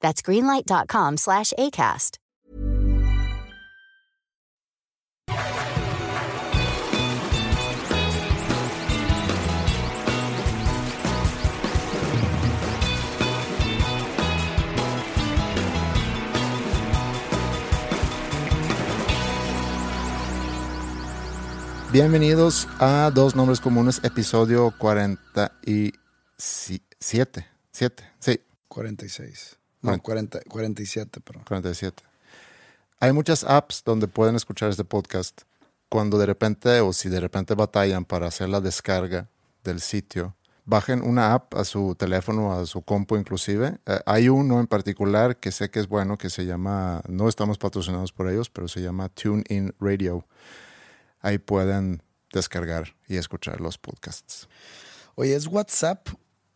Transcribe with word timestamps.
That's 0.00 0.22
greenlight.com 0.22 1.16
slash 1.16 1.52
ACAST. 1.58 2.18
Bienvenidos 21.90 22.68
a 22.80 23.10
Dos 23.14 23.34
Nombres 23.34 23.60
Comunes, 23.60 24.00
episodio 24.04 24.74
47. 24.78 27.48
7, 27.70 28.04
sí, 28.20 28.40
46. 28.68 29.57
No, 29.82 29.98
40, 30.00 30.40
47, 30.48 31.20
perdón. 31.20 31.44
47. 31.46 32.02
Hay 33.00 33.12
muchas 33.12 33.44
apps 33.44 33.82
donde 33.84 34.08
pueden 34.08 34.34
escuchar 34.34 34.70
este 34.70 34.84
podcast. 34.84 35.42
Cuando 35.88 36.18
de 36.18 36.26
repente, 36.26 36.80
o 36.80 36.92
si 36.92 37.08
de 37.08 37.20
repente 37.20 37.54
batallan 37.54 38.04
para 38.04 38.26
hacer 38.26 38.48
la 38.48 38.60
descarga 38.60 39.28
del 39.62 39.80
sitio, 39.80 40.34
bajen 40.64 41.02
una 41.02 41.32
app 41.32 41.54
a 41.54 41.64
su 41.64 41.94
teléfono, 41.94 42.52
a 42.52 42.66
su 42.66 42.82
compu 42.82 43.16
inclusive. 43.16 43.78
Eh, 43.86 44.00
hay 44.04 44.28
uno 44.28 44.60
en 44.60 44.66
particular 44.66 45.36
que 45.38 45.50
sé 45.50 45.70
que 45.70 45.80
es 45.80 45.88
bueno, 45.88 46.18
que 46.18 46.28
se 46.28 46.44
llama, 46.44 47.02
no 47.08 47.28
estamos 47.28 47.56
patrocinados 47.56 48.12
por 48.12 48.28
ellos, 48.28 48.50
pero 48.50 48.68
se 48.68 48.82
llama 48.82 49.08
TuneIn 49.08 49.74
Radio. 49.80 50.26
Ahí 51.20 51.38
pueden 51.38 52.02
descargar 52.32 52.94
y 53.06 53.16
escuchar 53.16 53.60
los 53.60 53.78
podcasts. 53.78 54.48
Oye, 55.14 55.34
¿es 55.34 55.46
WhatsApp 55.46 56.08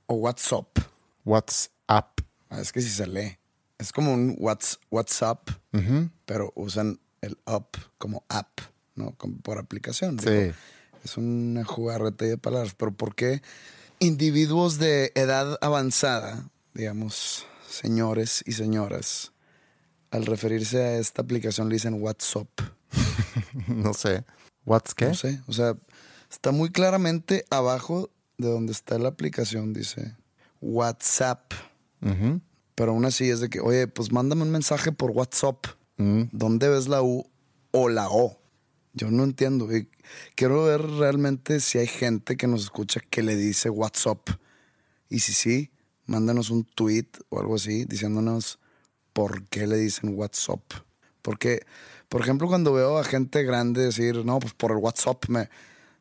o 0.07 0.15
WhatsApp? 0.15 0.79
WhatsApp. 1.25 2.21
Ah, 2.53 2.61
es 2.61 2.71
que 2.71 2.83
si 2.83 2.91
se 2.91 3.07
lee. 3.07 3.39
Es 3.79 3.93
como 3.93 4.13
un 4.13 4.37
whats, 4.39 4.79
WhatsApp, 4.91 5.49
pero 6.27 6.53
usan 6.55 7.01
el 7.23 7.39
up 7.47 7.69
como 7.97 8.25
app, 8.29 8.61
¿no? 8.95 9.17
Como 9.17 9.39
por 9.39 9.59
aplicación. 9.59 10.21
Sí. 10.21 10.29
Digo, 10.31 10.55
es 11.03 11.17
una 11.17 11.65
jugarreta 11.65 12.27
de 12.27 12.37
palabras. 12.37 12.75
Pero 12.77 12.93
¿por 12.93 13.15
qué 13.15 13.43
individuos 13.99 14.79
de 14.79 15.13
edad 15.15 15.59
avanzada, 15.63 16.51
digamos, 16.75 17.47
señores 17.67 18.45
y 18.47 18.53
señoras, 18.53 19.33
al 20.11 20.27
referirse 20.27 20.83
a 20.83 20.99
esta 20.99 21.23
aplicación 21.23 21.71
le 21.71 21.77
dicen 21.77 22.03
WhatsApp? 22.03 22.51
no 23.67 23.95
sé. 23.95 24.25
¿What's 24.67 24.95
qué? 24.95 25.07
No 25.07 25.15
sé. 25.15 25.41
O 25.47 25.55
sea, 25.55 25.75
está 26.31 26.53
muy 26.53 26.71
claramente 26.71 27.47
abajo 27.49 28.11
de 28.37 28.49
donde 28.49 28.73
está 28.73 28.99
la 28.99 29.09
aplicación, 29.09 29.73
dice 29.73 30.15
WhatsApp. 30.61 31.53
Pero 32.75 32.93
aún 32.93 33.05
así 33.05 33.29
es 33.31 33.41
de 33.41 33.49
que, 33.49 33.61
oye, 33.61 33.87
pues 33.87 34.13
mándame 34.13 34.43
un 34.43 34.51
mensaje 34.51 34.93
por 34.93 35.11
WhatsApp. 35.11 35.67
¿Dónde 35.97 36.69
ves 36.69 36.89
la 36.89 37.03
U 37.03 37.31
o 37.71 37.89
la 37.89 38.09
O? 38.11 38.41
Yo 38.93 39.11
no 39.11 39.23
entiendo. 39.25 39.75
Y 39.75 39.89
quiero 40.35 40.65
ver 40.65 40.83
realmente 40.83 41.61
si 41.61 41.79
hay 41.79 41.87
gente 41.87 42.37
que 42.37 42.47
nos 42.47 42.63
escucha 42.65 43.01
que 43.01 43.23
le 43.23 43.37
dice 43.37 43.71
WhatsApp. 43.71 44.29
Y 45.09 45.21
si 45.21 45.33
sí, 45.33 45.71
mándanos 46.07 46.51
un 46.51 46.65
tweet 46.65 47.07
o 47.29 47.39
algo 47.41 47.55
así 47.55 47.85
diciéndonos 47.85 48.59
por 49.13 49.45
qué 49.49 49.67
le 49.67 49.77
dicen 49.77 50.19
WhatsApp. 50.19 50.63
Porque, 51.23 51.65
por 52.09 52.21
ejemplo, 52.23 52.49
cuando 52.49 52.73
veo 52.73 52.99
a 52.99 53.05
gente 53.05 53.45
grande 53.45 53.83
decir, 53.83 54.25
no, 54.25 54.41
pues 54.41 54.55
por 54.55 54.73
el 54.73 54.79
WhatsApp 54.79 55.29
me, 55.29 55.49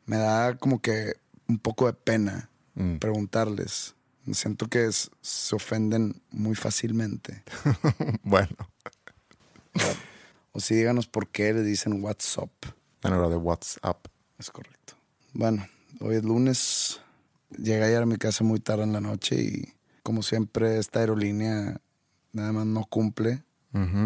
me 0.05 0.17
da 0.17 0.57
como 0.57 0.81
que 0.81 1.13
un 1.47 1.59
poco 1.59 1.85
de 1.85 1.93
pena 1.93 2.49
Mm. 2.73 2.97
preguntarles. 2.97 3.95
Siento 4.33 4.67
que 4.67 4.85
es- 4.85 5.09
se 5.21 5.55
ofenden 5.55 6.21
muy 6.31 6.55
fácilmente. 6.55 7.43
bueno, 8.23 8.55
O 10.53 10.59
si 10.59 10.75
díganos 10.75 11.07
por 11.07 11.27
qué 11.29 11.53
le 11.53 11.63
dicen 11.63 12.03
WhatsApp. 12.03 12.51
en 13.03 13.13
hora 13.13 13.29
de 13.29 13.37
WhatsApp. 13.37 14.05
Es 14.37 14.49
correcto. 14.51 14.95
Bueno, 15.33 15.65
hoy 16.01 16.15
es 16.17 16.23
lunes. 16.23 16.99
Llegué 17.57 17.83
ayer 17.83 18.01
a 18.01 18.05
mi 18.05 18.17
casa 18.17 18.43
muy 18.43 18.59
tarde 18.59 18.83
en 18.83 18.93
la 18.93 19.01
noche 19.01 19.35
y 19.41 19.73
como 20.03 20.23
siempre 20.23 20.77
esta 20.77 20.99
aerolínea 20.99 21.79
nada 22.33 22.51
más 22.51 22.65
no 22.65 22.85
cumple 22.85 23.43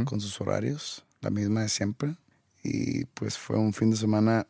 con 0.06 0.22
sus 0.22 0.40
horarios, 0.40 1.04
la 1.22 1.32
misma 1.32 1.62
de 1.62 1.70
siempre. 1.70 2.16
Y 2.64 3.06
pues 3.06 3.38
fue 3.38 3.58
un 3.58 3.74
fin 3.74 3.90
de 3.92 3.98
semana 3.98 4.46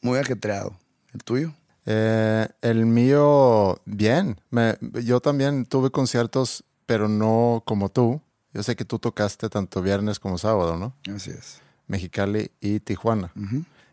muy 0.00 0.18
ajetreado. 0.18 0.78
¿El 1.12 1.22
tuyo? 1.22 1.54
Eh, 1.86 2.48
el 2.62 2.84
mío, 2.86 3.80
bien. 3.84 4.40
Me- 4.50 4.76
yo 5.04 5.20
también 5.20 5.64
tuve 5.66 5.90
conciertos, 5.90 6.64
pero 6.84 7.08
no 7.08 7.62
como 7.64 7.88
tú. 7.88 8.20
Yo 8.52 8.62
sé 8.62 8.74
que 8.76 8.84
tú 8.84 8.98
tocaste 8.98 9.48
tanto 9.48 9.82
viernes 9.82 10.18
como 10.18 10.38
sábado, 10.38 10.76
¿no? 10.76 10.94
Así 11.14 11.30
es. 11.30 11.60
Mexicali 11.86 12.50
y 12.60 12.80
Tijuana. 12.80 13.32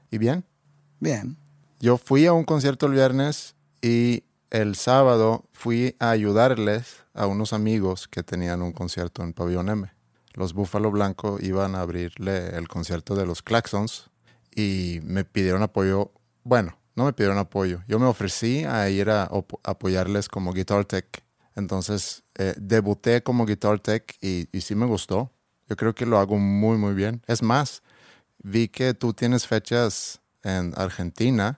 ¿Y 0.10 0.18
bien? 0.18 0.44
Bien. 1.00 1.38
Yo 1.80 1.98
fui 1.98 2.26
a 2.26 2.34
un 2.34 2.44
concierto 2.46 2.86
el 2.88 2.94
viernes 2.94 3.56
y 3.82 4.24
el 4.50 4.76
sábado 4.76 5.44
fui 5.52 5.96
a 6.00 6.10
ayudarles 6.12 7.04
a 7.14 7.28
unos 7.28 7.54
amigos 7.54 8.08
que 8.08 8.24
tenían 8.24 8.62
un 8.62 8.72
concierto 8.72 9.22
en 9.22 9.34
Pabellón 9.34 9.70
M. 9.70 9.92
Los 10.34 10.54
Búfalo 10.54 10.90
Blanco 10.92 11.38
iban 11.42 11.76
a 11.76 11.82
abrirle 11.82 12.56
el 12.58 12.68
concierto 12.68 13.16
de 13.16 13.26
los 13.28 13.42
Claxons 13.44 14.10
y 14.56 15.00
me 15.04 15.26
pidieron 15.26 15.62
apoyo. 15.62 16.12
Bueno, 16.44 16.78
no 16.96 17.06
me 17.06 17.14
pidieron 17.14 17.38
apoyo. 17.38 17.82
Yo 17.88 18.00
me 18.00 18.06
ofrecí 18.06 18.64
a 18.66 18.90
ir 18.90 19.10
a 19.10 19.30
apoyarles 19.64 20.28
como 20.30 20.54
Guitar 20.54 20.86
Tech. 20.86 21.24
Entonces 21.56 22.24
eh, 22.36 22.54
debuté 22.58 23.22
como 23.24 23.46
Guitar 23.46 23.80
Tech 23.80 24.16
y, 24.22 24.48
y 24.52 24.62
sí 24.62 24.76
me 24.76 24.86
gustó. 24.86 25.32
Yo 25.70 25.76
creo 25.76 25.94
que 25.96 26.06
lo 26.06 26.18
hago 26.20 26.38
muy, 26.38 26.78
muy 26.78 26.94
bien. 26.94 27.22
Es 27.28 27.42
más, 27.42 27.84
vi 28.44 28.68
que 28.68 28.94
tú 28.94 29.14
tienes 29.14 29.48
fechas 29.48 30.20
en 30.44 30.74
Argentina 30.76 31.58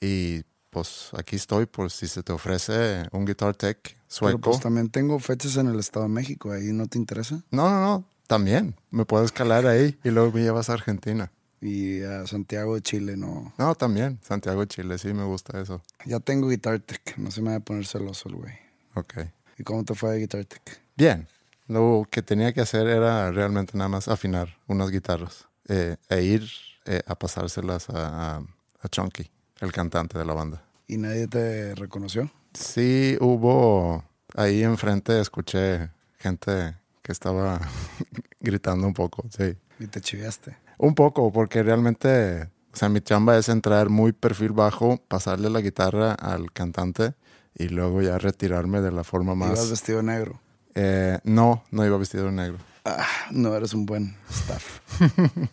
y 0.00 0.42
pues 0.70 1.10
aquí 1.16 1.36
estoy 1.36 1.66
por 1.66 1.90
si 1.90 2.06
se 2.08 2.22
te 2.22 2.32
ofrece 2.32 3.08
un 3.12 3.24
Guitar 3.24 3.56
Tech 3.56 3.78
Pero 3.82 3.96
sueco. 4.06 4.38
pues 4.40 4.60
también 4.60 4.90
tengo 4.90 5.18
fechas 5.18 5.56
en 5.56 5.68
el 5.68 5.78
Estado 5.78 6.04
de 6.06 6.12
México. 6.12 6.52
¿Ahí 6.52 6.72
no 6.72 6.86
te 6.86 6.98
interesa? 6.98 7.42
No, 7.50 7.68
no, 7.70 7.80
no, 7.80 8.04
también. 8.26 8.76
Me 8.90 9.04
puedes 9.04 9.32
calar 9.32 9.66
ahí 9.66 9.98
y 10.04 10.10
luego 10.10 10.32
me 10.32 10.42
llevas 10.42 10.70
a 10.70 10.74
Argentina. 10.74 11.32
Y 11.60 12.02
a 12.02 12.26
Santiago 12.26 12.74
de 12.74 12.82
Chile 12.82 13.16
no. 13.16 13.52
No, 13.58 13.74
también. 13.74 14.18
Santiago 14.22 14.60
de 14.60 14.68
Chile, 14.68 14.98
sí 14.98 15.12
me 15.12 15.24
gusta 15.24 15.60
eso. 15.60 15.82
Ya 16.04 16.20
tengo 16.20 16.48
Guitar 16.48 16.78
Tech. 16.80 17.16
No 17.18 17.30
se 17.30 17.42
me 17.42 17.50
va 17.50 17.56
a 17.56 17.60
poner 17.60 17.86
celoso 17.86 18.28
el 18.28 18.36
güey. 18.36 18.54
Ok. 18.94 19.14
¿Y 19.58 19.64
cómo 19.64 19.84
te 19.84 19.94
fue 19.94 20.12
de 20.12 20.20
Guitar 20.20 20.44
Tech? 20.44 20.80
Bien. 20.96 21.26
Lo 21.66 22.06
que 22.10 22.22
tenía 22.22 22.52
que 22.52 22.62
hacer 22.62 22.86
era 22.86 23.30
realmente 23.30 23.76
nada 23.76 23.88
más 23.88 24.08
afinar 24.08 24.56
unas 24.68 24.90
guitarras 24.90 25.48
eh, 25.68 25.96
e 26.08 26.22
ir 26.22 26.48
eh, 26.86 27.02
a 27.06 27.14
pasárselas 27.14 27.90
a, 27.90 28.36
a, 28.36 28.42
a 28.80 28.88
Chunky, 28.88 29.30
el 29.60 29.70
cantante 29.70 30.16
de 30.18 30.24
la 30.24 30.32
banda. 30.32 30.64
¿Y 30.86 30.96
nadie 30.96 31.26
te 31.28 31.74
reconoció? 31.74 32.30
Sí, 32.54 33.18
hubo 33.20 34.02
ahí 34.34 34.62
enfrente, 34.62 35.20
escuché 35.20 35.90
gente 36.18 36.76
que 37.02 37.12
estaba 37.12 37.60
gritando 38.40 38.86
un 38.86 38.94
poco, 38.94 39.26
sí. 39.28 39.54
¿Y 39.78 39.86
te 39.86 40.00
chiviaste? 40.00 40.56
Un 40.78 40.94
poco, 40.94 41.32
porque 41.32 41.62
realmente, 41.62 42.44
o 42.72 42.76
sea, 42.76 42.88
mi 42.88 43.00
chamba 43.00 43.36
es 43.36 43.48
entrar 43.48 43.88
muy 43.88 44.12
perfil 44.12 44.52
bajo, 44.52 45.02
pasarle 45.08 45.50
la 45.50 45.60
guitarra 45.60 46.12
al 46.12 46.52
cantante 46.52 47.14
y 47.54 47.68
luego 47.68 48.00
ya 48.00 48.18
retirarme 48.18 48.80
de 48.80 48.92
la 48.92 49.04
forma 49.04 49.34
Ibas 49.34 49.58
más... 49.58 49.70
vestido 49.70 49.98
de 49.98 50.04
negro. 50.04 50.40
Eh, 50.74 51.18
no, 51.24 51.64
no 51.72 51.84
iba 51.84 51.98
vestido 51.98 52.30
negro. 52.30 52.58
Ah, 52.84 53.06
no 53.32 53.54
eres 53.54 53.74
un 53.74 53.84
buen 53.84 54.16
staff. 54.30 54.80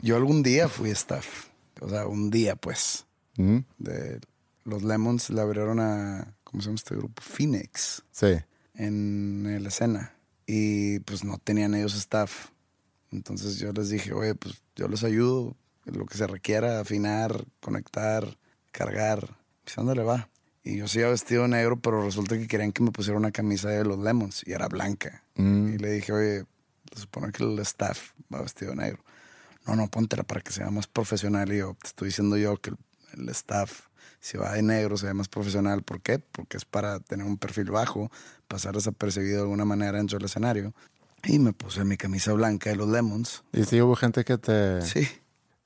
Yo 0.00 0.16
algún 0.16 0.42
día 0.42 0.68
fui 0.68 0.90
staff. 0.90 1.48
O 1.80 1.88
sea, 1.88 2.06
un 2.06 2.30
día, 2.30 2.56
pues. 2.56 3.04
Mm, 3.36 3.58
De 3.78 4.20
los 4.64 4.82
Lemons 4.82 5.30
le 5.30 5.40
abrieron 5.40 5.80
a. 5.80 6.36
¿Cómo 6.44 6.62
se 6.62 6.66
llama 6.66 6.76
este 6.76 6.94
grupo? 6.94 7.20
Phoenix. 7.20 8.04
Sí. 8.12 8.36
En 8.74 9.58
la 9.60 9.68
escena. 9.68 10.14
Y 10.46 11.00
pues 11.00 11.24
no 11.24 11.38
tenían 11.38 11.74
ellos 11.74 11.94
staff. 11.94 12.50
Entonces 13.10 13.58
yo 13.58 13.72
les 13.72 13.88
dije, 13.88 14.12
oye, 14.12 14.34
pues 14.34 14.62
yo 14.76 14.88
les 14.88 15.04
ayudo. 15.04 15.56
Lo 15.84 16.04
que 16.04 16.18
se 16.18 16.26
requiera, 16.26 16.80
afinar, 16.80 17.46
conectar, 17.60 18.38
cargar. 18.72 19.36
Pues 19.64 19.78
ándale, 19.78 20.02
va. 20.02 20.28
Y 20.62 20.76
yo 20.76 20.86
sí 20.86 20.98
iba 20.98 21.08
vestido 21.08 21.42
de 21.42 21.48
negro, 21.48 21.80
pero 21.80 22.02
resulta 22.02 22.36
que 22.36 22.46
querían 22.46 22.72
que 22.72 22.82
me 22.82 22.90
pusiera 22.90 23.16
una 23.16 23.32
camisa 23.32 23.70
de 23.70 23.84
los 23.84 23.98
Lemons 23.98 24.42
y 24.46 24.52
era 24.52 24.68
blanca. 24.68 25.22
Mm. 25.36 25.74
Y 25.74 25.78
le 25.78 25.92
dije, 25.92 26.12
oye, 26.12 26.44
se 26.92 27.00
supone 27.00 27.32
que 27.32 27.42
el 27.42 27.58
staff 27.60 28.10
va 28.32 28.42
vestido 28.42 28.72
de 28.72 28.76
negro. 28.76 29.02
No, 29.66 29.76
no, 29.76 29.88
póntela 29.88 30.24
para 30.24 30.42
que 30.42 30.52
sea 30.52 30.70
más 30.70 30.86
profesional. 30.86 31.50
Y 31.52 31.58
yo, 31.58 31.74
te 31.80 31.88
estoy 31.88 32.08
diciendo 32.08 32.36
yo 32.36 32.58
que 32.58 32.70
el, 32.70 32.76
el 33.16 33.28
staff, 33.30 33.86
si 34.20 34.36
va 34.36 34.52
de 34.52 34.62
negro, 34.62 34.98
se 34.98 35.06
ve 35.06 35.14
más 35.14 35.28
profesional. 35.28 35.82
¿Por 35.82 36.02
qué? 36.02 36.18
Porque 36.18 36.58
es 36.58 36.66
para 36.66 37.00
tener 37.00 37.26
un 37.26 37.38
perfil 37.38 37.70
bajo, 37.70 38.10
pasar 38.46 38.74
desapercibido 38.74 39.36
de 39.36 39.42
alguna 39.42 39.64
manera 39.64 39.96
dentro 39.96 40.18
del 40.18 40.26
escenario. 40.26 40.74
Y 41.24 41.38
me 41.38 41.52
puse 41.52 41.84
mi 41.84 41.96
camisa 41.96 42.32
blanca 42.32 42.70
de 42.70 42.76
los 42.76 42.88
Lemons. 42.88 43.42
Y 43.52 43.64
sí 43.64 43.80
hubo 43.80 43.96
gente 43.96 44.24
que 44.24 44.38
te... 44.38 44.82
Sí, 44.82 45.06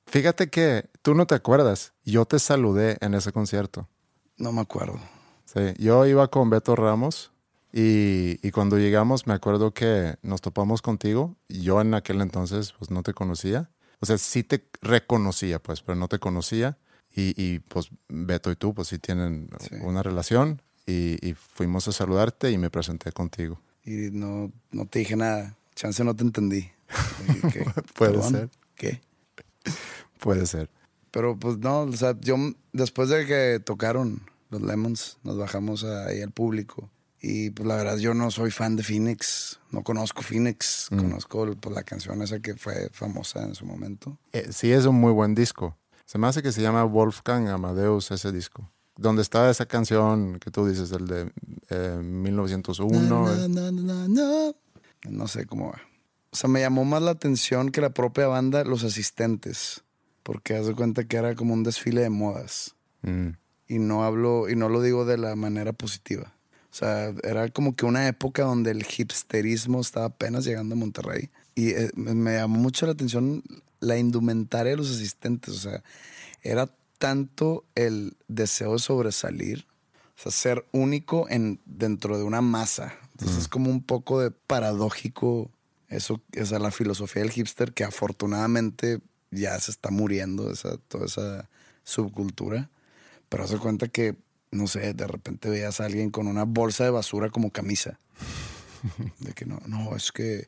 Fíjate 0.06 0.50
que 0.50 0.90
tú 1.02 1.14
no 1.14 1.26
te 1.26 1.34
acuerdas. 1.34 1.92
Yo 2.04 2.24
te 2.26 2.38
saludé 2.38 2.98
en 3.00 3.14
ese 3.14 3.32
concierto. 3.32 3.88
no 4.36 4.52
me 4.52 4.60
acuerdo. 4.60 4.98
Sí, 5.44 5.60
yo 5.78 6.04
iba 6.06 6.28
con 6.28 6.50
Beto 6.50 6.74
Ramos 6.76 7.32
y, 7.72 8.38
y 8.46 8.50
cuando 8.50 8.78
llegamos 8.78 9.26
me 9.26 9.34
acuerdo 9.34 9.72
que 9.72 10.16
nos 10.22 10.40
topamos 10.40 10.82
contigo. 10.82 11.36
Yo 11.48 11.80
en 11.80 11.94
aquel 11.94 12.20
entonces 12.20 12.72
pues 12.78 12.90
no 12.90 13.02
te 13.02 13.14
conocía. 13.14 13.70
O 14.00 14.06
sea, 14.06 14.18
sí 14.18 14.42
te 14.42 14.66
reconocía 14.82 15.62
pues, 15.62 15.82
pero 15.82 15.96
no 15.96 16.08
te 16.08 16.18
conocía. 16.18 16.78
Y, 17.14 17.34
y, 17.42 17.58
pues 17.60 17.90
Beto 18.08 18.50
y 18.50 18.56
tú 18.56 18.74
pues 18.74 18.88
sí 18.88 18.98
tienen 18.98 19.48
Sí. 19.60 19.76
una 19.82 20.02
relación 20.02 20.60
y, 20.86 21.18
y 21.26 21.34
fuimos 21.34 21.86
a 21.88 21.92
saludarte 21.92 22.50
y 22.50 22.58
me 22.58 22.70
presenté 22.70 23.12
contigo. 23.12 23.60
Y 23.84 24.10
no, 24.10 24.52
no 24.70 24.86
te 24.86 25.00
dije 25.00 25.16
nada. 25.16 25.56
Chance 25.74 26.04
no 26.04 26.14
te 26.14 26.22
entendí. 26.24 26.70
¿qué? 27.52 27.64
Puede 27.94 28.12
¿Perdón? 28.12 28.30
ser. 28.30 28.50
¿Qué? 28.74 29.00
Puede 30.18 30.46
ser. 30.46 30.70
Pero 31.10 31.36
pues 31.36 31.58
no, 31.58 31.80
o 31.80 31.92
sea, 31.92 32.16
yo 32.20 32.36
después 32.72 33.08
de 33.08 33.26
que 33.26 33.60
tocaron 33.60 34.22
los 34.50 34.62
Lemons, 34.62 35.18
nos 35.22 35.36
bajamos 35.36 35.84
ahí 35.84 36.22
al 36.22 36.30
público. 36.30 36.90
Y 37.20 37.50
pues 37.50 37.66
la 37.68 37.76
verdad 37.76 37.98
yo 37.98 38.14
no 38.14 38.30
soy 38.32 38.50
fan 38.50 38.74
de 38.74 38.82
Phoenix, 38.82 39.60
no 39.70 39.84
conozco 39.84 40.22
Phoenix, 40.22 40.88
conozco 40.90 41.54
pues, 41.54 41.74
la 41.74 41.84
canción 41.84 42.20
esa 42.20 42.40
que 42.40 42.56
fue 42.56 42.90
famosa 42.92 43.44
en 43.44 43.54
su 43.54 43.64
momento. 43.64 44.18
Eh, 44.32 44.48
sí 44.50 44.72
es 44.72 44.86
un 44.86 44.96
muy 44.96 45.12
buen 45.12 45.34
disco. 45.34 45.76
Se 46.04 46.18
me 46.18 46.26
hace 46.26 46.42
que 46.42 46.50
se 46.50 46.60
llama 46.60 46.82
Wolfgang 46.82 47.48
Amadeus 47.48 48.10
ese 48.10 48.32
disco. 48.32 48.68
Donde 48.96 49.22
está 49.22 49.50
esa 49.50 49.66
canción 49.66 50.38
que 50.38 50.50
tú 50.50 50.66
dices, 50.66 50.92
el 50.92 51.06
de 51.06 51.32
eh, 51.70 52.00
1901. 52.02 53.26
Na, 53.26 53.44
eh. 53.44 53.48
na, 53.48 53.70
na, 53.70 53.82
na, 53.82 54.08
na. 54.08 54.52
No 55.08 55.28
sé 55.28 55.46
cómo 55.46 55.70
va. 55.70 55.80
O 56.30 56.36
sea, 56.36 56.48
me 56.48 56.60
llamó 56.60 56.84
más 56.84 57.02
la 57.02 57.10
atención 57.10 57.70
que 57.70 57.80
la 57.80 57.90
propia 57.90 58.26
banda, 58.26 58.64
los 58.64 58.84
asistentes. 58.84 59.82
Porque 60.22 60.54
haz 60.54 60.66
de 60.66 60.74
cuenta 60.74 61.04
que 61.04 61.16
era 61.16 61.34
como 61.34 61.54
un 61.54 61.62
desfile 61.62 62.02
de 62.02 62.10
modas. 62.10 62.76
Mm, 63.02 63.30
y 63.66 63.78
no 63.78 64.04
hablo 64.04 64.48
y 64.48 64.56
no 64.56 64.68
lo 64.68 64.80
digo 64.82 65.04
de 65.04 65.18
la 65.18 65.34
manera 65.34 65.72
positiva. 65.72 66.34
O 66.70 66.74
sea, 66.74 67.12
era 67.22 67.48
como 67.48 67.74
que 67.74 67.84
una 67.84 68.06
época 68.08 68.44
donde 68.44 68.70
el 68.70 68.86
hipsterismo 68.86 69.80
estaba 69.80 70.06
apenas 70.06 70.44
llegando 70.44 70.74
a 70.74 70.78
Monterrey 70.78 71.30
y 71.54 71.70
eh, 71.70 71.90
me, 71.94 72.14
me 72.14 72.34
llamó 72.34 72.58
mucho 72.58 72.86
la 72.86 72.92
atención 72.92 73.42
la 73.80 73.98
indumentaria 73.98 74.70
de 74.70 74.76
los 74.76 74.90
asistentes, 74.90 75.54
o 75.54 75.58
sea, 75.58 75.82
era 76.42 76.70
tanto 77.02 77.64
el 77.74 78.16
deseo 78.28 78.74
de 78.74 78.78
sobresalir, 78.78 79.66
o 80.16 80.22
sea, 80.22 80.30
ser 80.30 80.64
único 80.70 81.28
en 81.28 81.60
dentro 81.64 82.16
de 82.16 82.22
una 82.22 82.42
masa. 82.42 82.94
Entonces 83.10 83.38
es 83.38 83.48
como 83.48 83.70
un 83.70 83.82
poco 83.82 84.20
de 84.20 84.30
paradójico 84.30 85.50
eso, 85.88 86.22
o 86.40 86.46
sea, 86.46 86.60
la 86.60 86.70
filosofía 86.70 87.22
del 87.22 87.32
hipster 87.32 87.72
que 87.72 87.82
afortunadamente 87.82 89.00
ya 89.32 89.58
se 89.58 89.72
está 89.72 89.90
muriendo 89.90 90.52
esa 90.52 90.76
toda 90.76 91.06
esa 91.06 91.50
subcultura. 91.82 92.70
Pero 93.28 93.42
hace 93.42 93.58
cuenta 93.58 93.88
que, 93.88 94.14
no 94.52 94.68
sé, 94.68 94.94
de 94.94 95.06
repente 95.08 95.50
veías 95.50 95.80
a 95.80 95.86
alguien 95.86 96.12
con 96.12 96.28
una 96.28 96.44
bolsa 96.44 96.84
de 96.84 96.90
basura 96.90 97.30
como 97.30 97.50
camisa. 97.50 97.98
De 99.18 99.32
que 99.32 99.44
no, 99.44 99.58
no, 99.66 99.96
es 99.96 100.12
que 100.12 100.46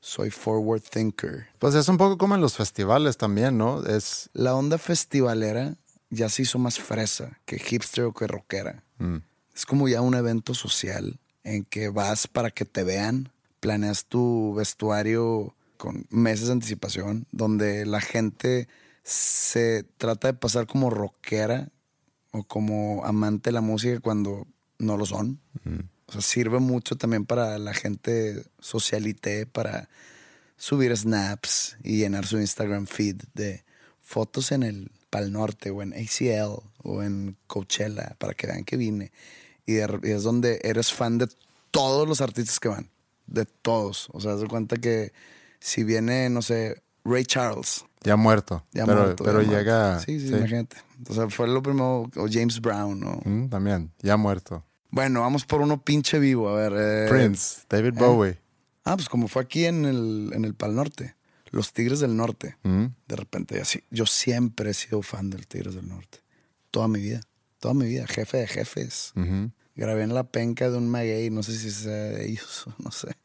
soy 0.00 0.30
forward 0.30 0.80
thinker. 0.80 1.48
Pues 1.58 1.74
es 1.74 1.88
un 1.88 1.98
poco 1.98 2.16
como 2.16 2.34
en 2.36 2.40
los 2.40 2.56
festivales 2.56 3.18
también, 3.18 3.58
¿no? 3.58 3.84
Es. 3.84 4.30
La 4.32 4.54
onda 4.54 4.78
festivalera 4.78 5.76
ya 6.10 6.28
se 6.28 6.42
hizo 6.42 6.58
más 6.58 6.78
fresa 6.78 7.40
que 7.46 7.58
hipster 7.58 8.04
o 8.04 8.12
que 8.12 8.26
rockera. 8.26 8.84
mm, 8.98 9.16
Es 9.54 9.64
como 9.66 9.88
ya 9.88 10.00
un 10.00 10.14
evento 10.14 10.54
social 10.54 11.18
en 11.44 11.64
que 11.64 11.88
vas 11.88 12.26
para 12.26 12.50
que 12.50 12.64
te 12.64 12.84
vean, 12.84 13.30
planeas 13.60 14.04
tu 14.04 14.54
vestuario 14.54 15.54
con 15.76 16.06
meses 16.10 16.46
de 16.46 16.52
anticipación, 16.52 17.26
donde 17.32 17.86
la 17.86 18.00
gente 18.00 18.68
se 19.02 19.84
trata 19.96 20.28
de 20.28 20.34
pasar 20.34 20.66
como 20.66 20.90
rockera 20.90 21.70
o 22.32 22.44
como 22.44 23.04
amante 23.04 23.50
de 23.50 23.54
la 23.54 23.60
música 23.60 23.98
cuando 24.00 24.46
no 24.78 24.96
lo 24.96 25.06
son. 25.06 25.40
O 26.06 26.12
sea, 26.12 26.20
sirve 26.20 26.58
mucho 26.58 26.96
también 26.96 27.24
para 27.24 27.58
la 27.58 27.72
gente 27.72 28.44
socialité, 28.58 29.46
para 29.46 29.88
subir 30.56 30.94
snaps 30.96 31.76
y 31.82 31.98
llenar 31.98 32.26
su 32.26 32.38
Instagram 32.38 32.86
feed 32.86 33.16
de 33.34 33.64
fotos 34.02 34.52
en 34.52 34.62
el 34.62 34.90
Pal 35.10 35.32
Norte 35.32 35.70
o 35.70 35.82
en 35.82 35.92
ACL 35.92 36.62
o 36.82 37.02
en 37.02 37.36
Coachella 37.46 38.14
para 38.18 38.34
que 38.34 38.46
vean 38.46 38.64
que 38.64 38.76
vine. 38.76 39.12
Y, 39.66 39.74
de- 39.74 40.00
y 40.04 40.10
es 40.10 40.22
donde 40.22 40.60
eres 40.62 40.92
fan 40.92 41.18
de 41.18 41.28
todos 41.70 42.08
los 42.08 42.20
artistas 42.20 42.58
que 42.60 42.68
van, 42.68 42.88
de 43.26 43.44
todos. 43.44 44.08
O 44.12 44.20
sea, 44.20 44.36
de 44.36 44.46
cuenta 44.48 44.76
que 44.76 45.12
si 45.60 45.84
viene, 45.84 46.30
no 46.30 46.42
sé, 46.42 46.82
Ray 47.04 47.24
Charles, 47.24 47.84
ya 48.02 48.16
muerto. 48.16 48.64
ya 48.72 48.86
pero 48.86 49.00
muerto, 49.02 49.24
pero 49.24 49.42
ya 49.42 49.48
muerto. 49.48 49.58
llega. 49.64 49.98
Sí, 50.00 50.20
sí, 50.20 50.28
imagínate. 50.34 50.76
O 51.08 51.14
sea, 51.14 51.28
fue 51.28 51.46
lo 51.48 51.62
primero, 51.62 52.10
o 52.16 52.26
James 52.30 52.60
Brown, 52.60 52.98
¿no? 53.00 53.20
Mm, 53.24 53.48
también, 53.48 53.92
ya 54.00 54.16
muerto. 54.16 54.64
Bueno, 54.90 55.20
vamos 55.20 55.44
por 55.44 55.60
uno 55.60 55.82
pinche 55.82 56.18
vivo, 56.18 56.48
a 56.48 56.54
ver. 56.54 56.72
eh, 56.76 57.06
Prince, 57.08 57.60
David 57.68 57.94
Bowie. 57.94 58.38
Ah, 58.84 58.96
pues 58.96 59.08
como 59.08 59.28
fue 59.28 59.42
aquí 59.42 59.66
en 59.66 59.84
el, 59.84 60.30
en 60.34 60.44
el 60.44 60.54
Pal 60.54 60.74
Norte. 60.74 61.14
Los 61.50 61.72
Tigres 61.72 62.00
del 62.00 62.16
Norte. 62.16 62.56
Mm, 62.62 62.86
De 63.06 63.16
repente, 63.16 63.60
así. 63.60 63.82
Yo 63.90 64.06
siempre 64.06 64.70
he 64.70 64.74
sido 64.74 65.02
fan 65.02 65.30
del 65.30 65.46
Tigres 65.46 65.74
del 65.74 65.88
Norte. 65.88 66.18
Toda 66.70 66.88
mi 66.88 67.00
vida. 67.00 67.20
Toda 67.58 67.74
mi 67.74 67.86
vida. 67.86 68.06
Jefe 68.06 68.38
de 68.38 68.46
jefes. 68.46 69.12
Grabé 69.74 70.02
en 70.02 70.14
la 70.14 70.24
penca 70.24 70.70
de 70.70 70.78
un 70.78 70.88
maguey. 70.88 71.30
No 71.30 71.42
sé 71.42 71.56
si 71.56 71.70
sea 71.70 71.92
de 71.92 72.28
ellos. 72.28 72.66
No 72.78 72.90
sé. 72.90 73.16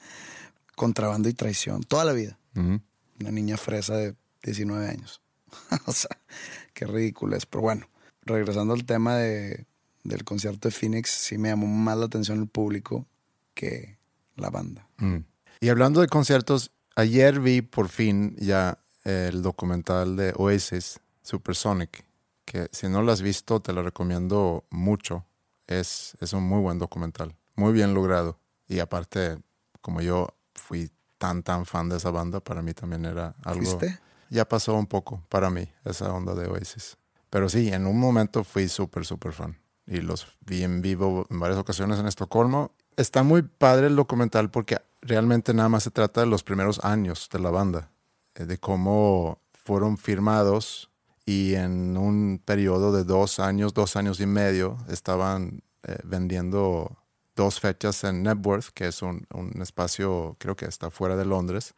Contrabando 0.76 1.30
y 1.30 1.34
traición. 1.34 1.84
Toda 1.84 2.06
la 2.06 2.14
vida. 2.14 2.38
Una 2.56 3.32
niña 3.32 3.58
fresa 3.58 3.96
de 3.96 4.16
19 4.44 4.88
años. 4.88 5.22
o 5.86 5.92
sea, 5.92 6.18
qué 6.74 6.86
ridículo 6.86 7.36
es. 7.36 7.46
Pero 7.46 7.62
bueno, 7.62 7.88
regresando 8.24 8.74
al 8.74 8.86
tema 8.86 9.16
de, 9.16 9.66
del 10.04 10.24
concierto 10.24 10.68
de 10.68 10.74
Phoenix, 10.74 11.10
sí 11.10 11.38
me 11.38 11.50
llamó 11.50 11.68
más 11.68 11.98
la 11.98 12.06
atención 12.06 12.40
el 12.40 12.48
público 12.48 13.08
que 13.54 13.98
la 14.36 14.50
banda. 14.50 14.88
Mm. 14.98 15.20
Y 15.62 15.70
hablando 15.70 16.02
de 16.02 16.08
conciertos, 16.08 16.72
ayer 16.96 17.40
vi 17.40 17.62
por 17.62 17.90
fin 17.90 18.36
ya 18.38 18.80
el 19.04 19.42
documental 19.42 20.16
de 20.16 20.34
Oasis, 20.38 21.00
Supersonic, 21.22 22.06
que 22.46 22.70
si 22.72 22.88
no 22.88 23.02
lo 23.02 23.12
has 23.12 23.22
visto 23.22 23.60
te 23.60 23.74
lo 23.74 23.84
recomiendo 23.84 24.66
mucho. 24.70 25.26
Es, 25.68 26.16
es 26.20 26.34
un 26.34 26.44
muy 26.44 26.62
buen 26.62 26.80
documental, 26.80 27.36
muy 27.56 27.74
bien 27.74 27.94
logrado. 27.94 28.40
Y 28.68 28.80
aparte, 28.80 29.38
como 29.82 30.02
yo 30.02 30.28
fui 30.54 30.92
tan, 31.18 31.44
tan 31.44 31.66
fan 31.66 31.90
de 31.90 31.98
esa 31.98 32.12
banda, 32.12 32.40
para 32.40 32.62
mí 32.62 32.74
también 32.74 33.06
era 33.06 33.36
algo... 33.44 33.62
¿Fuiste? 33.62 34.00
Ya 34.30 34.48
pasó 34.48 34.76
un 34.76 34.88
poco 34.88 35.24
para 35.30 35.50
mí 35.50 35.68
esa 35.84 36.12
onda 36.12 36.34
de 36.34 36.48
Oasis. 36.48 36.98
Pero 37.30 37.50
sí, 37.50 37.72
en 37.72 37.86
un 37.86 38.00
momento 38.00 38.44
fui 38.44 38.68
súper, 38.68 39.06
súper 39.06 39.34
fan. 39.34 39.58
Y 39.88 39.98
los 39.98 40.28
vi 40.42 40.64
en 40.64 40.82
vivo 40.82 41.28
en 41.30 41.40
varias 41.40 41.60
ocasiones 41.60 42.00
en 42.00 42.08
Estocolmo. 42.08 42.72
Está 42.98 43.24
muy 43.24 43.44
padre 43.44 43.88
el 43.88 43.96
documental 43.96 44.50
porque 44.50 44.78
realmente 45.06 45.54
nada 45.54 45.70
más 45.70 45.84
se 45.84 45.92
trata 45.92 46.22
de 46.22 46.28
los 46.28 46.44
primeros 46.44 46.84
años 46.84 47.30
de 47.32 47.40
la 47.40 47.52
banda. 47.52 47.92
eh, 48.36 48.46
De 48.46 48.58
cómo 48.58 49.40
fueron 49.54 49.98
firmados 49.98 50.92
y 51.26 51.56
en 51.56 51.98
un 51.98 52.42
periodo 52.44 52.92
de 52.92 53.04
dos 53.04 53.40
años, 53.40 53.74
dos 53.74 53.96
años 53.96 54.20
y 54.20 54.26
medio, 54.28 54.78
estaban 54.90 55.64
eh, 55.84 55.98
vendiendo 56.04 56.98
dos 57.36 57.60
fechas 57.60 58.04
en 58.04 58.24
Networth, 58.24 58.68
que 58.74 58.88
es 58.88 59.02
un, 59.02 59.26
un 59.34 59.62
espacio, 59.62 60.36
creo 60.40 60.56
que 60.56 60.66
está 60.66 60.90
fuera 60.92 61.16
de 61.16 61.26
Londres. 61.26 61.74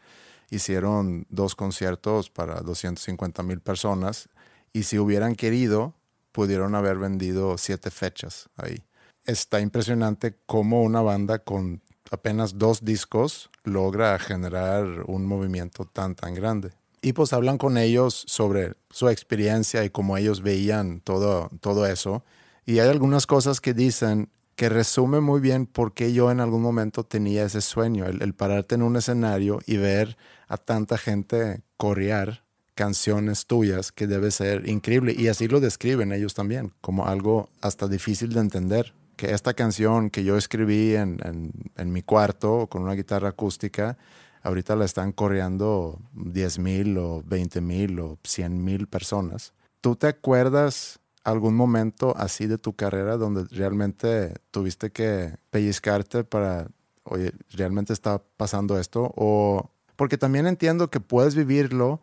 Hicieron 0.49 1.25
dos 1.29 1.55
conciertos 1.55 2.29
para 2.29 2.61
250 2.61 3.43
mil 3.43 3.59
personas 3.61 4.29
y 4.73 4.83
si 4.83 4.99
hubieran 4.99 5.35
querido, 5.35 5.93
pudieron 6.31 6.75
haber 6.75 6.97
vendido 6.97 7.57
siete 7.57 7.89
fechas 7.91 8.49
ahí. 8.57 8.83
Está 9.25 9.59
impresionante 9.59 10.37
cómo 10.45 10.83
una 10.83 11.01
banda 11.01 11.39
con 11.39 11.81
apenas 12.11 12.57
dos 12.57 12.83
discos 12.83 13.49
logra 13.63 14.17
generar 14.19 14.85
un 15.07 15.25
movimiento 15.25 15.85
tan, 15.85 16.15
tan 16.15 16.33
grande. 16.33 16.71
Y 17.01 17.13
pues 17.13 17.33
hablan 17.33 17.57
con 17.57 17.77
ellos 17.77 18.23
sobre 18.27 18.73
su 18.89 19.09
experiencia 19.09 19.83
y 19.83 19.89
cómo 19.89 20.17
ellos 20.17 20.41
veían 20.41 21.01
todo, 21.01 21.49
todo 21.61 21.85
eso. 21.85 22.23
Y 22.65 22.79
hay 22.79 22.89
algunas 22.89 23.27
cosas 23.27 23.61
que 23.61 23.73
dicen 23.73 24.29
que 24.55 24.69
resume 24.69 25.19
muy 25.19 25.39
bien 25.39 25.67
por 25.67 25.93
qué 25.93 26.11
yo 26.13 26.31
en 26.31 26.39
algún 26.39 26.63
momento 26.63 27.03
tenía 27.03 27.45
ese 27.45 27.61
sueño, 27.61 28.05
el, 28.05 28.21
el 28.23 28.33
pararte 28.33 28.75
en 28.75 28.81
un 28.81 28.95
escenario 28.95 29.59
y 29.67 29.77
ver 29.77 30.17
a 30.47 30.57
tanta 30.57 30.97
gente 30.97 31.61
corear 31.77 32.43
canciones 32.73 33.45
tuyas 33.45 33.91
que 33.91 34.07
debe 34.07 34.31
ser 34.31 34.67
increíble. 34.67 35.13
Y 35.17 35.27
así 35.27 35.47
lo 35.47 35.59
describen 35.59 36.11
ellos 36.11 36.33
también, 36.33 36.73
como 36.81 37.07
algo 37.07 37.49
hasta 37.61 37.87
difícil 37.87 38.33
de 38.33 38.39
entender. 38.39 38.93
Que 39.17 39.33
esta 39.33 39.53
canción 39.53 40.09
que 40.09 40.23
yo 40.23 40.37
escribí 40.37 40.95
en, 40.95 41.17
en, 41.25 41.51
en 41.75 41.91
mi 41.91 42.01
cuarto 42.01 42.67
con 42.67 42.83
una 42.83 42.93
guitarra 42.93 43.29
acústica, 43.29 43.97
ahorita 44.43 44.75
la 44.75 44.85
están 44.85 45.11
coreando 45.11 45.99
10 46.13 46.59
mil 46.59 46.97
o 46.97 47.23
20 47.25 47.59
mil 47.61 47.99
o 47.99 48.17
100 48.23 48.63
mil 48.63 48.87
personas. 48.87 49.53
¿Tú 49.81 49.95
te 49.95 50.07
acuerdas 50.07 50.99
algún 51.23 51.55
momento 51.55 52.15
así 52.17 52.47
de 52.47 52.57
tu 52.57 52.73
carrera 52.73 53.17
donde 53.17 53.43
realmente 53.51 54.33
tuviste 54.51 54.91
que 54.91 55.35
pellizcarte 55.49 56.23
para, 56.23 56.67
oye, 57.03 57.33
¿realmente 57.51 57.91
está 57.91 58.21
pasando 58.37 58.79
esto? 58.79 59.11
O 59.17 59.69
porque 59.97 60.17
también 60.17 60.47
entiendo 60.47 60.89
que 60.89 61.01
puedes 61.01 61.35
vivirlo 61.35 61.99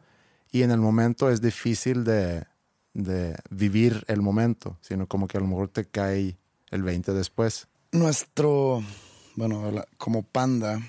y 0.51 0.63
en 0.63 0.71
el 0.71 0.81
momento 0.81 1.31
es 1.31 1.41
difícil 1.41 2.05
de, 2.05 2.45
de 2.93 3.35
vivir 3.51 4.05
el 4.09 4.21
momento, 4.21 4.77
sino 4.83 5.07
como 5.07 5.27
que 5.27 5.39
a 5.39 5.41
lo 5.41 5.47
mejor 5.47 5.69
te 5.69 5.87
cae 5.87 6.37
el 6.71 6.83
20 6.83 7.13
después. 7.13 7.69
Nuestro, 7.93 8.83
bueno, 9.37 9.73
como 9.99 10.23
panda, 10.23 10.81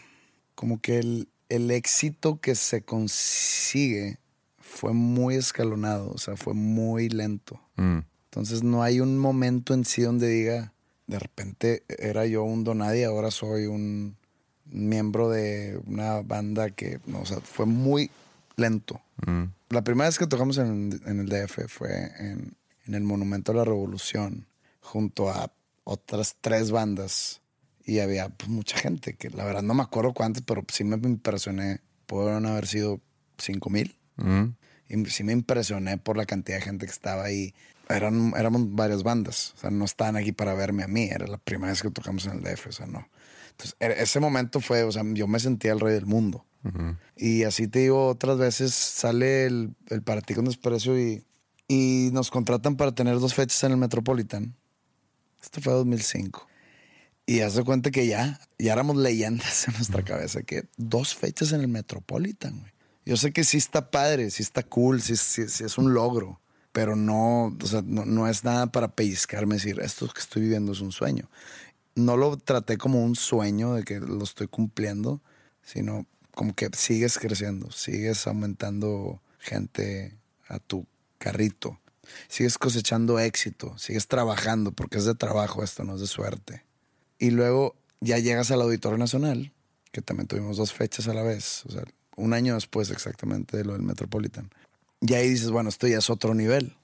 como 0.56 0.82
que 0.82 1.00
el, 1.00 1.30
el 1.50 1.72
éxito 1.72 2.40
que 2.40 2.56
se 2.56 2.82
consigue 2.82 4.18
fue 4.60 4.94
muy 4.94 5.36
escalonado, 5.36 6.12
o 6.12 6.18
sea, 6.18 6.36
fue 6.36 6.54
muy 6.54 7.10
lento. 7.10 7.60
Mm. 7.76 8.00
Entonces 8.26 8.64
no 8.64 8.84
hay 8.84 9.00
un 9.00 9.18
momento 9.18 9.74
en 9.74 9.86
sí 9.86 10.02
donde 10.02 10.28
diga, 10.28 10.74
de 11.08 11.20
repente 11.20 11.84
era 11.88 12.26
yo 12.26 12.44
un 12.44 12.64
donadie, 12.64 13.06
ahora 13.06 13.32
soy 13.32 13.68
un 13.68 14.18
miembro 14.66 15.30
de 15.30 15.80
una 15.86 16.22
banda 16.22 16.72
que, 16.72 17.00
no, 17.06 17.22
o 17.22 17.26
sea, 17.26 17.40
fue 17.40 17.66
muy 17.66 18.12
lento. 18.58 19.02
Mm. 19.26 19.44
La 19.70 19.84
primera 19.84 20.10
vez 20.10 20.18
que 20.18 20.28
tocamos 20.28 20.58
en, 20.58 21.00
en 21.06 21.20
el 21.20 21.30
DF 21.30 21.68
fue 21.68 22.12
en, 22.20 22.56
en, 22.86 22.94
el 22.94 23.04
Monumento 23.04 23.52
a 23.52 23.56
la 23.56 23.64
Revolución, 23.64 24.48
junto 24.82 25.30
a 25.30 25.52
otras 25.86 26.36
tres 26.42 26.72
bandas. 26.72 27.42
Y 27.86 28.00
había 28.00 28.28
pues, 28.30 28.50
mucha 28.50 28.78
gente, 28.78 29.14
que 29.14 29.30
la 29.30 29.46
verdad 29.46 29.62
no 29.62 29.74
me 29.74 29.84
acuerdo 29.84 30.14
cuántas, 30.14 30.44
pero 30.44 30.66
sí 30.68 30.84
me 30.84 30.98
impresioné. 31.08 31.80
Pudieron 32.08 32.46
haber 32.46 32.68
sido 32.68 33.00
cinco 33.38 33.70
mil. 33.70 33.96
Y 34.90 35.06
sí 35.06 35.24
me 35.24 35.34
impresioné 35.34 35.98
por 35.98 36.18
la 36.18 36.26
cantidad 36.26 36.58
de 36.58 36.64
gente 36.64 36.86
que 36.86 36.92
estaba 36.92 37.24
ahí. 37.24 37.54
Eran, 37.88 38.34
éramos 38.36 38.74
varias 38.74 39.04
bandas. 39.04 39.54
O 39.56 39.60
sea, 39.60 39.70
no 39.70 39.86
estaban 39.86 40.16
aquí 40.16 40.32
para 40.32 40.54
verme 40.56 40.84
a 40.84 40.88
mí. 40.88 41.04
Era 41.04 41.28
la 41.28 41.38
primera 41.38 41.72
vez 41.72 41.82
que 41.82 41.92
tocamos 41.92 42.26
en 42.26 42.34
el 42.34 42.44
DF. 42.44 42.68
O 42.68 42.72
sea, 42.72 42.88
no. 42.88 43.08
Entonces, 43.52 43.76
ese 43.80 44.20
momento 44.20 44.60
fue, 44.60 44.84
o 44.84 44.92
sea, 44.92 45.04
yo 45.14 45.28
me 45.28 45.40
sentía 45.40 45.72
el 45.72 45.80
rey 45.80 45.94
del 45.94 46.06
mundo. 46.06 46.46
Uh 46.64 46.70
-huh. 46.70 46.98
Y 47.16 47.44
así 47.44 47.68
te 47.68 47.80
digo, 47.80 48.08
otras 48.08 48.38
veces 48.38 48.74
sale 48.74 49.46
el, 49.46 49.76
el 49.90 50.02
Para 50.02 50.22
ti 50.22 50.34
con 50.34 50.46
desprecio 50.46 51.00
y, 51.00 51.24
y 51.68 52.10
nos 52.12 52.32
contratan 52.32 52.76
para 52.76 52.94
tener 52.94 53.20
dos 53.20 53.34
fechas 53.36 53.64
en 53.64 53.72
el 53.74 53.78
Metropolitan. 53.78 54.56
Esto 55.46 55.62
fue 55.62 55.74
2005. 55.74 56.48
Y 57.28 57.42
haz 57.42 57.54
de 57.54 57.64
cuenta 57.64 57.92
que 57.92 58.08
ya, 58.08 58.40
ya 58.58 58.74
éramos 58.74 58.98
leyendas 58.98 59.68
en 59.68 59.76
nuestra 59.76 60.04
cabeza, 60.04 60.42
que 60.42 60.66
dos 60.76 61.14
fechas 61.14 61.52
en 61.52 61.62
el 61.62 61.68
Metropolitan, 61.68 62.60
güey. 62.60 62.72
Yo 63.06 63.16
sé 63.16 63.32
que 63.32 63.44
sí 63.44 63.58
está 63.58 63.92
padre, 63.92 64.32
sí 64.32 64.42
está 64.42 64.64
cool, 64.64 65.00
sí, 65.04 65.16
sí, 65.16 65.48
sí 65.48 65.64
es 65.64 65.78
un 65.78 65.94
logro, 65.94 66.42
pero 66.72 66.96
no, 66.96 67.56
o 67.62 67.68
sea, 67.68 67.84
no, 67.86 68.04
no, 68.04 68.28
es 68.28 68.44
nada 68.44 68.72
para 68.72 68.96
pellizcarme 68.96 69.54
y 69.54 69.58
decir, 69.60 69.80
esto 69.80 70.08
que 70.08 70.20
estoy 70.20 70.42
viviendo 70.42 70.72
es 70.72 70.82
un 70.82 70.92
sueño. 70.92 71.30
No 71.94 72.18
lo 72.18 72.36
traté 72.38 72.80
como 72.80 73.04
un 73.04 73.16
sueño 73.16 73.76
de 73.76 73.84
que 73.84 74.00
lo 74.00 74.24
estoy 74.24 74.48
cumpliendo, 74.48 75.22
sino 75.62 76.08
como 76.32 76.56
que 76.56 76.72
sigues 76.74 77.20
creciendo, 77.20 77.72
sigues 77.72 78.26
aumentando 78.26 79.22
gente 79.38 80.18
a 80.48 80.58
tu 80.58 80.88
carrito, 81.20 81.80
sigues 82.28 82.58
cosechando 82.58 83.20
éxito, 83.20 83.78
sigues 83.78 84.08
trabajando, 84.08 84.72
porque 84.72 84.98
es 84.98 85.06
de 85.06 85.16
trabajo 85.16 85.64
esto, 85.64 85.84
no 85.84 85.96
es 85.96 86.02
de 86.02 86.08
suerte. 86.08 86.66
Y 87.20 87.32
luego 87.32 87.76
ya 88.02 88.20
llegas 88.20 88.52
al 88.52 88.62
Auditorio 88.62 88.98
Nacional, 88.98 89.52
que 89.92 90.02
también 90.02 90.28
tuvimos 90.28 90.58
dos 90.58 90.74
fechas 90.74 91.08
a 91.08 91.14
la 91.14 91.24
vez, 91.24 91.64
o 91.66 91.72
sea, 91.72 91.84
un 92.18 92.34
año 92.34 92.56
después 92.56 92.90
exactamente 92.92 93.58
de 93.58 93.66
lo 93.66 93.74
del 93.74 93.82
Metropolitan. 93.82 94.50
Y 95.02 95.14
ahí 95.14 95.30
dices, 95.30 95.52
bueno, 95.52 95.70
esto 95.70 95.88
ya 95.88 95.98
es 95.98 96.10
otro 96.10 96.34
nivel. 96.34 96.76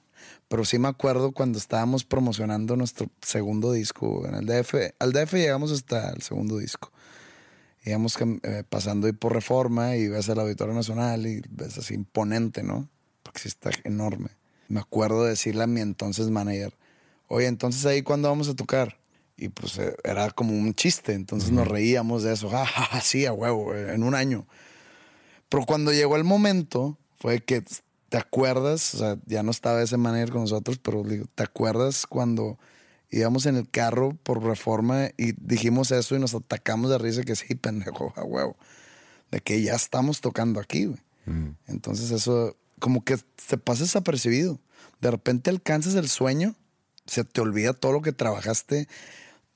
Pero 0.47 0.65
sí 0.65 0.77
me 0.77 0.89
acuerdo 0.89 1.31
cuando 1.31 1.57
estábamos 1.57 2.03
promocionando 2.03 2.75
nuestro 2.75 3.07
segundo 3.21 3.71
disco 3.71 4.27
en 4.27 4.35
el 4.35 4.45
DF. 4.45 4.93
Al 4.99 5.13
DF 5.13 5.33
llegamos 5.33 5.71
hasta 5.71 6.09
el 6.09 6.21
segundo 6.21 6.57
disco. 6.57 6.91
Íbamos 7.83 8.17
eh, 8.19 8.63
pasando 8.67 9.07
ahí 9.07 9.13
por 9.13 9.33
Reforma 9.33 9.95
y 9.95 10.07
ves 10.07 10.29
el 10.29 10.39
Auditorio 10.39 10.73
Nacional 10.73 11.25
y 11.25 11.41
ves 11.49 11.77
así 11.77 11.93
imponente, 11.93 12.63
¿no? 12.63 12.89
Porque 13.23 13.39
sí 13.39 13.47
está 13.47 13.71
enorme. 13.85 14.29
Me 14.71 14.79
acuerdo 14.79 15.23
de 15.23 15.31
decirle 15.31 15.63
a 15.63 15.67
mi 15.67 15.81
entonces 15.81 16.29
manager, 16.29 16.73
oye, 17.27 17.47
entonces 17.47 17.85
ahí 17.85 18.03
cuándo 18.03 18.29
vamos 18.29 18.47
a 18.47 18.55
tocar? 18.55 18.97
Y 19.35 19.49
pues 19.49 19.77
eh, 19.77 19.95
era 20.03 20.31
como 20.31 20.53
un 20.53 20.73
chiste, 20.73 21.13
entonces 21.13 21.49
uh 21.49 21.53
-huh. 21.53 21.55
nos 21.57 21.67
reíamos 21.67 22.23
de 22.23 22.31
eso. 22.33 22.49
Ah, 22.53 22.65
ja, 22.65 22.85
ja, 22.85 23.01
sí, 23.01 23.25
a 23.25 23.33
huevo, 23.33 23.75
en 23.75 24.03
un 24.03 24.15
año. 24.15 24.47
Pero 25.49 25.65
cuando 25.65 25.91
llegó 25.91 26.15
el 26.15 26.23
momento, 26.23 26.97
fue 27.19 27.41
que 27.41 27.63
te 28.07 28.17
acuerdas, 28.17 28.95
o 28.95 28.97
sea, 28.99 29.17
ya 29.25 29.43
no 29.43 29.51
estaba 29.51 29.81
ese 29.81 29.97
manager 29.97 30.31
con 30.31 30.41
nosotros, 30.41 30.79
pero 30.79 31.03
digo, 31.03 31.25
¿te 31.35 31.43
acuerdas 31.43 32.07
cuando 32.07 32.57
íbamos 33.09 33.45
en 33.47 33.57
el 33.57 33.69
carro 33.69 34.17
por 34.23 34.41
reforma 34.41 35.09
y 35.17 35.33
dijimos 35.33 35.91
eso 35.91 36.15
y 36.15 36.19
nos 36.19 36.33
atacamos 36.33 36.89
de 36.89 36.97
risa 36.97 37.23
que 37.23 37.35
sí, 37.35 37.55
pendejo, 37.55 38.13
a 38.15 38.23
huevo? 38.23 38.55
De 39.31 39.41
que 39.41 39.61
ya 39.61 39.75
estamos 39.75 40.21
tocando 40.21 40.61
aquí, 40.61 40.85
güey. 40.85 40.99
Entonces 41.67 42.11
eso, 42.11 42.55
como 42.81 43.05
que 43.05 43.17
te 43.47 43.57
pasa 43.57 43.83
desapercibido. 43.83 44.59
De 44.99 45.09
repente 45.09 45.49
alcanzas 45.49 45.95
el 45.95 46.09
sueño, 46.09 46.55
se 47.05 47.23
te 47.23 47.39
olvida 47.39 47.71
todo 47.71 47.93
lo 47.93 48.01
que 48.01 48.11
trabajaste, 48.11 48.89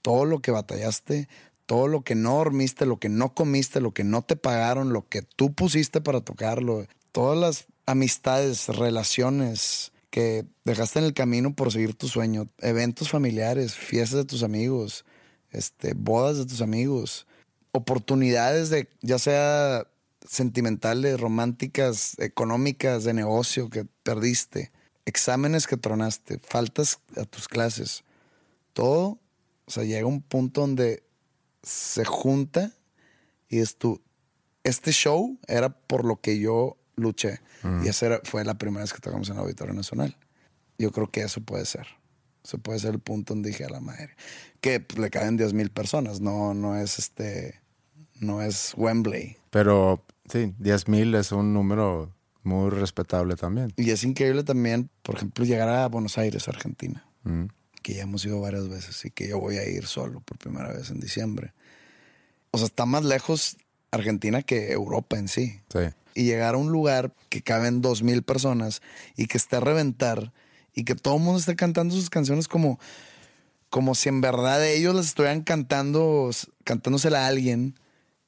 todo 0.02 0.24
lo 0.24 0.40
que 0.40 0.52
batallaste, 0.52 1.28
todo 1.66 1.88
lo 1.88 2.04
que 2.04 2.16
no 2.16 2.38
dormiste, 2.38 2.86
lo 2.86 3.00
que 3.00 3.10
no 3.10 3.34
comiste, 3.34 3.82
lo 3.82 3.94
que 3.94 4.04
no 4.06 4.22
te 4.22 4.38
pagaron, 4.38 4.94
lo 4.94 5.10
que 5.10 5.24
tú 5.24 5.54
pusiste 5.54 6.00
para 6.00 6.22
tocarlo, 6.22 6.88
todas 7.12 7.38
las 7.38 7.68
amistades, 7.86 8.68
relaciones 8.68 9.92
que 10.10 10.46
dejaste 10.64 11.00
en 11.00 11.06
el 11.06 11.14
camino 11.14 11.56
por 11.56 11.72
seguir 11.72 11.96
tu 11.96 12.08
sueño, 12.08 12.48
eventos 12.60 13.10
familiares, 13.10 13.74
fiestas 13.76 14.20
de 14.20 14.26
tus 14.26 14.44
amigos, 14.44 15.04
este, 15.52 15.94
bodas 15.94 16.38
de 16.38 16.46
tus 16.46 16.62
amigos, 16.62 17.28
oportunidades 17.72 18.70
de 18.70 18.88
ya 19.02 19.20
sea 19.20 19.88
sentimentales, 20.28 21.20
románticas, 21.20 22.16
económicas, 22.20 23.04
de 23.04 23.14
negocio 23.14 23.70
que 23.70 23.86
perdiste, 24.04 24.72
exámenes 25.06 25.68
que 25.68 25.78
tronaste, 25.78 26.40
faltas 26.40 27.00
a 27.16 27.26
tus 27.26 27.48
clases, 27.48 28.04
todo, 28.74 29.20
o 29.66 29.72
sea, 29.72 29.84
llega 29.84 30.08
un 30.08 30.22
punto 30.22 30.62
donde 30.62 31.04
se 31.64 32.06
junta 32.06 32.72
y 33.50 33.60
es 33.60 33.78
tu, 33.78 34.02
este 34.64 34.92
show 34.92 35.40
era 35.48 35.70
por 35.70 36.06
lo 36.06 36.20
que 36.22 36.40
yo 36.40 36.78
luché. 36.96 37.40
Mm. 37.64 37.86
Y 37.86 37.88
esa 37.88 38.06
era, 38.08 38.22
fue 38.24 38.44
la 38.44 38.58
primera 38.58 38.84
vez 38.84 38.94
que 38.94 39.00
tocamos 39.00 39.30
en 39.30 39.36
el 39.36 39.42
Auditorio 39.42 39.74
Nacional. 39.74 40.18
Yo 40.78 40.92
creo 40.92 41.10
que 41.10 41.22
eso 41.22 41.42
puede 41.42 41.66
ser. 41.66 41.88
Eso 42.44 42.58
puede 42.60 42.80
ser 42.80 42.94
el 42.94 43.00
punto 43.00 43.34
donde 43.34 43.50
dije 43.50 43.66
a 43.66 43.70
la 43.70 43.80
madre. 43.80 44.16
Que 44.62 44.80
pues, 44.80 45.00
le 45.00 45.10
caen 45.10 45.38
10 45.38 45.54
mil 45.54 45.72
personas, 45.72 46.22
no, 46.22 46.54
no 46.54 46.78
es 46.78 47.00
este, 47.00 47.62
no 48.20 48.42
es 48.42 48.74
Wembley. 48.78 49.38
Pero 49.50 50.04
sí, 50.30 50.54
10 50.60 50.88
mil 50.88 51.16
es 51.16 51.32
un 51.32 51.54
número 51.54 52.14
muy 52.44 52.70
respetable 52.70 53.36
también. 53.36 53.74
Y 53.76 53.90
es 53.90 54.04
increíble 54.04 54.44
también, 54.44 54.90
por 55.02 55.16
ejemplo, 55.16 55.46
llegar 55.46 55.70
a 55.70 55.88
Buenos 55.88 56.18
Aires, 56.18 56.48
Argentina. 56.48 57.06
Mm. 57.24 57.46
Que 57.82 57.96
ya 57.96 58.04
hemos 58.04 58.26
ido 58.26 58.40
varias 58.40 58.68
veces 58.68 59.04
y 59.06 59.12
que 59.12 59.28
yo 59.28 59.40
voy 59.40 59.58
a 59.58 59.68
ir 59.68 59.86
solo 59.86 60.20
por 60.22 60.38
primera 60.38 60.72
vez 60.72 60.90
en 60.90 61.00
diciembre. 61.00 61.54
O 62.52 62.58
sea, 62.58 62.68
está 62.68 62.86
más 62.86 63.04
lejos 63.04 63.58
Argentina 63.92 64.42
que 64.42 64.72
Europa 64.72 65.18
en 65.18 65.28
sí. 65.28 65.60
Sí 65.72 65.80
y 66.16 66.24
llegar 66.24 66.56
a 66.56 66.58
un 66.58 66.72
lugar 66.72 67.14
que 67.30 67.42
caben 67.42 67.82
dos 67.82 68.02
mil 68.02 68.24
personas 68.24 68.82
y 69.16 69.28
que 69.28 69.38
esté 69.38 69.58
a 69.58 69.60
reventar 69.60 70.32
y 70.74 70.86
que 70.86 70.96
todo 70.96 71.18
el 71.18 71.22
mundo 71.22 71.40
esté 71.40 71.56
cantando 71.56 71.94
sus 71.94 72.10
canciones 72.10 72.48
como, 72.48 72.80
como 73.70 73.94
si 73.94 74.10
en 74.10 74.22
verdad 74.22 74.66
ellos 74.66 74.96
las 74.96 75.08
estuvieran 75.08 75.44
cantando, 75.44 76.32
cantándosela 76.64 77.26
a 77.26 77.28
alguien 77.28 77.76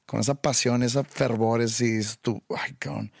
con 0.08 0.20
esa 0.20 0.34
pasión, 0.34 0.82
esa 0.82 1.04
fervor, 1.04 1.62
y 1.62 2.00
tú, 2.20 2.42
ay, 2.48 2.74
cabrón. 2.78 3.12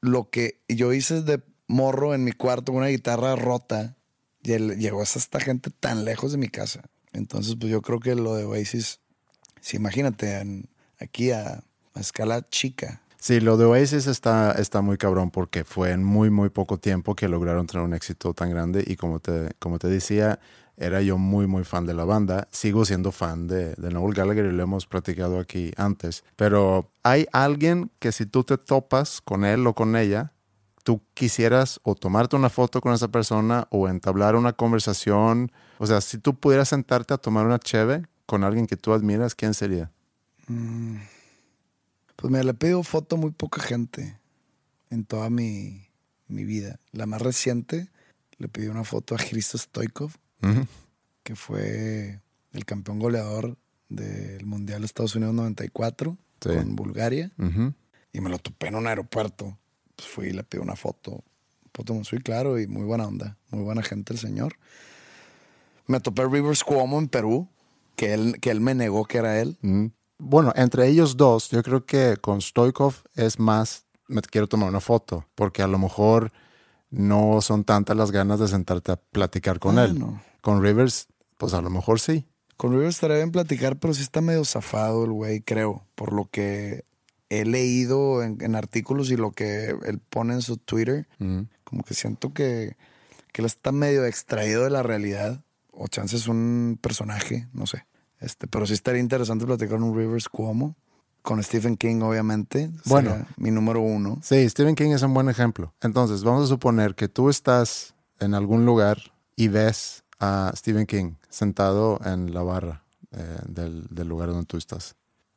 Lo 0.00 0.30
que 0.30 0.62
yo 0.68 0.92
hice 0.92 1.22
de 1.22 1.42
morro 1.66 2.14
en 2.14 2.24
mi 2.24 2.32
cuarto 2.32 2.72
con 2.72 2.82
una 2.82 2.88
guitarra 2.88 3.36
rota, 3.36 3.96
llegó 4.42 5.02
hasta 5.02 5.18
esta 5.18 5.40
gente 5.40 5.70
tan 5.70 6.06
lejos 6.06 6.32
de 6.32 6.38
mi 6.38 6.48
casa. 6.48 6.82
Entonces, 7.12 7.56
pues 7.58 7.70
yo 7.70 7.82
creo 7.82 8.00
que 8.00 8.14
lo 8.14 8.34
de 8.34 8.44
Oasis 8.44 9.00
Sí, 9.60 9.76
imagínate, 9.76 10.64
aquí 11.00 11.30
a, 11.30 11.62
escala 11.94 12.42
chica. 12.48 13.02
Sí, 13.18 13.40
lo 13.40 13.56
de 13.56 13.64
Oasis 13.64 14.06
está, 14.06 14.52
está 14.52 14.80
muy 14.80 14.96
cabrón 14.96 15.30
porque 15.30 15.64
fue 15.64 15.90
en 15.90 16.04
muy, 16.04 16.30
muy 16.30 16.50
poco 16.50 16.78
tiempo 16.78 17.16
que 17.16 17.28
lograron 17.28 17.66
tener 17.66 17.84
un 17.84 17.94
éxito 17.94 18.32
tan 18.32 18.50
grande 18.50 18.84
y 18.86 18.96
como 18.96 19.18
te, 19.18 19.50
como 19.58 19.78
te 19.78 19.88
decía, 19.88 20.38
era 20.78 21.02
yo 21.02 21.18
muy, 21.18 21.46
muy 21.46 21.64
fan 21.64 21.86
de 21.86 21.94
la 21.94 22.04
banda. 22.04 22.48
Sigo 22.50 22.84
siendo 22.84 23.10
fan 23.10 23.48
de, 23.48 23.74
de 23.74 23.90
Noel 23.90 24.14
Gallagher 24.14 24.46
y 24.46 24.52
lo 24.52 24.62
hemos 24.62 24.86
platicado 24.86 25.40
aquí 25.40 25.72
antes. 25.76 26.24
Pero 26.36 26.90
hay 27.02 27.26
alguien 27.32 27.90
que 27.98 28.12
si 28.12 28.26
tú 28.26 28.44
te 28.44 28.56
topas 28.58 29.20
con 29.20 29.44
él 29.44 29.66
o 29.66 29.74
con 29.74 29.96
ella, 29.96 30.32
tú 30.84 31.02
quisieras 31.14 31.80
o 31.82 31.94
tomarte 31.94 32.36
una 32.36 32.48
foto 32.48 32.80
con 32.80 32.94
esa 32.94 33.08
persona 33.08 33.66
o 33.70 33.88
entablar 33.88 34.36
una 34.36 34.52
conversación. 34.52 35.50
O 35.78 35.86
sea, 35.86 36.00
si 36.00 36.18
tú 36.18 36.34
pudieras 36.34 36.68
sentarte 36.68 37.12
a 37.12 37.18
tomar 37.18 37.44
una 37.44 37.58
cheve 37.58 38.06
con 38.24 38.44
alguien 38.44 38.66
que 38.66 38.76
tú 38.76 38.92
admiras, 38.92 39.34
¿quién 39.34 39.54
sería? 39.54 39.90
Mm. 40.46 40.98
Pues 42.14 42.32
me 42.32 42.42
le 42.42 42.54
pido 42.54 42.82
foto 42.84 43.16
muy 43.16 43.32
poca 43.32 43.60
gente 43.60 44.18
en 44.90 45.04
toda 45.04 45.28
mi, 45.28 45.88
mi 46.28 46.44
vida. 46.44 46.78
La 46.92 47.06
más 47.06 47.20
reciente 47.20 47.90
le 48.38 48.48
pedí 48.48 48.68
una 48.68 48.84
foto 48.84 49.14
a 49.14 49.18
Cristo 49.18 49.58
Stoikov 49.58 50.12
que 51.22 51.36
fue 51.36 52.20
el 52.52 52.64
campeón 52.64 52.98
goleador 52.98 53.56
del 53.88 54.44
Mundial 54.46 54.80
de 54.80 54.86
Estados 54.86 55.14
Unidos 55.14 55.34
94 55.34 56.16
con 56.40 56.76
Bulgaria. 56.76 57.30
Y 58.12 58.20
me 58.20 58.30
lo 58.30 58.38
topé 58.38 58.68
en 58.68 58.76
un 58.76 58.86
aeropuerto. 58.86 59.58
Pues 59.96 60.08
fui 60.08 60.26
y 60.28 60.32
le 60.32 60.44
pedí 60.44 60.60
una 60.60 60.76
foto. 60.76 61.24
Foto 61.74 61.94
muy 61.94 62.04
claro 62.22 62.58
y 62.58 62.66
muy 62.66 62.84
buena 62.84 63.06
onda. 63.06 63.36
Muy 63.50 63.62
buena 63.62 63.82
gente 63.82 64.12
el 64.12 64.18
señor. 64.18 64.54
Me 65.86 66.00
topé 66.00 66.24
Rivers 66.26 66.64
Cuomo 66.64 66.98
en 66.98 67.08
Perú, 67.08 67.48
que 67.96 68.14
él, 68.14 68.38
que 68.40 68.50
él 68.50 68.60
me 68.60 68.74
negó 68.74 69.04
que 69.06 69.18
era 69.18 69.40
él. 69.40 69.58
Bueno, 70.18 70.52
entre 70.56 70.88
ellos 70.88 71.16
dos, 71.16 71.50
yo 71.50 71.62
creo 71.62 71.84
que 71.86 72.16
con 72.20 72.40
Stoikov 72.40 72.94
es 73.14 73.38
más, 73.38 73.84
me 74.08 74.20
quiero 74.20 74.48
tomar 74.48 74.68
una 74.68 74.80
foto, 74.80 75.26
porque 75.34 75.62
a 75.62 75.68
lo 75.68 75.78
mejor 75.78 76.32
no 76.90 77.40
son 77.40 77.64
tantas 77.64 77.96
las 77.96 78.10
ganas 78.10 78.40
de 78.40 78.48
sentarte 78.48 78.92
a 78.92 78.96
platicar 78.96 79.58
con 79.58 79.78
ah, 79.78 79.84
él. 79.84 80.02
Con 80.40 80.62
Rivers, 80.62 81.08
pues 81.36 81.54
a 81.54 81.62
lo 81.62 81.70
mejor 81.70 82.00
sí. 82.00 82.26
Con 82.56 82.72
Rivers 82.72 82.96
estaría 82.96 83.16
bien 83.16 83.30
platicar, 83.30 83.78
pero 83.78 83.94
sí 83.94 84.02
está 84.02 84.20
medio 84.20 84.44
zafado 84.44 85.04
el 85.04 85.12
güey, 85.12 85.40
creo, 85.40 85.86
por 85.94 86.12
lo 86.12 86.28
que 86.30 86.84
he 87.30 87.44
leído 87.44 88.22
en, 88.22 88.54
artículos 88.54 89.10
y 89.10 89.16
lo 89.16 89.32
que 89.32 89.76
él 89.84 90.00
pone 90.10 90.34
en 90.34 90.42
su 90.42 90.56
Twitter. 90.56 91.06
Como 91.64 91.82
que 91.84 91.94
siento 91.94 92.32
que, 92.32 92.76
que 93.32 93.42
él 93.42 93.46
está 93.46 93.72
medio 93.72 94.04
extraído 94.04 94.64
de 94.64 94.70
la 94.70 94.82
realidad. 94.82 95.42
O 95.70 95.86
chance 95.86 96.16
es 96.16 96.26
un 96.26 96.78
personaje, 96.80 97.46
no 97.52 97.66
sé. 97.66 97.86
Este, 98.20 98.46
pero 98.48 98.66
sí 98.66 98.72
estaría 98.72 99.00
interesante 99.00 99.46
platicar 99.46 99.78
con 99.78 99.84
un 99.84 99.96
Rivers 99.96 100.28
Cuomo. 100.28 100.76
Con 101.22 101.42
Stephen 101.42 101.76
King, 101.76 102.00
obviamente. 102.00 102.70
Bueno. 102.86 103.26
Mi 103.36 103.50
número 103.50 103.80
uno. 103.80 104.18
Sí, 104.22 104.48
Stephen 104.48 104.74
King 104.74 104.90
es 104.90 105.02
un 105.02 105.12
buen 105.12 105.28
ejemplo. 105.28 105.74
Entonces, 105.82 106.24
vamos 106.24 106.44
a 106.44 106.46
suponer 106.46 106.94
que 106.94 107.08
tú 107.08 107.28
estás 107.28 107.94
en 108.18 108.34
algún 108.34 108.64
lugar 108.64 108.98
y 109.36 109.48
ves 109.48 110.04
a 110.20 110.52
Stephen 110.56 110.86
King 110.86 111.14
sentado 111.28 112.00
en 112.04 112.34
la 112.34 112.42
barra 112.42 112.84
eh, 113.12 113.38
del, 113.46 113.86
del, 113.90 114.08
lugar 114.08 114.28
donde 114.30 114.46
tú 114.46 114.56
estás. 114.56 114.96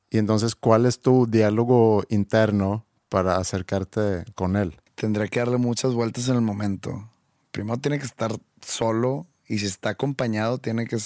Y 0.10 0.18
entonces, 0.18 0.56
¿cuál 0.56 0.86
es 0.86 1.00
tu 1.00 1.28
diálogo 1.28 2.04
interno 2.10 2.86
para 3.10 3.38
acercarte 3.38 4.26
con 4.36 4.56
él? 4.56 4.76
Tendré 4.96 5.30
que 5.30 5.40
darle 5.40 5.58
muchas 5.58 5.94
vueltas 5.94 6.28
en 6.28 6.36
el 6.36 6.42
momento. 6.42 7.10
Primero 7.52 7.78
tiene 7.78 8.00
que 8.00 8.06
estar 8.06 8.32
solo 8.62 9.28
y 9.48 9.60
si 9.60 9.66
está 9.66 9.90
acompañado 9.90 10.58
tiene 10.58 10.86
que 10.86 10.98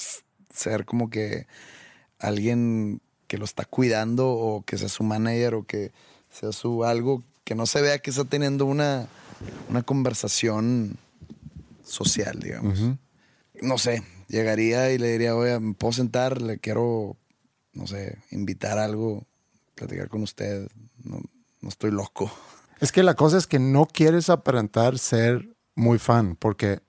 ser 0.53 0.85
como 0.85 1.09
que 1.09 1.47
alguien 2.19 3.01
que 3.27 3.37
lo 3.37 3.45
está 3.45 3.65
cuidando 3.65 4.29
o 4.29 4.63
que 4.63 4.77
sea 4.77 4.89
su 4.89 5.03
manager 5.03 5.55
o 5.55 5.63
que 5.63 5.91
sea 6.29 6.51
su 6.51 6.83
algo, 6.83 7.23
que 7.43 7.55
no 7.55 7.65
se 7.65 7.81
vea 7.81 7.99
que 7.99 8.09
está 8.09 8.25
teniendo 8.25 8.65
una, 8.65 9.07
una 9.69 9.83
conversación 9.83 10.97
social, 11.83 12.39
digamos. 12.39 12.79
No 13.61 13.77
sé, 13.77 14.03
llegaría 14.27 14.91
y 14.91 14.97
le 14.97 15.11
diría, 15.11 15.35
oye, 15.35 15.59
¿me 15.59 15.73
puedo 15.73 15.93
sentar? 15.93 16.41
Le 16.41 16.59
quiero, 16.59 17.17
no 17.73 17.87
sé, 17.87 18.17
invitar 18.31 18.77
algo, 18.77 19.25
platicar 19.75 20.09
con 20.09 20.23
usted. 20.23 20.67
No, 21.03 21.19
no 21.61 21.69
estoy 21.69 21.91
loco. 21.91 22.31
Es 22.79 22.91
que 22.91 23.03
la 23.03 23.13
cosa 23.13 23.37
es 23.37 23.47
que 23.47 23.59
no 23.59 23.85
quieres 23.85 24.29
aparentar 24.29 24.99
ser 24.99 25.55
muy 25.75 25.99
fan, 25.99 26.35
porque 26.35 26.79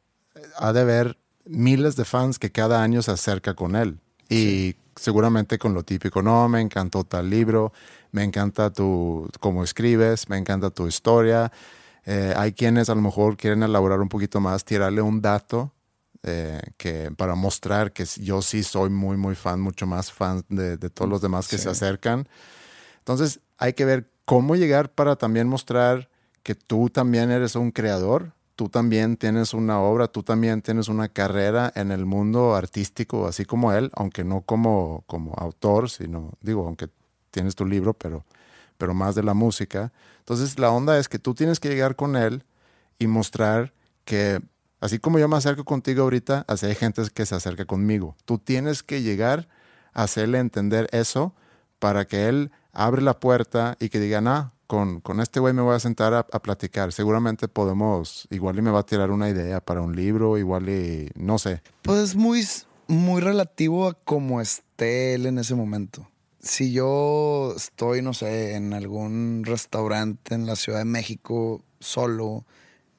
ha 0.56 0.72
de 0.72 0.80
haber 0.80 1.18
miles 1.44 1.96
de 1.96 2.04
fans 2.04 2.38
que 2.38 2.50
cada 2.50 2.82
año 2.82 3.02
se 3.02 3.12
acerca 3.12 3.54
con 3.54 3.76
él. 3.76 4.00
Y 4.28 4.74
seguramente 4.96 5.58
con 5.58 5.74
lo 5.74 5.84
típico, 5.84 6.22
no, 6.22 6.48
me 6.48 6.60
encantó 6.60 7.04
tal 7.04 7.30
libro, 7.30 7.72
me 8.10 8.24
encanta 8.24 8.72
tu, 8.72 9.28
cómo 9.40 9.62
escribes, 9.62 10.28
me 10.28 10.36
encanta 10.36 10.70
tu 10.70 10.88
historia. 10.88 11.52
Eh, 12.04 12.34
hay 12.36 12.52
quienes 12.52 12.88
a 12.88 12.94
lo 12.94 13.02
mejor 13.02 13.36
quieren 13.36 13.62
elaborar 13.62 14.00
un 14.00 14.08
poquito 14.08 14.40
más, 14.40 14.64
tirarle 14.64 15.02
un 15.02 15.20
dato 15.20 15.75
eh, 16.26 16.60
que 16.76 17.10
para 17.16 17.34
mostrar 17.34 17.92
que 17.92 18.04
yo 18.20 18.42
sí 18.42 18.62
soy 18.62 18.90
muy, 18.90 19.16
muy 19.16 19.34
fan, 19.34 19.60
mucho 19.60 19.86
más 19.86 20.12
fan 20.12 20.44
de, 20.48 20.76
todos 20.90 21.10
los 21.10 21.22
demás 21.22 21.48
que 21.48 21.58
se 21.58 21.68
acercan. 21.70 22.28
Entonces 22.98 23.40
hay 23.56 23.72
que 23.72 23.84
ver 23.84 24.10
cómo 24.24 24.56
llegar 24.56 24.90
para 24.90 25.16
también 25.16 25.48
mostrar 25.48 26.10
que 26.42 26.54
tú 26.54 26.90
también 26.90 27.30
eres 27.30 27.56
un 27.56 27.70
creador 27.70 28.36
tú 28.56 28.70
también 28.70 29.16
tienes 29.18 29.54
una 29.54 29.80
obra, 29.80 30.08
tú 30.08 30.22
también 30.22 30.62
tienes 30.62 30.88
una 30.88 31.08
carrera 31.08 31.70
en 31.76 31.92
el 31.92 32.06
mundo 32.06 32.54
artístico, 32.54 33.26
así 33.28 33.44
como 33.44 33.72
él, 33.72 33.90
aunque 33.94 34.24
no 34.24 34.40
como, 34.40 35.04
como 35.06 35.34
autor, 35.34 35.90
sino, 35.90 36.32
digo, 36.40 36.66
aunque 36.66 36.88
tienes 37.30 37.54
tu 37.54 37.66
libro, 37.66 37.92
pero, 37.92 38.24
pero 38.78 38.94
más 38.94 39.14
de 39.14 39.22
la 39.22 39.34
música. 39.34 39.92
Entonces 40.20 40.58
la 40.58 40.70
onda 40.70 40.98
es 40.98 41.08
que 41.08 41.18
tú 41.18 41.34
tienes 41.34 41.60
que 41.60 41.68
llegar 41.68 41.96
con 41.96 42.16
él 42.16 42.44
y 42.98 43.06
mostrar 43.06 43.74
que, 44.06 44.40
así 44.80 44.98
como 44.98 45.18
yo 45.18 45.28
me 45.28 45.36
acerco 45.36 45.64
contigo 45.64 46.02
ahorita, 46.02 46.44
así 46.48 46.66
hay 46.66 46.74
gente 46.74 47.02
que 47.12 47.26
se 47.26 47.34
acerca 47.34 47.64
conmigo. 47.64 48.16
Tú 48.24 48.38
tienes 48.38 48.82
que 48.82 49.02
llegar 49.02 49.48
a 49.92 50.04
hacerle 50.04 50.38
entender 50.38 50.88
eso 50.92 51.34
para 51.78 52.06
que 52.06 52.28
él 52.28 52.50
abre 52.72 53.02
la 53.02 53.18
puerta 53.18 53.76
y 53.80 53.88
que 53.88 54.00
diga, 54.00 54.22
ah, 54.26 54.52
con, 54.66 55.00
con 55.00 55.20
este 55.20 55.40
güey 55.40 55.54
me 55.54 55.62
voy 55.62 55.74
a 55.74 55.80
sentar 55.80 56.12
a, 56.14 56.24
platicar. 56.24 56.92
Seguramente 56.92 57.48
podemos, 57.48 58.26
igual 58.30 58.58
y 58.58 58.62
me 58.62 58.70
va 58.70 58.80
a 58.80 58.86
tirar 58.86 59.10
una 59.10 59.28
idea 59.28 59.60
para 59.60 59.80
un 59.80 59.94
libro, 59.94 60.38
igual 60.38 60.68
y 60.68 61.10
no 61.14 61.38
sé. 61.38 61.62
Pues 61.82 61.98
es 62.00 62.16
muy, 62.16 62.46
muy 62.88 63.20
relativo 63.20 63.88
a 63.88 63.94
cómo 63.94 64.40
esté 64.40 65.14
él 65.14 65.26
en 65.26 65.38
ese 65.38 65.54
momento. 65.54 66.08
Si 66.40 66.72
yo 66.72 67.54
estoy, 67.56 68.02
no 68.02 68.14
sé, 68.14 68.54
en 68.54 68.72
algún 68.72 69.42
restaurante 69.44 70.34
en 70.34 70.46
la 70.46 70.54
Ciudad 70.56 70.78
de 70.78 70.84
México 70.84 71.62
solo 71.80 72.44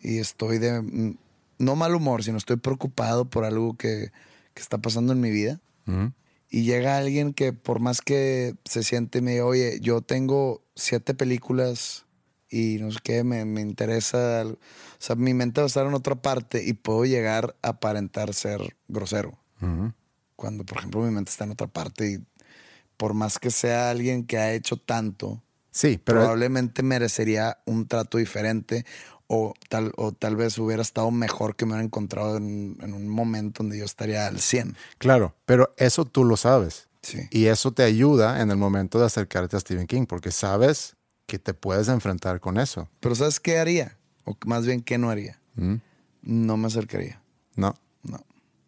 y 0.02 0.20
estoy 0.20 0.58
de, 0.58 1.16
no 1.58 1.76
mal 1.76 1.96
humor, 1.96 2.24
sino 2.24 2.38
estoy 2.38 2.58
preocupado 2.58 3.30
por 3.30 3.46
algo 3.46 3.76
que, 3.76 4.12
que 4.54 4.62
está 4.62 4.78
pasando 4.78 5.14
en 5.14 5.22
mi 5.22 5.32
vida. 5.32 5.60
Y 6.50 6.64
llega 6.64 6.98
alguien 6.98 7.34
que 7.34 7.54
por 7.54 7.80
más 7.80 8.02
que 8.02 8.56
se 8.66 8.84
siente, 8.84 9.22
me 9.22 9.32
dice, 9.32 9.42
oye, 9.42 9.80
yo 9.82 10.02
tengo 10.02 10.62
siete 10.76 11.14
películas 11.14 12.06
y 12.50 12.78
no 12.80 12.92
sé 12.92 13.00
qué, 13.04 13.24
me, 13.24 13.42
interesa, 13.62 14.46
o 14.46 14.58
sea, 15.00 15.16
mi 15.16 15.34
mente 15.34 15.62
va 15.62 15.66
a 15.66 15.68
estar 15.68 15.86
en 15.86 15.94
otra 15.94 16.16
parte 16.16 16.64
y 16.64 16.74
puedo 16.74 17.06
llegar 17.06 17.56
a 17.62 17.70
aparentar 17.70 18.34
ser 18.34 18.76
grosero. 18.88 19.38
Cuando, 20.36 20.66
por 20.66 20.78
ejemplo, 20.78 21.02
mi 21.02 21.12
mente 21.12 21.32
está 21.32 21.44
en 21.46 21.52
otra 21.52 21.68
parte 21.68 22.12
y 22.12 22.26
por 22.96 23.14
más 23.14 23.40
que 23.40 23.52
sea 23.52 23.90
alguien 23.90 24.26
que 24.26 24.38
ha 24.38 24.54
hecho 24.54 24.78
tanto, 24.78 25.42
sí, 25.72 25.98
probablemente 25.98 26.84
merecería 26.84 27.58
un 27.66 27.88
trato 27.88 28.18
diferente 28.18 28.86
o 29.28 29.54
tal, 29.70 29.92
o 29.98 30.14
tal 30.14 30.36
vez 30.36 30.58
hubiera 30.58 30.82
estado 30.82 31.12
mejor 31.12 31.56
que 31.56 31.66
me 31.66 31.74
hubiera 31.74 31.86
encontrado 31.86 32.38
en, 32.38 32.78
un 32.82 33.08
momento 33.08 33.64
donde 33.64 33.78
yo 33.78 33.86
estaría 33.86 34.28
al 34.28 34.40
100. 34.40 34.76
Claro, 34.98 35.36
pero 35.46 35.74
eso 35.78 36.06
tú 36.06 36.24
lo 36.24 36.38
sabes. 36.38 36.88
Sí. 37.02 37.28
Y 37.30 37.46
eso 37.46 37.72
te 37.72 37.84
ayuda 37.84 38.42
en 38.42 38.52
el 38.52 38.58
momento 38.58 39.00
de 39.00 39.06
acercarte 39.06 39.56
a 39.56 39.60
Stephen 39.60 39.88
King, 39.88 40.06
porque 40.06 40.32
sabes 40.32 40.96
que 41.26 41.40
te 41.40 41.54
puedes 41.54 41.90
enfrentar 41.90 42.40
con 42.40 42.58
eso. 42.58 42.90
Pero 43.00 43.16
¿sabes 43.16 43.40
qué 43.40 43.60
haría? 43.60 43.98
O 44.24 44.36
más 44.46 44.66
bien, 44.66 44.82
¿qué 44.82 44.98
no 44.98 45.10
haría? 45.10 45.40
Mm. 45.56 45.76
No 46.24 46.58
me 46.58 46.68
acercaría. 46.68 47.22
No. 47.56 47.76
No. 48.04 48.20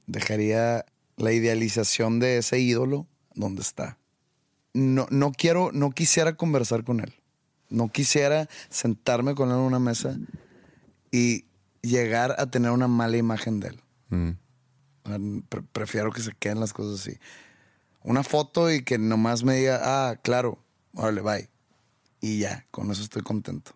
Dejaría 0.07 0.85
la 1.17 1.31
idealización 1.31 2.19
de 2.19 2.37
ese 2.37 2.59
ídolo 2.59 3.07
donde 3.33 3.61
está. 3.61 3.97
No, 4.73 5.07
no 5.09 5.31
quiero, 5.31 5.71
no 5.73 5.91
quisiera 5.91 6.35
conversar 6.35 6.83
con 6.83 6.99
él. 6.99 7.13
No 7.69 7.89
quisiera 7.89 8.49
sentarme 8.69 9.35
con 9.35 9.49
él 9.49 9.55
en 9.55 9.61
una 9.61 9.79
mesa 9.79 10.17
y 11.11 11.45
llegar 11.81 12.35
a 12.37 12.49
tener 12.49 12.71
una 12.71 12.87
mala 12.87 13.17
imagen 13.17 13.59
de 13.59 13.69
él. 13.69 13.81
Mm. 14.09 15.39
prefiero 15.71 16.11
que 16.11 16.21
se 16.21 16.33
queden 16.33 16.59
las 16.59 16.73
cosas 16.73 17.01
así. 17.01 17.17
Una 18.03 18.23
foto 18.23 18.71
y 18.71 18.83
que 18.83 18.97
nomás 18.97 19.43
me 19.43 19.55
diga, 19.55 19.79
ah, 19.83 20.15
claro, 20.21 20.59
órale, 20.93 21.21
bye. 21.21 21.49
Y 22.21 22.39
ya, 22.39 22.65
con 22.71 22.91
eso 22.91 23.01
estoy 23.01 23.21
contento. 23.23 23.71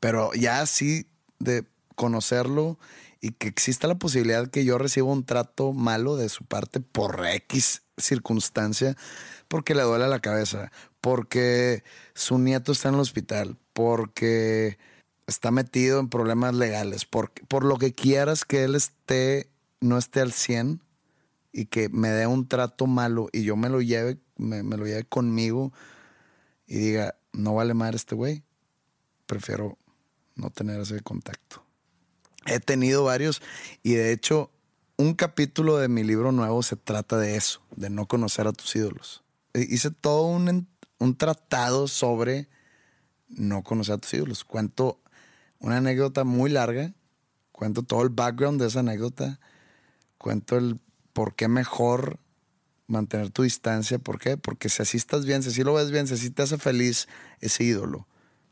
Pero 0.00 0.32
ya 0.34 0.60
así 0.60 1.06
de 1.38 1.64
conocerlo 1.94 2.78
y 3.20 3.30
que 3.32 3.48
exista 3.48 3.86
la 3.86 3.94
posibilidad 3.94 4.48
que 4.48 4.64
yo 4.64 4.78
reciba 4.78 5.08
un 5.08 5.24
trato 5.24 5.72
malo 5.72 6.16
de 6.16 6.28
su 6.28 6.44
parte 6.44 6.80
por 6.80 7.24
X 7.26 7.82
circunstancia 7.96 8.96
porque 9.48 9.74
le 9.74 9.82
duele 9.82 10.08
la 10.08 10.20
cabeza, 10.20 10.72
porque 11.00 11.84
su 12.14 12.38
nieto 12.38 12.72
está 12.72 12.88
en 12.88 12.94
el 12.94 13.00
hospital, 13.00 13.56
porque 13.72 14.78
está 15.26 15.50
metido 15.50 16.00
en 16.00 16.08
problemas 16.08 16.54
legales, 16.54 17.04
por, 17.04 17.32
por 17.48 17.64
lo 17.64 17.78
que 17.78 17.92
quieras 17.92 18.44
que 18.44 18.64
él 18.64 18.74
esté, 18.74 19.50
no 19.80 19.98
esté 19.98 20.20
al 20.20 20.32
100 20.32 20.82
y 21.52 21.66
que 21.66 21.88
me 21.88 22.08
dé 22.08 22.26
un 22.26 22.48
trato 22.48 22.86
malo 22.86 23.28
y 23.32 23.44
yo 23.44 23.56
me 23.56 23.68
lo 23.68 23.80
lleve, 23.80 24.18
me, 24.36 24.62
me 24.62 24.76
lo 24.76 24.86
lleve 24.86 25.04
conmigo 25.04 25.72
y 26.66 26.76
diga, 26.76 27.16
no 27.32 27.54
vale 27.54 27.74
madre 27.74 27.96
este 27.96 28.14
güey, 28.14 28.42
prefiero 29.26 29.78
no 30.34 30.50
tener 30.50 30.80
ese 30.80 31.00
contacto. 31.00 31.64
He 32.46 32.60
tenido 32.60 33.04
varios 33.04 33.40
y 33.82 33.94
de 33.94 34.12
hecho 34.12 34.50
un 34.96 35.14
capítulo 35.14 35.78
de 35.78 35.88
mi 35.88 36.04
libro 36.04 36.32
nuevo 36.32 36.62
se 36.62 36.76
trata 36.76 37.18
de 37.18 37.36
eso, 37.36 37.62
de 37.74 37.90
no 37.90 38.06
conocer 38.06 38.46
a 38.46 38.52
tus 38.52 38.74
ídolos. 38.76 39.24
E, 39.54 39.66
hice 39.68 39.90
todo 39.90 40.26
un, 40.26 40.68
un 40.98 41.16
tratado 41.16 41.88
sobre 41.88 42.48
no 43.28 43.62
conocer 43.62 43.94
a 43.94 43.98
tus 43.98 44.14
ídolos. 44.14 44.44
Cuento 44.44 45.00
una 45.64 45.78
anécdota 45.78 46.24
muy 46.24 46.50
larga, 46.50 46.92
cuento 47.50 47.82
todo 47.82 48.02
el 48.02 48.10
background 48.10 48.60
de 48.60 48.68
esa 48.68 48.80
anécdota, 48.80 49.40
cuento 50.18 50.58
el 50.58 50.78
por 51.14 51.34
qué 51.34 51.48
mejor 51.48 52.18
mantener 52.86 53.30
tu 53.30 53.44
distancia, 53.44 53.98
¿por 53.98 54.18
qué? 54.18 54.36
Porque 54.36 54.68
si 54.68 54.82
así 54.82 54.98
estás 54.98 55.24
bien, 55.24 55.42
si 55.42 55.48
así 55.48 55.64
lo 55.64 55.72
ves 55.72 55.90
bien, 55.90 56.06
si 56.06 56.14
así 56.14 56.28
te 56.28 56.42
hace 56.42 56.58
feliz 56.58 57.08
ese 57.40 57.64
ídolo, 57.64 58.06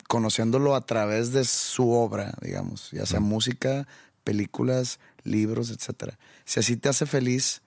conociéndolo 0.09 0.75
a 0.75 0.87
través 0.87 1.33
de 1.33 1.45
su 1.45 1.91
obra, 1.91 2.33
digamos, 2.41 2.91
ya 2.93 3.05
sea 3.05 3.21
música, 3.21 3.87
películas, 4.25 4.99
libros, 5.23 5.71
etc. 5.71 6.15
Si 6.47 6.61
así 6.61 6.79
te 6.79 6.89
hace 6.89 7.05
feliz, 7.05 7.61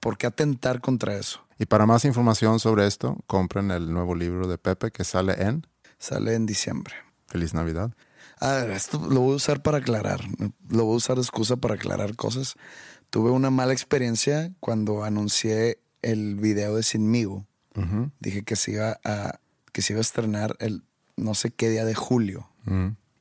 ¿por 0.00 0.18
qué 0.18 0.26
atentar 0.26 0.82
contra 0.82 1.16
eso? 1.16 1.40
Y 1.58 1.64
para 1.64 1.86
más 1.86 2.04
información 2.04 2.60
sobre 2.60 2.86
esto, 2.86 3.16
compren 3.26 3.70
el 3.70 3.90
nuevo 3.90 4.14
libro 4.14 4.48
de 4.48 4.58
Pepe 4.58 4.90
que 4.90 5.04
sale 5.04 5.42
en... 5.42 5.66
Sale 5.98 6.34
en 6.34 6.44
diciembre. 6.44 6.94
Feliz 7.26 7.54
Navidad. 7.54 7.94
A 8.42 8.54
ver, 8.54 8.72
esto 8.72 8.98
lo 8.98 9.20
voy 9.20 9.34
a 9.34 9.36
usar 9.36 9.62
para 9.62 9.78
aclarar. 9.78 10.20
Lo 10.68 10.84
voy 10.84 10.94
a 10.94 10.96
usar 10.96 11.14
de 11.14 11.22
excusa 11.22 11.56
para 11.58 11.74
aclarar 11.74 12.16
cosas. 12.16 12.56
Tuve 13.08 13.30
una 13.30 13.50
mala 13.50 13.72
experiencia 13.72 14.50
cuando 14.58 15.04
anuncié 15.04 15.78
el 16.02 16.34
video 16.34 16.74
de 16.74 16.82
Sinmigo. 16.82 17.46
Dije 18.18 18.42
que 18.42 18.56
se 18.56 18.72
iba 18.72 18.98
a 19.04 19.38
que 19.70 19.80
se 19.80 19.92
iba 19.92 20.00
a 20.00 20.02
estrenar 20.02 20.56
el 20.58 20.82
no 21.16 21.34
sé 21.34 21.52
qué 21.52 21.70
día 21.70 21.84
de 21.84 21.94
julio. 21.94 22.50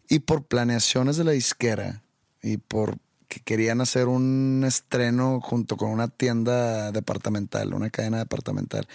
Y 0.10 0.19
por 0.19 0.45
planeaciones 0.45 1.17
de 1.17 1.23
la 1.23 1.31
disquera 1.34 2.01
y 2.41 2.57
por 2.57 2.97
que 3.27 3.41
querían 3.41 3.79
hacer 3.79 4.07
un 4.07 4.63
estreno 4.65 5.39
junto 5.39 5.77
con 5.77 5.91
una 5.91 6.07
tienda 6.07 6.91
departamental, 6.91 7.75
una 7.75 7.91
cadena 7.91 8.17
departamental, 8.17 8.88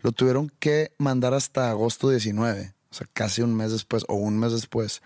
lo 0.00 0.12
tuvieron 0.12 0.48
que 0.60 0.92
mandar 0.96 1.34
hasta 1.34 1.70
agosto 1.70 2.08
19, 2.08 2.72
o 2.88 2.94
sea, 2.94 3.08
casi 3.12 3.42
un 3.42 3.54
mes 3.54 3.72
después 3.72 4.04
o 4.08 4.14
un 4.14 4.38
mes 4.38 4.52
después. 4.52 5.02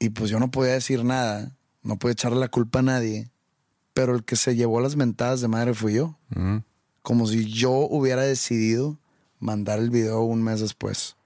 Y 0.00 0.10
pues 0.10 0.30
yo 0.30 0.40
no 0.40 0.50
podía 0.50 0.72
decir 0.72 1.04
nada, 1.04 1.56
no 1.82 1.96
podía 1.96 2.14
echarle 2.14 2.40
la 2.40 2.48
culpa 2.48 2.80
a 2.80 2.82
nadie, 2.82 3.30
pero 3.94 4.16
el 4.16 4.24
que 4.24 4.34
se 4.34 4.56
llevó 4.56 4.80
las 4.80 4.96
mentadas 4.96 5.40
de 5.40 5.46
madre 5.46 5.74
fui 5.74 5.94
yo. 5.94 6.18
Como 7.02 7.28
si 7.28 7.48
yo 7.48 7.70
hubiera 7.70 8.22
decidido 8.22 8.98
mandar 9.38 9.78
el 9.78 9.90
video 9.90 10.22
un 10.22 10.42
mes 10.42 10.60
después 10.60 11.16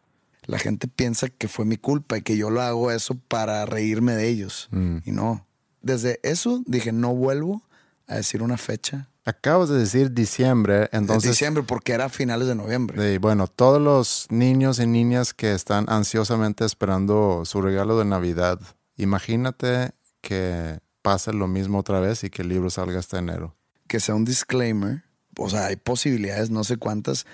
la 0.47 0.59
gente 0.59 0.89
piensa 0.89 1.29
que 1.29 1.49
fue 1.49 1.65
mi 1.65 1.77
culpa 1.77 2.19
y 2.19 2.23
que 2.23 2.37
yo 2.37 2.51
lo 2.51 2.61
hago 2.63 2.91
eso 2.91 3.15
para 3.29 3.65
reírme 3.67 4.15
de 4.15 4.29
ellos. 4.29 4.69
Mm. 4.71 4.99
Y 5.05 5.13
no. 5.13 5.47
Desde 5.83 6.21
eso 6.23 6.63
dije, 6.67 6.93
no 6.93 7.15
vuelvo 7.15 7.63
a 8.07 8.17
decir 8.17 8.43
una 8.43 8.57
fecha. 8.57 9.09
Acabas 9.27 9.71
de 9.71 9.79
decir 9.79 10.13
diciembre, 10.13 10.91
entonces... 10.93 11.31
diciembre, 11.31 11.63
porque 11.63 11.93
era 11.93 12.11
finales 12.11 12.47
de 12.47 12.55
noviembre. 12.55 13.13
Sí, 13.13 13.19
bueno, 13.19 13.47
todos 13.47 13.81
los 13.81 14.27
niños 14.29 14.79
y 14.81 14.87
niñas 14.87 15.33
que 15.33 15.55
están 15.55 15.87
ansiosamente 15.89 16.67
esperando 16.67 17.45
su 17.47 17.63
regalo 17.63 17.99
de 17.99 18.05
Navidad, 18.05 18.61
imagínate 18.97 19.93
que 20.21 20.81
pase 21.01 21.33
lo 21.33 21.49
mismo 21.49 21.79
otra 21.79 22.01
vez 22.01 22.23
y 22.25 22.31
que 22.31 22.43
el 22.43 22.49
libro 22.49 22.69
salga 22.69 22.99
hasta 22.99 23.19
enero. 23.19 23.57
Que 23.87 23.99
sea 23.99 24.15
un 24.15 24.27
disclaimer, 24.27 25.05
o 25.39 25.49
sea, 25.49 25.67
hay 25.67 25.77
posibilidades, 25.77 26.51
no 26.51 26.63
sé 26.63 26.77
cuántas, 26.77 27.25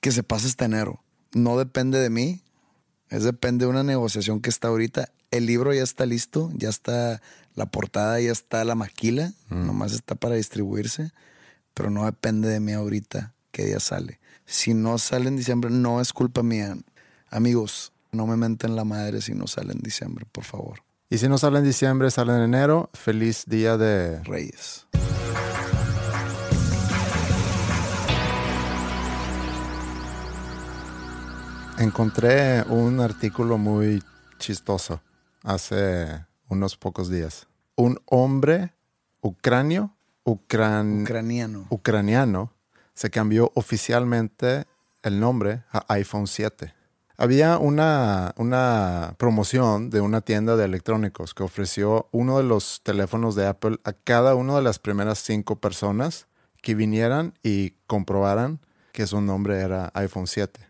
que 0.00 0.12
se 0.12 0.22
pase 0.22 0.46
hasta 0.46 0.66
enero. 0.66 1.02
No 1.32 1.58
depende 1.58 1.98
de 1.98 2.10
mí, 2.10 2.42
es 3.08 3.24
depende 3.24 3.64
de 3.64 3.70
una 3.70 3.82
negociación 3.82 4.40
que 4.40 4.50
está 4.50 4.68
ahorita. 4.68 5.10
El 5.32 5.46
libro 5.46 5.72
ya 5.72 5.82
está 5.82 6.06
listo, 6.06 6.50
ya 6.54 6.68
está 6.68 7.20
la 7.54 7.66
portada, 7.66 8.20
ya 8.20 8.32
está 8.32 8.64
la 8.64 8.74
maquila, 8.74 9.32
mm. 9.48 9.66
nomás 9.66 9.92
está 9.92 10.14
para 10.14 10.34
distribuirse, 10.34 11.12
pero 11.72 11.90
no 11.90 12.04
depende 12.04 12.48
de 12.48 12.60
mí 12.60 12.72
ahorita 12.72 13.34
qué 13.52 13.64
día 13.64 13.80
sale. 13.80 14.20
Si 14.46 14.74
no 14.74 14.98
sale 14.98 15.28
en 15.28 15.36
diciembre, 15.36 15.70
no 15.70 16.00
es 16.00 16.12
culpa 16.12 16.42
mía. 16.42 16.76
Amigos, 17.30 17.92
no 18.12 18.26
me 18.26 18.36
menten 18.36 18.76
la 18.76 18.84
madre 18.84 19.20
si 19.20 19.34
no 19.34 19.46
sale 19.46 19.72
en 19.72 19.80
diciembre, 19.80 20.26
por 20.30 20.44
favor. 20.44 20.80
Y 21.08 21.18
si 21.18 21.28
no 21.28 21.38
sale 21.38 21.58
en 21.58 21.64
diciembre, 21.64 22.10
sale 22.10 22.34
en 22.34 22.42
enero, 22.42 22.90
feliz 22.92 23.44
día 23.46 23.76
de 23.76 24.22
Reyes. 24.24 24.86
Encontré 31.78 32.62
un 32.68 33.00
artículo 33.00 33.58
muy 33.58 34.02
chistoso 34.38 35.02
hace 35.42 36.24
unos 36.48 36.76
pocos 36.76 37.10
días. 37.10 37.46
Un 37.76 38.00
hombre 38.06 38.72
ucranio, 39.20 39.94
ucraniano. 40.24 41.66
ucraniano 41.70 42.52
se 42.94 43.10
cambió 43.10 43.50
oficialmente 43.54 44.64
el 45.02 45.20
nombre 45.20 45.64
a 45.72 45.84
iPhone 45.94 46.26
7. 46.26 46.74
Había 47.16 47.58
una, 47.58 48.34
una 48.38 49.14
promoción 49.18 49.90
de 49.90 50.00
una 50.00 50.20
tienda 50.20 50.56
de 50.56 50.64
electrónicos 50.64 51.32
que 51.32 51.44
ofreció 51.44 52.08
uno 52.10 52.38
de 52.38 52.44
los 52.44 52.82
teléfonos 52.82 53.36
de 53.36 53.46
Apple 53.46 53.78
a 53.84 53.92
cada 53.92 54.34
una 54.34 54.56
de 54.56 54.62
las 54.62 54.78
primeras 54.78 55.20
cinco 55.20 55.56
personas 55.56 56.26
que 56.60 56.74
vinieran 56.74 57.34
y 57.42 57.70
comprobaran 57.86 58.60
que 58.92 59.06
su 59.06 59.20
nombre 59.20 59.60
era 59.60 59.92
iPhone 59.94 60.26
7 60.26 60.60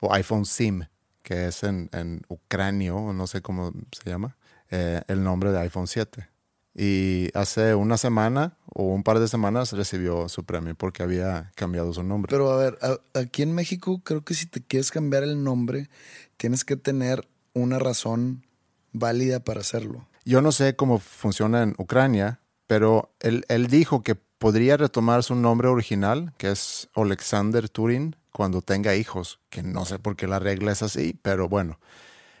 o 0.00 0.12
iPhone 0.12 0.46
SIM, 0.46 0.84
que 1.22 1.46
es 1.46 1.62
en, 1.62 1.88
en 1.92 2.22
ucranio, 2.28 3.12
no 3.12 3.26
sé 3.26 3.40
cómo 3.40 3.72
se 3.92 4.10
llama, 4.10 4.36
eh, 4.70 5.02
el 5.08 5.22
nombre 5.22 5.52
de 5.52 5.60
iPhone 5.60 5.86
7. 5.86 6.28
Y 6.76 7.30
hace 7.34 7.74
una 7.74 7.96
semana 7.96 8.56
o 8.66 8.84
un 8.84 9.04
par 9.04 9.20
de 9.20 9.28
semanas 9.28 9.72
recibió 9.72 10.28
su 10.28 10.44
premio 10.44 10.74
porque 10.74 11.04
había 11.04 11.52
cambiado 11.54 11.92
su 11.92 12.02
nombre. 12.02 12.30
Pero 12.30 12.50
a 12.50 12.56
ver, 12.56 12.78
aquí 13.14 13.42
en 13.42 13.54
México 13.54 14.00
creo 14.02 14.24
que 14.24 14.34
si 14.34 14.46
te 14.46 14.60
quieres 14.60 14.90
cambiar 14.90 15.22
el 15.22 15.44
nombre, 15.44 15.88
tienes 16.36 16.64
que 16.64 16.76
tener 16.76 17.28
una 17.52 17.78
razón 17.78 18.44
válida 18.92 19.40
para 19.40 19.60
hacerlo. 19.60 20.08
Yo 20.24 20.40
no 20.40 20.50
sé 20.50 20.74
cómo 20.74 20.98
funciona 20.98 21.62
en 21.62 21.74
Ucrania, 21.78 22.40
pero 22.66 23.14
él, 23.20 23.44
él 23.48 23.68
dijo 23.68 24.02
que 24.02 24.16
podría 24.16 24.76
retomar 24.76 25.22
su 25.22 25.36
nombre 25.36 25.68
original, 25.68 26.32
que 26.38 26.50
es 26.50 26.88
Alexander 26.94 27.68
Turin, 27.68 28.16
cuando 28.32 28.62
tenga 28.62 28.96
hijos, 28.96 29.38
que 29.48 29.62
no 29.62 29.84
sé 29.84 30.00
por 30.00 30.16
qué 30.16 30.26
la 30.26 30.40
regla 30.40 30.72
es 30.72 30.82
así, 30.82 31.16
pero 31.22 31.48
bueno. 31.48 31.78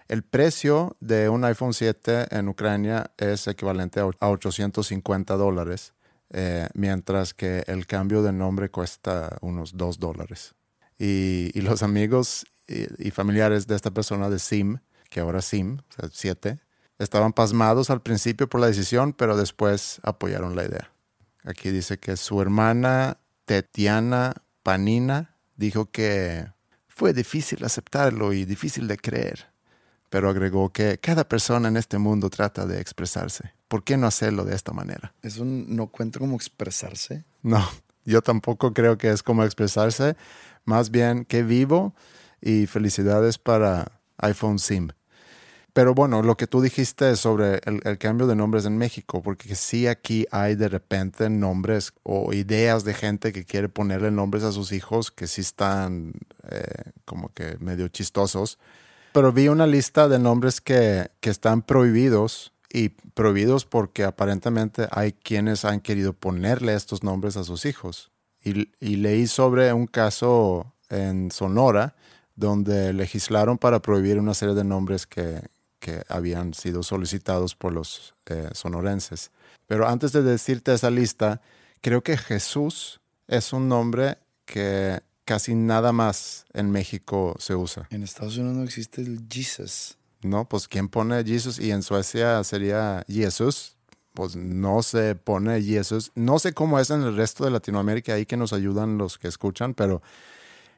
El 0.06 0.22
precio 0.22 0.96
de 1.00 1.30
un 1.30 1.44
iPhone 1.44 1.72
7 1.72 2.26
en 2.30 2.48
Ucrania 2.48 3.10
es 3.16 3.46
equivalente 3.48 4.00
a 4.00 4.28
850 4.28 5.34
dólares, 5.36 5.94
eh, 6.30 6.68
mientras 6.74 7.32
que 7.32 7.64
el 7.66 7.86
cambio 7.86 8.22
de 8.22 8.32
nombre 8.32 8.70
cuesta 8.70 9.38
unos 9.40 9.76
2 9.76 9.98
dólares. 9.98 10.54
Y, 10.98 11.58
los 11.62 11.82
amigos 11.82 12.46
y, 12.68 13.10
familiares 13.10 13.66
de 13.66 13.76
esta 13.76 13.90
persona 13.90 14.28
de 14.28 14.38
SIM, 14.38 14.78
que 15.08 15.20
ahora 15.20 15.40
SIM, 15.40 15.78
o 15.78 15.92
sea, 15.92 16.10
7, 16.12 16.58
estaban 16.98 17.32
pasmados 17.32 17.88
al 17.88 18.02
principio 18.02 18.48
por 18.48 18.60
la 18.60 18.66
decisión, 18.66 19.14
pero 19.14 19.36
después 19.36 20.00
apoyaron 20.02 20.54
la 20.54 20.64
idea. 20.64 20.92
Aquí 21.44 21.70
dice 21.70 21.98
que 21.98 22.16
su 22.16 22.40
hermana 22.40 23.18
Tetiana 23.46 24.34
Panina 24.62 25.36
dijo 25.56 25.90
que 25.90 26.46
fue 26.88 27.12
difícil 27.12 27.64
aceptarlo 27.64 28.32
y 28.32 28.44
difícil 28.44 28.86
de 28.86 28.96
creer, 28.96 29.53
pero 30.14 30.30
agregó 30.30 30.72
que 30.72 30.98
cada 30.98 31.28
persona 31.28 31.66
en 31.66 31.76
este 31.76 31.98
mundo 31.98 32.30
trata 32.30 32.66
de 32.66 32.80
expresarse. 32.80 33.52
¿Por 33.66 33.82
qué 33.82 33.96
no 33.96 34.06
hacerlo 34.06 34.44
de 34.44 34.54
esta 34.54 34.72
manera? 34.72 35.12
¿Eso 35.22 35.44
no 35.44 35.88
cuenta 35.88 36.20
como 36.20 36.36
expresarse? 36.36 37.24
No, 37.42 37.68
yo 38.04 38.22
tampoco 38.22 38.72
creo 38.72 38.96
que 38.96 39.10
es 39.10 39.24
como 39.24 39.42
expresarse. 39.42 40.14
Más 40.64 40.92
bien 40.92 41.24
que 41.24 41.42
vivo 41.42 41.96
y 42.40 42.66
felicidades 42.66 43.38
para 43.38 43.90
iPhone 44.18 44.60
SIM. 44.60 44.90
Pero 45.72 45.94
bueno, 45.94 46.22
lo 46.22 46.36
que 46.36 46.46
tú 46.46 46.60
dijiste 46.60 47.16
sobre 47.16 47.60
el, 47.64 47.98
cambio 47.98 48.28
de 48.28 48.36
nombres 48.36 48.66
en 48.66 48.78
México, 48.78 49.20
porque 49.20 49.56
sí 49.56 49.88
aquí 49.88 50.28
hay 50.30 50.54
de 50.54 50.68
repente 50.68 51.28
nombres 51.28 51.92
o 52.04 52.32
ideas 52.32 52.84
de 52.84 52.94
gente 52.94 53.32
que 53.32 53.44
quiere 53.44 53.68
ponerle 53.68 54.12
nombres 54.12 54.44
a 54.44 54.52
sus 54.52 54.70
hijos 54.70 55.10
que 55.10 55.26
sí 55.26 55.40
están 55.40 56.12
eh, 56.48 56.92
como 57.04 57.30
que 57.30 57.56
medio 57.58 57.88
chistosos. 57.88 58.60
Pero 59.14 59.32
vi 59.32 59.46
una 59.46 59.68
lista 59.68 60.08
de 60.08 60.18
nombres 60.18 60.60
que, 60.60 61.08
que 61.20 61.30
están 61.30 61.62
prohibidos 61.62 62.52
y 62.68 62.88
prohibidos 62.88 63.64
porque 63.64 64.02
aparentemente 64.02 64.88
hay 64.90 65.12
quienes 65.12 65.64
han 65.64 65.78
querido 65.80 66.14
ponerle 66.14 66.74
estos 66.74 67.04
nombres 67.04 67.36
a 67.36 67.44
sus 67.44 67.64
hijos. 67.64 68.10
Y, 68.42 68.72
y 68.80 68.96
leí 68.96 69.28
sobre 69.28 69.72
un 69.72 69.86
caso 69.86 70.74
en 70.90 71.30
Sonora 71.30 71.94
donde 72.34 72.92
legislaron 72.92 73.56
para 73.56 73.80
prohibir 73.80 74.18
una 74.18 74.34
serie 74.34 74.56
de 74.56 74.64
nombres 74.64 75.06
que, 75.06 75.42
que 75.78 76.02
habían 76.08 76.52
sido 76.52 76.82
solicitados 76.82 77.54
por 77.54 77.72
los 77.72 78.16
eh, 78.26 78.48
sonorenses. 78.52 79.30
Pero 79.68 79.86
antes 79.86 80.10
de 80.10 80.24
decirte 80.24 80.74
esa 80.74 80.90
lista, 80.90 81.40
creo 81.82 82.02
que 82.02 82.16
Jesús 82.16 83.00
es 83.28 83.52
un 83.52 83.68
nombre 83.68 84.18
que 84.44 85.02
casi 85.24 85.54
nada 85.54 85.92
más 85.92 86.44
en 86.52 86.70
México 86.70 87.34
se 87.38 87.54
usa. 87.54 87.86
En 87.90 88.02
Estados 88.02 88.36
Unidos 88.36 88.56
no 88.56 88.64
existe 88.64 89.00
el 89.02 89.20
Jesus. 89.30 89.96
No, 90.22 90.48
pues 90.48 90.68
¿quién 90.68 90.88
pone 90.88 91.22
Jesús? 91.24 91.58
Y 91.58 91.70
en 91.70 91.82
Suecia 91.82 92.42
sería 92.44 93.04
Jesús. 93.08 93.76
Pues 94.14 94.36
no 94.36 94.82
se 94.82 95.16
pone 95.16 95.60
Jesús. 95.60 96.12
No 96.14 96.38
sé 96.38 96.52
cómo 96.52 96.78
es 96.78 96.90
en 96.90 97.02
el 97.02 97.16
resto 97.16 97.44
de 97.44 97.50
Latinoamérica, 97.50 98.14
ahí 98.14 98.26
que 98.26 98.36
nos 98.36 98.52
ayudan 98.52 98.96
los 98.96 99.18
que 99.18 99.26
escuchan, 99.26 99.74
pero 99.74 100.02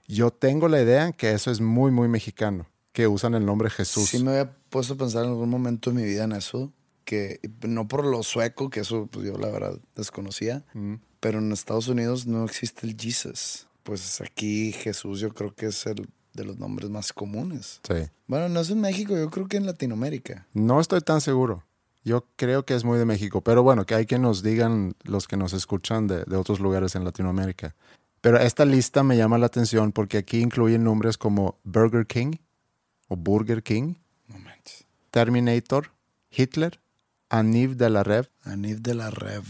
yo 0.09 0.31
tengo 0.31 0.69
la 0.69 0.81
idea 0.81 1.13
que 1.13 1.33
eso 1.33 1.51
es 1.51 1.61
muy, 1.61 1.91
muy 1.91 2.09
mexicano, 2.09 2.67
que 2.93 3.07
usan 3.07 3.35
el 3.35 3.45
nombre 3.45 3.69
Jesús. 3.69 4.09
Sí 4.09 4.23
me 4.23 4.31
había 4.31 4.57
puesto 4.71 4.95
a 4.95 4.97
pensar 4.97 5.25
en 5.25 5.31
algún 5.33 5.51
momento 5.51 5.91
de 5.91 5.97
mi 5.97 6.05
vida 6.05 6.25
en 6.25 6.33
eso, 6.33 6.73
que 7.05 7.41
no 7.63 7.87
por 7.89 8.07
lo 8.07 8.23
sueco, 8.23 8.71
que 8.71 8.81
eso 8.81 9.07
pues, 9.13 9.27
yo 9.27 9.37
la 9.37 9.49
verdad 9.51 9.79
desconocía, 9.95 10.65
Mm. 10.73 10.95
pero 11.21 11.39
en 11.41 11.53
Estados 11.53 11.89
Unidos 11.89 12.27
no 12.27 12.43
existe 12.45 12.87
el 12.87 12.97
Jesus. 12.99 13.67
Pues 13.87 14.21
aquí 14.21 14.73
Jesús 14.73 15.21
yo 15.21 15.33
creo 15.33 15.55
que 15.55 15.67
es 15.67 15.87
el 15.87 16.09
de 16.35 16.45
los 16.45 16.59
nombres 16.59 16.91
más 16.91 17.13
comunes. 17.13 17.81
Sí. 17.87 18.11
Bueno, 18.27 18.49
no 18.49 18.59
es 18.59 18.71
en 18.71 18.81
México, 18.81 19.17
yo 19.17 19.31
creo 19.31 19.47
que 19.47 19.57
en 19.57 19.65
Latinoamérica. 19.65 20.45
No 20.53 20.81
estoy 20.81 21.01
tan 21.03 21.21
seguro. 21.21 21.63
Yo 22.05 22.27
creo 22.35 22.65
que 22.67 22.75
es 22.75 22.83
muy 22.83 22.99
de 22.99 23.05
México, 23.05 23.43
pero 23.43 23.63
bueno, 23.63 23.87
que 23.87 23.95
hay 23.95 24.05
que 24.05 24.19
nos 24.19 24.43
digan 24.43 24.97
los 25.05 25.29
que 25.29 25.37
nos 25.37 25.53
escuchan 25.53 26.09
de, 26.09 26.25
de 26.25 26.37
otros 26.37 26.59
lugares 26.59 26.97
en 26.97 27.05
Latinoamérica. 27.05 27.77
Pero 28.21 28.41
esta 28.41 28.65
lista 28.65 29.05
me 29.05 29.17
llama 29.17 29.39
la 29.39 29.47
atención 29.47 29.93
porque 29.93 30.19
aquí 30.19 30.41
incluyen 30.41 30.83
nombres 30.83 31.17
como 31.17 31.61
Burger 31.63 32.09
King 32.09 32.33
o 33.07 33.15
Burger 33.15 33.63
King, 33.63 33.95
No. 34.27 34.37
Terminator, 35.13 35.93
Hitler, 36.31 36.81
Aniv 37.29 37.77
de 37.77 37.91
la 37.91 38.03
Rev. 38.03 38.29
Anif 38.43 38.81
de 38.81 38.95
la 38.95 39.11
Rev. 39.11 39.45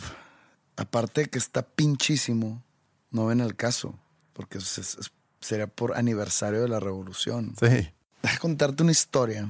Aparte 0.76 1.22
de 1.22 1.26
que 1.28 1.38
está 1.38 1.62
pinchísimo, 1.62 2.62
no 3.10 3.26
ven 3.26 3.40
el 3.40 3.56
caso, 3.56 3.98
porque 4.36 4.58
es- 4.58 4.76
es- 4.78 5.10
sería 5.40 5.66
por 5.66 5.96
aniversario 5.96 6.60
de 6.60 6.68
la 6.68 6.78
revolución. 6.78 7.54
Sí. 7.58 7.88
Déjame 8.22 8.40
contarte 8.40 8.82
una 8.82 8.92
historia. 8.92 9.48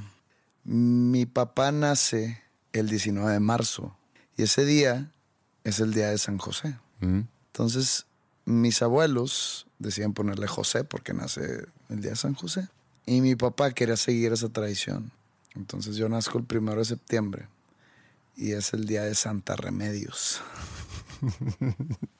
Mi 0.65 1.27
papá 1.27 1.73
nace 1.73 2.41
el 2.73 2.89
19 2.89 3.33
de 3.33 3.41
marzo 3.41 3.97
y 4.37 4.43
ese 4.45 4.65
día 4.65 5.11
es 5.65 5.81
el 5.81 5.93
día 5.93 6.11
de 6.11 6.19
San 6.19 6.39
José. 6.39 6.77
Mm. 7.01 7.23
Entonces, 7.49 8.07
mis 8.45 8.81
abuelos 8.83 9.67
decían 9.79 10.13
ponerle 10.13 10.47
José 10.47 10.85
porque 10.85 11.13
nace 11.15 11.67
el 11.89 12.01
día 12.01 12.11
de 12.11 12.17
San 12.17 12.35
José. 12.35 12.69
Y 13.07 13.21
mi 13.21 13.35
papá 13.35 13.73
quería 13.73 13.97
seguir 13.97 14.33
esa 14.33 14.49
tradición. 14.51 15.11
Entonces 15.55 15.97
yo 15.97 16.09
nazco 16.09 16.39
el 16.39 16.45
primero 16.45 16.79
de 16.79 16.85
septiembre 16.85 17.49
y 18.37 18.53
es 18.53 18.73
el 18.75 18.87
día 18.87 19.03
de 19.05 19.15
Santa 19.15 19.57
Remedios. 19.57 20.41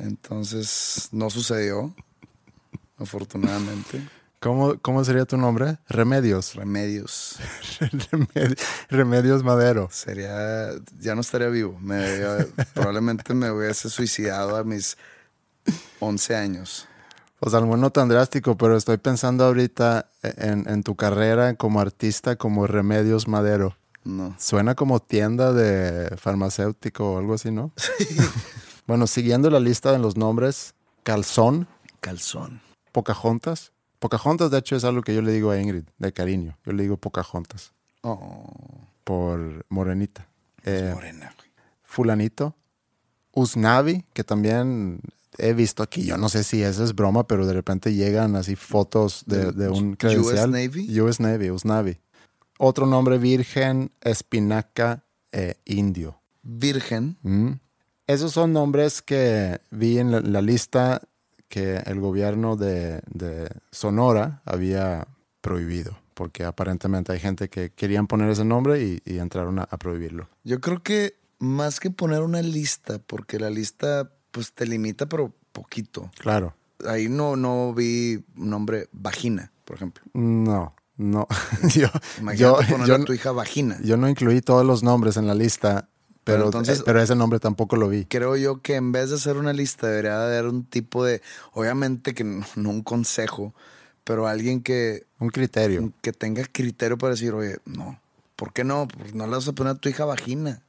Entonces 0.00 1.08
no 1.12 1.30
sucedió, 1.30 1.94
afortunadamente. 2.98 4.00
¿Cómo, 4.40 4.78
¿Cómo 4.80 5.04
sería 5.04 5.26
tu 5.26 5.36
nombre? 5.36 5.78
Remedios. 5.88 6.54
Remedios. 6.54 7.36
Remedi- 7.80 8.58
Remedios 8.88 9.42
Madero. 9.44 9.88
Sería, 9.92 10.70
ya 10.98 11.14
no 11.14 11.20
estaría 11.20 11.48
vivo. 11.48 11.78
Me, 11.80 12.46
probablemente 12.72 13.34
me 13.34 13.50
hubiese 13.50 13.90
suicidado 13.90 14.56
a 14.56 14.64
mis 14.64 14.96
11 15.98 16.36
años. 16.36 16.88
Pues 17.38 17.52
algo 17.54 17.76
no 17.76 17.90
tan 17.90 18.08
drástico, 18.08 18.56
pero 18.56 18.76
estoy 18.78 18.96
pensando 18.96 19.44
ahorita 19.44 20.10
en, 20.22 20.66
en 20.68 20.82
tu 20.82 20.96
carrera 20.96 21.54
como 21.54 21.80
artista 21.80 22.36
como 22.36 22.66
Remedios 22.66 23.28
Madero. 23.28 23.76
No. 24.04 24.34
Suena 24.38 24.74
como 24.74 25.00
tienda 25.00 25.52
de 25.52 26.16
farmacéutico 26.16 27.12
o 27.12 27.18
algo 27.18 27.34
así, 27.34 27.50
¿no? 27.50 27.72
bueno, 28.90 29.06
siguiendo 29.06 29.50
la 29.50 29.60
lista 29.60 29.92
de 29.92 30.00
los 30.00 30.16
nombres, 30.16 30.74
Calzón, 31.04 31.68
Calzón. 32.00 32.60
Pocahontas. 32.90 33.70
Pocahontas, 34.00 34.50
de 34.50 34.58
hecho, 34.58 34.74
es 34.74 34.82
algo 34.82 35.02
que 35.02 35.14
yo 35.14 35.22
le 35.22 35.30
digo 35.30 35.52
a 35.52 35.60
Ingrid, 35.60 35.84
de 35.98 36.12
cariño. 36.12 36.58
Yo 36.66 36.72
le 36.72 36.82
digo 36.82 36.96
Pocahontas, 36.96 37.72
Oh, 38.02 38.88
por 39.04 39.64
morenita. 39.68 40.26
Eh, 40.64 40.90
morena, 40.92 41.32
fulanito. 41.84 42.56
Usnavi, 43.30 44.06
que 44.12 44.24
también 44.24 45.00
he 45.38 45.52
visto 45.52 45.84
aquí. 45.84 46.02
Yo 46.04 46.16
no 46.16 46.28
sé 46.28 46.42
si 46.42 46.60
eso 46.64 46.82
es 46.82 46.92
broma, 46.92 47.28
pero 47.28 47.46
de 47.46 47.52
repente 47.52 47.94
llegan 47.94 48.34
así 48.34 48.56
fotos 48.56 49.22
de, 49.24 49.52
de 49.52 49.68
un 49.68 49.90
US 49.90 49.98
credencial. 49.98 50.50
Navy? 50.50 51.00
US 51.00 51.20
Navy, 51.20 51.52
Usnavi. 51.52 52.00
Otro 52.58 52.86
nombre 52.86 53.18
virgen, 53.18 53.92
espinaca, 54.00 55.04
eh, 55.30 55.54
indio. 55.64 56.20
Virgen. 56.42 57.18
Mm. 57.22 57.52
Esos 58.10 58.32
son 58.32 58.52
nombres 58.52 59.02
que 59.02 59.60
vi 59.70 59.98
en 59.98 60.10
la, 60.10 60.20
la 60.20 60.42
lista 60.42 61.00
que 61.48 61.76
el 61.86 62.00
gobierno 62.00 62.56
de, 62.56 63.00
de 63.10 63.48
Sonora 63.70 64.42
había 64.44 65.06
prohibido, 65.40 65.98
porque 66.14 66.44
aparentemente 66.44 67.12
hay 67.12 67.20
gente 67.20 67.48
que 67.48 67.70
querían 67.70 68.06
poner 68.06 68.30
ese 68.30 68.44
nombre 68.44 68.82
y, 68.82 69.00
y 69.04 69.18
entraron 69.18 69.58
a- 69.58 69.68
a 69.70 69.76
prohibirlo. 69.78 70.28
Yo 70.44 70.60
creo 70.60 70.82
que 70.82 71.14
más 71.38 71.80
que 71.80 71.90
poner 71.90 72.22
una 72.22 72.42
lista, 72.42 72.98
porque 72.98 73.38
la 73.38 73.50
lista 73.50 74.10
pues 74.30 74.52
te 74.52 74.66
limita, 74.66 75.06
pero 75.06 75.32
poquito. 75.52 76.10
Claro. 76.18 76.54
Ahí 76.86 77.08
no, 77.08 77.36
no 77.36 77.74
vi 77.74 78.24
nombre 78.36 78.88
vagina, 78.92 79.50
por 79.64 79.76
ejemplo. 79.76 80.02
No, 80.14 80.74
no. 80.96 81.26
yo, 81.74 81.88
Imagínate 82.20 82.66
yo, 82.68 82.86
yo 82.86 82.94
a 82.94 83.04
tu 83.04 83.12
hija 83.12 83.32
vagina. 83.32 83.78
yo 83.82 83.96
no 83.96 84.08
incluí 84.08 84.40
todos 84.40 84.64
los 84.64 84.82
nombres 84.82 85.16
en 85.16 85.26
la 85.26 85.34
lista, 85.34 85.88
pero, 86.30 86.36
Pero 86.38 86.46
entonces- 86.46 86.78
eh, 86.80 86.82
pero 86.84 87.00
ese 87.02 87.14
nombre 87.14 87.38
tampoco 87.40 87.76
lo 87.76 87.88
vi. 87.88 88.04
Creo 88.06 88.36
yo 88.36 88.60
que 88.62 88.76
en 88.76 88.92
vez 88.92 89.10
de 89.10 89.16
hacer 89.16 89.36
una 89.36 89.52
lista 89.52 89.86
debería 89.86 90.22
haber 90.22 90.46
un 90.46 90.64
tipo 90.64 91.04
de, 91.04 91.22
obviamente 91.52 92.14
que 92.14 92.24
no, 92.24 92.44
no 92.56 92.70
un 92.70 92.82
consejo, 92.82 93.54
pero 94.04 94.26
alguien 94.26 94.62
que, 94.62 95.06
Un 95.18 95.28
criterio. 95.30 95.92
que 96.02 96.12
tenga 96.12 96.44
criterio 96.50 96.96
para 96.98 97.12
decir, 97.12 97.32
oye, 97.34 97.58
no, 97.64 98.00
¿por 98.36 98.52
qué 98.52 98.64
no? 98.64 98.88
Pues 98.88 99.14
no 99.14 99.26
le 99.26 99.32
vas 99.32 99.46
a 99.48 99.52
poner 99.52 99.72
a 99.74 99.76
tu 99.78 99.88
hija 99.88 100.04
vagina, 100.04 100.62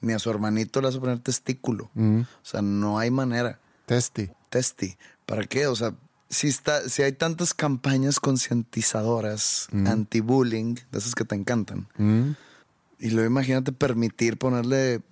ni 0.00 0.12
a 0.12 0.18
su 0.18 0.28
hermanito 0.30 0.80
le 0.80 0.88
vas 0.88 0.96
a 0.96 1.00
poner 1.00 1.18
testículo. 1.20 1.90
Mm, 1.94 2.20
O 2.20 2.26
sea, 2.42 2.62
no 2.62 2.98
hay 2.98 3.10
manera. 3.10 3.58
Testi. 3.86 4.30
Testi. 4.50 4.96
¿Para 5.24 5.44
qué? 5.44 5.66
O 5.66 5.74
sea, 5.74 5.94
si, 6.28 6.48
está, 6.48 6.88
si 6.88 7.02
hay 7.02 7.12
tantas 7.12 7.54
campañas 7.54 8.20
concientizadoras 8.20 9.68
anti-bullying, 9.86 10.74
de 10.92 10.98
esas 10.98 11.14
que 11.14 11.24
te 11.24 11.34
encantan, 11.34 11.88
Mm, 11.98 12.32
y 12.98 13.10
luego 13.10 13.28
imagínate 13.28 13.72
permitir 13.72 14.36
ponerle 14.38 15.02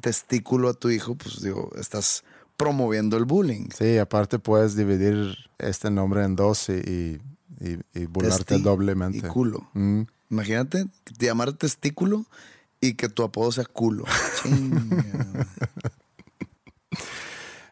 testículo 0.00 0.68
a 0.68 0.74
tu 0.74 0.90
hijo, 0.90 1.14
pues 1.14 1.40
digo, 1.42 1.70
estás 1.76 2.24
promoviendo 2.56 3.16
el 3.16 3.24
bullying. 3.24 3.68
Sí, 3.76 3.98
aparte 3.98 4.38
puedes 4.38 4.76
dividir 4.76 5.36
este 5.58 5.90
nombre 5.90 6.24
en 6.24 6.36
dos 6.36 6.68
y, 6.68 7.20
y, 7.60 7.78
y- 7.94 8.06
burlarte 8.06 8.44
Testi 8.54 8.62
doblemente. 8.62 9.18
Y 9.18 9.22
culo. 9.22 9.68
Mm, 9.74 10.02
Imagínate 10.30 10.86
te 11.18 11.26
llamar 11.26 11.52
testículo 11.52 12.24
y 12.80 12.94
que 12.94 13.08
tu 13.08 13.22
apodo 13.22 13.52
sea 13.52 13.64
culo. 13.64 14.04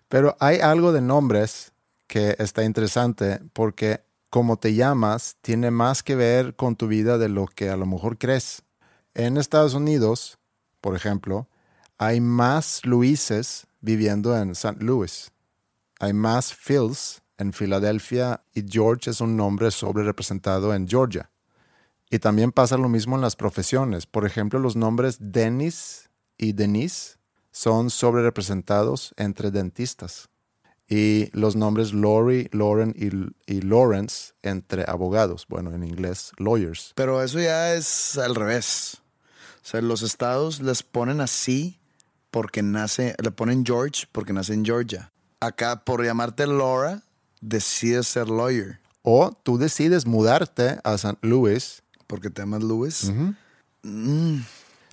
Pero 0.09 0.37
hay 0.41 0.59
algo 0.59 0.93
de 0.93 1.01
nombres 1.01 1.73
que 2.07 2.35
está 2.39 2.65
interesante 2.65 3.41
porque 3.53 4.03
como 4.29 4.59
te 4.59 4.75
llamas 4.75 5.37
tiene 5.41 5.71
más 5.71 6.03
que 6.03 6.15
ver 6.17 6.55
con 6.57 6.77
tu 6.77 6.87
vida 6.89 7.19
de 7.19 7.29
lo 7.29 7.47
que 7.47 7.71
a 7.71 7.77
lo 7.77 7.87
mejor 7.87 8.19
crees. 8.19 8.63
En 9.15 9.37
Estados 9.37 9.75
Unidos, 9.75 10.39
por 10.81 10.95
ejemplo, 10.95 11.49
hay 11.99 12.21
más 12.21 12.85
Luises 12.85 13.67
viviendo 13.81 14.37
en 14.37 14.51
St. 14.51 14.77
Louis. 14.81 15.33
Hay 15.99 16.13
más 16.13 16.55
Phils 16.55 17.23
en 17.37 17.53
Filadelfia 17.53 18.45
y 18.55 18.65
George 18.67 19.11
es 19.11 19.21
un 19.21 19.37
nombre 19.37 19.71
sobre 19.71 20.05
representado 20.05 20.75
en 20.75 20.89
Georgia. 20.89 21.31
Y 22.09 22.19
también 22.19 22.53
pasa 22.53 22.77
lo 22.77 22.89
mismo 22.89 23.17
en 23.17 23.23
las 23.23 23.37
profesiones. 23.37 24.07
Por 24.07 24.27
ejemplo, 24.27 24.59
los 24.59 24.77
nombres 24.77 25.19
Dennis 25.21 26.11
y 26.39 26.53
Denise 26.53 27.19
son 27.51 27.91
sobre 27.91 28.23
representados 28.23 29.15
entre 29.17 29.51
dentistas. 29.51 30.29
Y 30.89 31.31
los 31.33 31.55
nombres 31.55 31.93
Lori, 31.93 32.49
Lauren 32.51 32.95
y, 32.97 33.11
y 33.53 33.61
Lawrence 33.61 34.33
entre 34.43 34.85
abogados. 34.89 35.47
Bueno, 35.49 35.73
en 35.73 35.85
inglés, 35.85 36.33
lawyers. 36.39 36.93
Pero 36.97 37.23
eso 37.23 37.39
ya 37.39 37.75
es 37.75 38.19
al 38.19 38.35
revés. 38.35 39.00
O 39.71 39.73
sea, 39.73 39.83
los 39.83 40.03
estados 40.03 40.61
les 40.61 40.83
ponen 40.83 41.21
así 41.21 41.79
porque 42.33 42.61
nace, 42.61 43.15
le 43.23 43.31
ponen 43.31 43.65
George 43.65 44.05
porque 44.11 44.33
nace 44.33 44.53
en 44.53 44.65
Georgia. 44.65 45.13
Acá, 45.39 45.85
por 45.85 46.05
llamarte 46.05 46.45
Laura, 46.49 47.05
decides 47.41 48.09
ser 48.09 48.29
lawyer 48.29 48.81
O 49.03 49.31
tú 49.31 49.59
decides 49.59 50.07
mudarte 50.07 50.81
a 50.83 50.95
St. 50.95 51.17
Louis. 51.23 51.85
porque 52.09 52.31
te 52.31 52.43
llamas 52.43 52.65
Lewis. 52.65 53.13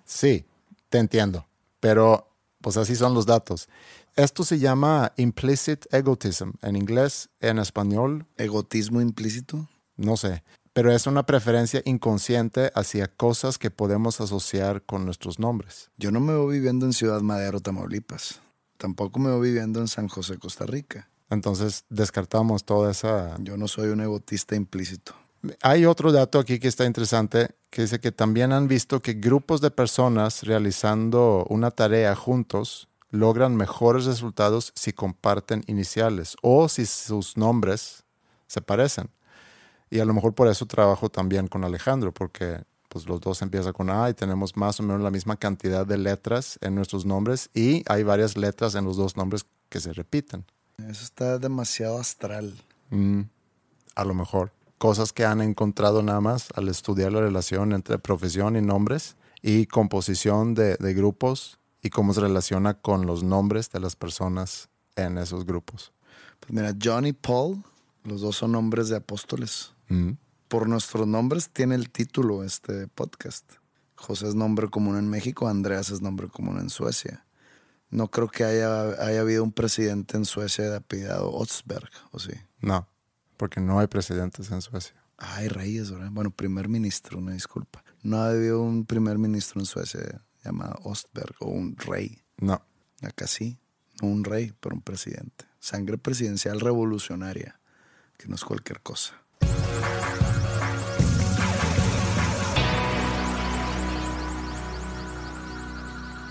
Sí, 0.06 0.46
te 0.90 1.00
entiendo. 1.00 1.48
Pero 1.80 2.30
pues 2.62 2.78
así 2.78 2.96
son 2.96 3.16
los 3.16 3.26
datos. 3.26 3.68
Esto 4.16 4.44
se 4.44 4.60
llama 4.60 5.12
implicit 5.18 5.92
egotism 5.92 6.52
en 6.62 6.76
inglés, 6.76 7.30
en 7.40 7.58
español, 7.58 8.28
¿Egotismo 8.38 9.02
implícito? 9.02 9.68
no 9.96 10.18
sé, 10.18 10.44
pero 10.78 10.94
es 10.94 11.08
una 11.08 11.26
preferencia 11.26 11.82
inconsciente 11.86 12.72
hacia 12.76 13.08
cosas 13.08 13.58
que 13.58 13.72
podemos 13.72 14.22
asociar 14.22 14.84
con 14.84 15.06
nuestros 15.06 15.40
nombres. 15.40 15.90
Yo 15.98 16.12
no 16.12 16.20
me 16.20 16.34
veo 16.34 16.46
viviendo 16.46 16.86
en 16.86 16.94
Ciudad 16.94 17.22
Madero, 17.22 17.60
Tamaulipas. 17.60 18.42
Tampoco 18.78 19.18
me 19.18 19.30
veo 19.30 19.40
viviendo 19.40 19.80
en 19.80 19.88
San 19.88 20.08
José, 20.08 20.38
Costa 20.38 20.68
Rica. 20.68 21.10
Entonces 21.32 21.84
descartamos 21.90 22.64
toda 22.64 22.92
esa... 22.92 23.36
Yo 23.40 23.58
no 23.58 23.68
soy 23.68 23.90
un 23.90 24.02
egotista 24.02 24.56
implícito. 24.56 25.16
Hay 25.64 25.88
otro 25.88 26.12
dato 26.12 26.38
aquí 26.38 26.60
que 26.60 26.68
está 26.68 26.86
interesante, 26.86 27.56
que 27.72 27.82
dice 27.82 28.00
que 28.00 28.12
también 28.12 28.52
han 28.52 28.68
visto 28.68 29.02
que 29.02 29.16
grupos 29.16 29.62
de 29.62 29.72
personas 29.72 30.44
realizando 30.44 31.48
una 31.50 31.72
tarea 31.72 32.16
juntos 32.16 32.88
logran 33.10 33.56
mejores 33.56 34.06
resultados 34.06 34.74
si 34.76 34.94
comparten 34.94 35.64
iniciales 35.66 36.36
o 36.44 36.70
si 36.70 36.86
sus 36.86 37.36
nombres 37.36 38.04
se 38.46 38.62
parecen. 38.62 39.10
Y 39.90 40.00
a 40.00 40.06
lo 40.06 40.14
mejor 40.14 40.34
por 40.34 40.48
eso 40.48 40.66
trabajo 40.66 41.10
también 41.10 41.48
con 41.48 41.64
Alejandro, 41.64 42.14
porque 42.14 42.64
pues 42.90 43.08
los 43.08 43.22
dos 43.22 43.42
empiezan 43.42 43.74
con 43.74 43.90
A 43.90 44.10
y 44.10 44.14
tenemos 44.14 44.56
más 44.56 44.80
o 44.80 44.84
menos 44.84 45.02
la 45.02 45.12
misma 45.12 45.36
cantidad 45.36 45.86
de 45.86 45.98
letras 45.98 46.58
en 46.62 46.76
nuestros 46.76 47.06
nombres 47.06 47.50
y 47.54 47.84
hay 47.88 48.04
varias 48.04 48.38
letras 48.38 48.76
en 48.76 48.86
los 48.86 48.98
dos 48.98 49.18
nombres 49.18 49.46
que 49.70 49.80
se 49.80 49.94
repiten. 49.94 50.46
Eso 50.78 51.04
está 51.04 51.38
demasiado 51.38 51.98
astral. 51.98 52.56
Mm, 52.90 53.22
a 53.96 54.06
lo 54.06 54.14
mejor. 54.14 54.52
Cosas 54.78 55.12
que 55.12 55.26
han 55.26 55.42
encontrado 55.42 56.04
nada 56.04 56.22
más 56.22 56.50
al 56.56 56.70
estudiar 56.70 57.12
la 57.12 57.22
relación 57.22 57.74
entre 57.74 57.98
profesión 57.98 58.56
y 58.56 58.62
nombres 58.62 59.16
y 59.42 59.66
composición 59.66 60.54
de, 60.54 60.76
de 60.76 60.94
grupos 60.94 61.60
y 61.82 61.90
cómo 61.90 62.14
se 62.14 62.22
relaciona 62.22 62.76
con 62.76 63.06
los 63.06 63.24
nombres 63.24 63.72
de 63.72 63.80
las 63.80 63.96
personas 63.96 64.70
en 64.96 65.18
esos 65.18 65.46
grupos. 65.46 65.94
Pues 66.40 66.52
mira, 66.54 66.76
John 66.82 67.06
y 67.06 67.14
Paul, 67.14 67.64
los 68.04 68.22
dos 68.22 68.38
son 68.38 68.52
nombres 68.52 68.90
de 68.90 68.98
apóstoles. 68.98 69.74
Mm, 69.88 70.12
Por 70.48 70.68
nuestros 70.70 71.08
nombres 71.08 71.50
tiene 71.50 71.76
el 71.76 71.90
título 71.90 72.44
este 72.44 72.88
podcast. 72.88 73.54
José 73.96 74.28
es 74.30 74.36
nombre 74.36 74.70
común 74.70 74.98
en 74.98 75.10
México, 75.10 75.48
Andreas 75.48 75.90
es 75.90 76.02
nombre 76.02 76.28
común 76.28 76.60
en 76.60 76.70
Suecia. 76.70 77.26
No 77.90 78.10
creo 78.10 78.28
que 78.28 78.44
haya, 78.44 78.92
haya 79.04 79.22
habido 79.22 79.44
un 79.44 79.52
presidente 79.52 80.18
en 80.18 80.26
Suecia 80.26 80.70
de 80.70 80.78
apellidado 80.78 81.32
Otsberg, 81.32 81.90
¿o 82.12 82.20
sí? 82.20 82.34
no, 82.60 82.88
porque 83.38 83.60
no 83.62 83.80
hay 83.80 83.88
presidentes 83.88 84.52
en 84.52 84.62
Suecia. 84.62 84.96
Ay, 85.18 85.48
reyes, 85.48 85.90
¿verdad? 85.92 86.10
Bueno, 86.12 86.32
primer 86.32 86.68
ministro, 86.70 87.18
una 87.18 87.32
disculpa. 87.34 87.84
No 88.04 88.18
ha 88.18 88.30
habido 88.30 88.62
un 88.62 88.86
primer 88.86 89.18
ministro 89.18 89.60
en 89.60 89.66
Suecia 89.66 90.22
llamado 90.44 90.76
Ostberg 90.84 91.36
o 91.40 91.50
un 91.50 91.76
rey. 91.78 92.24
No. 92.38 92.62
Acá 93.02 93.26
sí, 93.28 93.60
no 94.02 94.08
un 94.10 94.24
rey, 94.24 94.54
pero 94.60 94.76
un 94.76 94.82
presidente. 94.82 95.46
Sangre 95.60 95.98
presidencial 95.98 96.60
revolucionaria, 96.60 97.60
que 98.18 98.28
no 98.28 98.36
es 98.36 98.44
cualquier 98.44 98.82
cosa. 98.82 99.14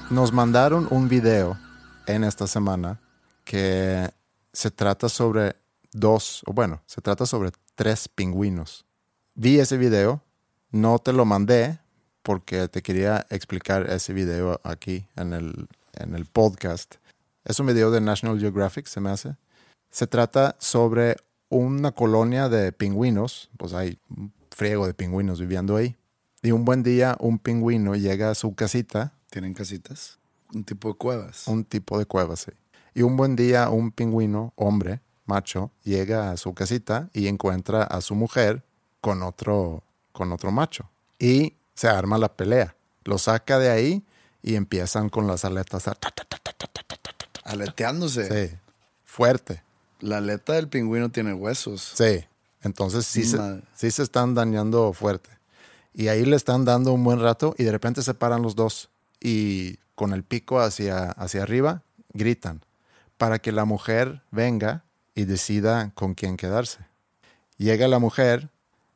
Nos 0.08 0.32
mandaron 0.32 0.86
un 0.90 1.08
video 1.08 1.58
en 2.06 2.22
esta 2.22 2.46
semana 2.46 3.00
que 3.44 4.08
se 4.52 4.70
trata 4.70 5.08
sobre 5.08 5.56
dos, 5.92 6.44
o 6.46 6.52
bueno, 6.52 6.80
se 6.86 7.00
trata 7.00 7.26
sobre 7.26 7.50
tres 7.74 8.06
pingüinos. 8.06 8.86
Vi 9.34 9.58
ese 9.58 9.76
video, 9.76 10.22
no 10.70 11.00
te 11.00 11.12
lo 11.12 11.24
mandé 11.24 11.80
porque 12.22 12.68
te 12.68 12.82
quería 12.82 13.26
explicar 13.30 13.90
ese 13.90 14.12
video 14.12 14.60
aquí 14.62 15.08
en 15.16 15.32
el, 15.32 15.66
en 15.94 16.14
el 16.14 16.26
podcast. 16.26 16.94
Es 17.44 17.58
un 17.58 17.66
video 17.66 17.90
de 17.90 18.00
National 18.00 18.38
Geographic, 18.38 18.86
se 18.86 19.00
me 19.00 19.10
hace. 19.10 19.34
Se 19.90 20.06
trata 20.06 20.54
sobre 20.60 21.16
una 21.48 21.90
colonia 21.90 22.48
de 22.48 22.70
pingüinos, 22.70 23.50
pues 23.56 23.72
hay 23.72 23.98
un 24.08 24.32
friego 24.50 24.86
de 24.86 24.94
pingüinos 24.94 25.40
viviendo 25.40 25.74
ahí. 25.74 25.96
Y 26.42 26.52
un 26.52 26.64
buen 26.64 26.84
día 26.84 27.16
un 27.18 27.40
pingüino 27.40 27.96
llega 27.96 28.30
a 28.30 28.36
su 28.36 28.54
casita 28.54 29.15
tienen 29.36 29.52
casitas. 29.52 30.16
Un 30.54 30.64
tipo 30.64 30.88
de 30.88 30.94
cuevas. 30.94 31.46
Un 31.46 31.62
tipo 31.62 31.98
de 31.98 32.06
cuevas, 32.06 32.40
sí. 32.40 32.52
Y 32.94 33.02
un 33.02 33.18
buen 33.18 33.36
día 33.36 33.68
un 33.68 33.90
pingüino, 33.90 34.54
hombre, 34.56 35.02
macho, 35.26 35.70
llega 35.84 36.30
a 36.30 36.38
su 36.38 36.54
casita 36.54 37.10
y 37.12 37.26
encuentra 37.26 37.82
a 37.82 38.00
su 38.00 38.14
mujer 38.14 38.62
con 39.02 39.22
otro, 39.22 39.82
con 40.12 40.32
otro 40.32 40.50
macho. 40.52 40.88
Y 41.18 41.52
se 41.74 41.86
arma 41.86 42.16
la 42.16 42.32
pelea. 42.32 42.76
Lo 43.04 43.18
saca 43.18 43.58
de 43.58 43.68
ahí 43.68 44.02
y 44.42 44.54
empiezan 44.54 45.10
con 45.10 45.26
las 45.26 45.44
aletas. 45.44 45.86
A... 45.86 45.98
Aleteándose. 47.44 48.48
Sí. 48.48 48.56
Fuerte. 49.04 49.62
La 50.00 50.16
aleta 50.16 50.54
del 50.54 50.68
pingüino 50.68 51.10
tiene 51.10 51.34
huesos. 51.34 51.92
Sí. 51.94 52.24
Entonces 52.62 53.04
sí, 53.04 53.24
se, 53.24 53.38
sí 53.74 53.90
se 53.90 54.02
están 54.02 54.34
dañando 54.34 54.94
fuerte. 54.94 55.28
Y 55.92 56.08
ahí 56.08 56.24
le 56.24 56.36
están 56.36 56.64
dando 56.64 56.94
un 56.94 57.04
buen 57.04 57.20
rato 57.20 57.54
y 57.58 57.64
de 57.64 57.72
repente 57.72 58.00
se 58.00 58.14
paran 58.14 58.40
los 58.40 58.56
dos 58.56 58.88
y 59.26 59.80
con 59.96 60.12
el 60.12 60.22
pico 60.22 60.60
hacia, 60.60 61.10
hacia 61.10 61.42
arriba 61.42 61.82
gritan 62.12 62.64
para 63.16 63.40
que 63.40 63.50
la 63.50 63.64
mujer 63.64 64.22
venga 64.30 64.84
y 65.16 65.24
decida 65.24 65.90
con 65.96 66.14
quién 66.14 66.36
quedarse. 66.36 66.86
Llega 67.56 67.88
la 67.88 67.98
mujer, 67.98 68.50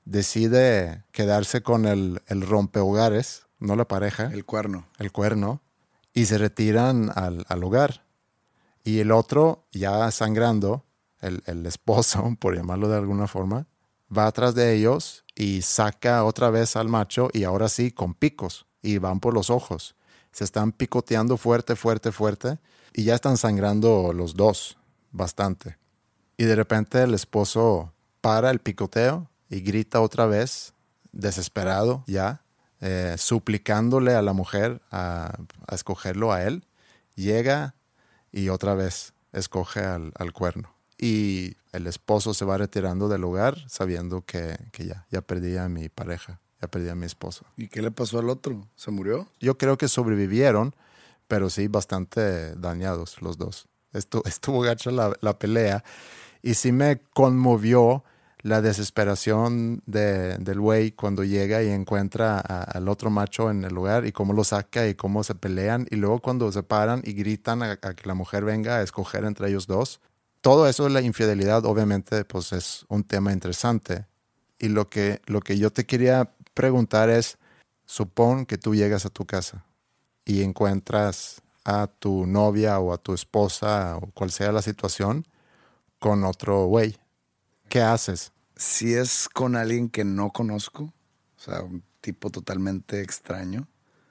decide 0.04 1.02
quedarse 1.10 1.64
con 1.64 1.84
el, 1.84 2.22
el 2.28 2.42
rompehogares, 2.42 3.46
no 3.58 3.74
la 3.74 3.88
pareja, 3.88 4.30
El 4.32 4.44
cuerno. 4.44 4.86
el 4.98 5.10
cuerno, 5.10 5.62
y 6.14 6.26
se 6.26 6.38
retiran 6.38 7.10
al, 7.16 7.44
al 7.48 7.64
hogar. 7.64 8.04
Y 8.84 9.00
el 9.00 9.10
otro, 9.10 9.64
ya 9.72 10.08
sangrando, 10.12 10.84
el, 11.20 11.42
el 11.46 11.66
esposo, 11.66 12.36
por 12.38 12.54
llamarlo 12.54 12.88
de 12.88 12.98
alguna 12.98 13.26
forma, 13.26 13.66
va 14.16 14.28
atrás 14.28 14.54
de 14.54 14.74
ellos 14.74 15.24
y 15.34 15.62
saca 15.62 16.22
otra 16.22 16.50
vez 16.50 16.76
al 16.76 16.88
macho 16.88 17.30
y 17.32 17.42
ahora 17.42 17.68
sí 17.68 17.90
con 17.90 18.14
picos 18.14 18.66
y 18.80 18.98
van 18.98 19.18
por 19.18 19.34
los 19.34 19.50
ojos. 19.50 19.96
Se 20.32 20.44
están 20.44 20.72
picoteando 20.72 21.36
fuerte, 21.36 21.76
fuerte, 21.76 22.12
fuerte 22.12 22.58
y 22.92 23.04
ya 23.04 23.14
están 23.14 23.36
sangrando 23.36 24.12
los 24.12 24.34
dos 24.34 24.78
bastante. 25.10 25.76
Y 26.36 26.44
de 26.44 26.56
repente 26.56 27.02
el 27.02 27.14
esposo 27.14 27.92
para 28.20 28.50
el 28.50 28.60
picoteo 28.60 29.30
y 29.48 29.60
grita 29.60 30.00
otra 30.00 30.26
vez, 30.26 30.74
desesperado 31.12 32.04
ya, 32.06 32.42
eh, 32.80 33.16
suplicándole 33.18 34.14
a 34.14 34.22
la 34.22 34.32
mujer 34.32 34.80
a, 34.90 35.36
a 35.66 35.74
escogerlo 35.74 36.32
a 36.32 36.42
él. 36.44 36.66
Llega 37.14 37.74
y 38.32 38.48
otra 38.48 38.74
vez 38.74 39.12
escoge 39.32 39.80
al, 39.80 40.12
al 40.16 40.32
cuerno. 40.32 40.74
Y 40.96 41.56
el 41.72 41.86
esposo 41.86 42.34
se 42.34 42.44
va 42.44 42.58
retirando 42.58 43.08
del 43.08 43.20
lugar 43.20 43.56
sabiendo 43.68 44.22
que, 44.22 44.58
que 44.72 44.86
ya, 44.86 45.06
ya 45.10 45.20
perdí 45.22 45.56
a 45.56 45.68
mi 45.68 45.88
pareja, 45.88 46.40
ya 46.60 46.68
perdí 46.68 46.88
a 46.88 46.94
mi 46.94 47.06
esposo. 47.06 47.44
¿Y 47.56 47.68
qué 47.68 47.82
le 47.82 47.90
pasó 47.90 48.18
al 48.18 48.28
otro? 48.28 48.66
¿Se 48.76 48.90
murió? 48.90 49.28
Yo 49.40 49.56
creo 49.58 49.78
que 49.78 49.88
sobrevivieron, 49.88 50.74
pero 51.28 51.48
sí 51.50 51.68
bastante 51.68 52.54
dañados 52.56 53.22
los 53.22 53.38
dos. 53.38 53.68
Estu- 53.92 54.22
estuvo 54.28 54.60
gacha 54.60 54.90
la, 54.90 55.12
la 55.20 55.38
pelea 55.38 55.82
y 56.42 56.54
sí 56.54 56.72
me 56.72 57.00
conmovió 57.12 58.04
la 58.42 58.62
desesperación 58.62 59.82
de- 59.86 60.38
del 60.38 60.60
güey 60.60 60.92
cuando 60.92 61.24
llega 61.24 61.62
y 61.62 61.68
encuentra 61.68 62.38
a- 62.40 62.62
al 62.62 62.88
otro 62.88 63.10
macho 63.10 63.50
en 63.50 63.64
el 63.64 63.74
lugar 63.74 64.06
y 64.06 64.12
cómo 64.12 64.32
lo 64.32 64.44
saca 64.44 64.88
y 64.88 64.94
cómo 64.94 65.22
se 65.24 65.34
pelean 65.34 65.86
y 65.90 65.96
luego 65.96 66.20
cuando 66.20 66.50
se 66.52 66.62
paran 66.62 67.02
y 67.04 67.12
gritan 67.12 67.62
a, 67.62 67.72
a 67.72 67.94
que 67.94 68.06
la 68.06 68.14
mujer 68.14 68.44
venga 68.44 68.76
a 68.76 68.82
escoger 68.82 69.24
entre 69.24 69.48
ellos 69.48 69.66
dos. 69.66 70.00
Todo 70.40 70.66
eso 70.68 70.84
de 70.84 70.90
la 70.90 71.02
infidelidad 71.02 71.64
obviamente 71.66 72.24
pues 72.24 72.52
es 72.52 72.86
un 72.88 73.04
tema 73.04 73.32
interesante 73.32 74.06
y 74.58 74.68
lo 74.68 74.88
que, 74.88 75.20
lo 75.26 75.40
que 75.40 75.58
yo 75.58 75.70
te 75.70 75.84
quería 75.84 76.30
preguntar 76.60 77.08
es, 77.08 77.38
supón 77.86 78.44
que 78.44 78.58
tú 78.58 78.74
llegas 78.74 79.06
a 79.06 79.08
tu 79.08 79.24
casa 79.24 79.64
y 80.26 80.42
encuentras 80.42 81.40
a 81.64 81.86
tu 81.86 82.26
novia 82.26 82.78
o 82.80 82.92
a 82.92 82.98
tu 82.98 83.14
esposa 83.14 83.96
o 83.96 84.10
cual 84.10 84.30
sea 84.30 84.52
la 84.52 84.60
situación 84.60 85.26
con 85.98 86.22
otro 86.22 86.66
güey. 86.66 86.98
¿Qué 87.70 87.80
haces? 87.80 88.32
Si 88.56 88.92
es 88.92 89.30
con 89.30 89.56
alguien 89.56 89.88
que 89.88 90.04
no 90.04 90.32
conozco, 90.32 90.82
o 90.82 91.40
sea, 91.40 91.62
un 91.62 91.82
tipo 92.02 92.28
totalmente 92.28 93.00
extraño, 93.00 93.66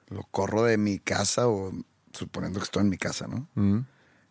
lo 0.08 0.24
corro 0.32 0.64
de 0.64 0.76
mi 0.76 0.98
casa 0.98 1.46
o 1.46 1.70
suponiendo 2.12 2.58
que 2.58 2.64
estoy 2.64 2.82
en 2.82 2.88
mi 2.88 2.98
casa, 2.98 3.28
¿no? 3.28 3.46
Mm, 3.54 3.86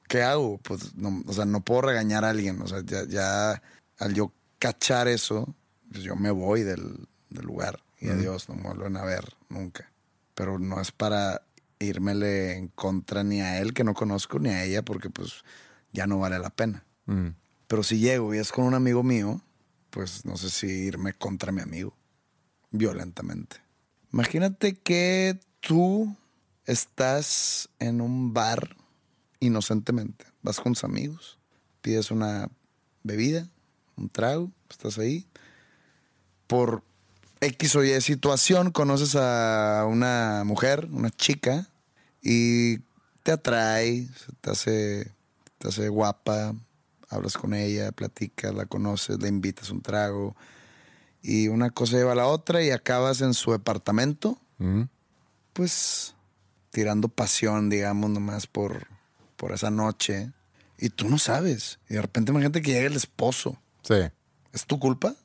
¿Qué 0.10 0.24
hago? 0.24 0.58
Pues, 0.58 0.94
no, 0.96 1.24
o 1.26 1.32
sea, 1.32 1.46
no 1.46 1.62
puedo 1.62 1.84
regañar 1.84 2.26
a 2.26 2.32
alguien. 2.32 2.62
O 2.62 2.68
sea, 2.68 2.82
ya, 2.84 3.06
ya 3.08 3.62
al 3.98 4.14
yo 4.14 4.34
cachar 4.58 5.08
eso, 5.08 5.56
pues 5.90 6.04
yo 6.04 6.18
me 6.18 6.32
voy 6.32 6.64
del, 6.64 7.08
del 7.30 7.46
lugar. 7.46 7.80
Y 8.00 8.10
adiós, 8.10 8.50
no 8.50 8.56
me 8.56 8.64
vuelven 8.64 8.98
a 8.98 9.04
ver 9.04 9.36
nunca. 9.50 9.92
Pero 10.34 10.58
no 10.58 10.80
es 10.80 10.92
para 10.92 11.42
írmele 11.80 12.58
en 12.58 12.68
contra 12.70 13.24
ni 13.24 13.42
a 13.42 13.60
él 13.60 13.74
que 13.74 13.84
no 13.84 13.94
conozco, 13.94 14.40
ni 14.40 14.50
a 14.50 14.64
ella, 14.64 14.84
porque 14.84 15.10
pues 15.10 15.44
ya 15.92 16.08
no 16.08 16.20
vale 16.20 16.40
la 16.40 16.50
pena. 16.50 16.86
Pero 17.68 17.84
si 17.84 18.00
llego 18.00 18.36
y 18.36 18.38
es 18.38 18.52
con 18.52 18.66
un 18.66 18.76
amigo 18.76 19.02
mío, 19.02 19.42
pues 19.90 20.26
no 20.26 20.38
sé 20.38 20.50
si 20.50 20.68
irme 20.68 21.14
contra 21.14 21.52
mi 21.52 21.62
amigo, 21.62 21.96
violentamente. 22.72 23.58
Imagínate 24.14 24.76
que 24.76 25.40
tú 25.60 26.16
estás 26.66 27.70
en 27.80 28.02
un 28.02 28.34
bar 28.34 28.76
inocentemente, 29.40 30.26
vas 30.42 30.60
con 30.60 30.74
tus 30.74 30.84
amigos, 30.84 31.40
pides 31.82 32.12
una 32.12 32.50
bebida, 33.04 33.48
un 33.96 34.10
trago, 34.10 34.52
estás 34.70 35.00
ahí. 35.00 35.26
Por 36.46 36.84
X 37.42 37.76
o 37.76 37.84
Y 37.84 38.00
situación, 38.02 38.72
conoces 38.72 39.16
a 39.16 39.86
una 39.88 40.44
mujer, 40.46 40.88
una 40.92 41.10
chica, 41.10 41.68
y 42.22 42.80
te 43.24 43.32
atrae, 43.32 44.08
te 44.42 44.52
hace, 44.52 45.12
te 45.58 45.68
hace 45.70 45.90
guapa, 45.90 46.54
hablas 47.10 47.38
con 47.38 47.54
ella, 47.54 47.92
platicas, 47.92 48.54
la 48.54 48.66
conoces, 48.66 49.20
le 49.20 49.30
invitas 49.30 49.70
un 49.70 49.82
trago, 49.82 50.36
y 51.22 51.48
una 51.48 51.70
cosa 51.70 51.98
lleva 51.98 52.14
a 52.14 52.16
la 52.16 52.28
otra 52.28 52.64
y 52.64 52.72
acabas 52.72 53.22
en 53.22 53.34
su 53.34 53.52
departamento, 53.52 54.40
pues 55.54 56.16
tirando 56.72 57.08
pasión, 57.08 57.70
digamos, 57.70 58.10
nomás 58.10 58.48
por, 58.48 58.88
por 59.36 59.52
esa 59.52 59.72
noche. 59.72 60.32
Y 60.78 60.90
tú 60.90 61.10
no 61.10 61.18
sabes. 61.18 61.80
Y 61.90 61.96
de 61.96 62.02
repente 62.02 62.32
imagínate 62.32 62.62
que 62.62 62.72
llega 62.72 62.88
el 62.88 62.96
esposo. 62.96 63.62
Sí. 63.84 63.96
¿Es 64.54 64.66
tu 64.66 64.80
culpa? 64.80 65.16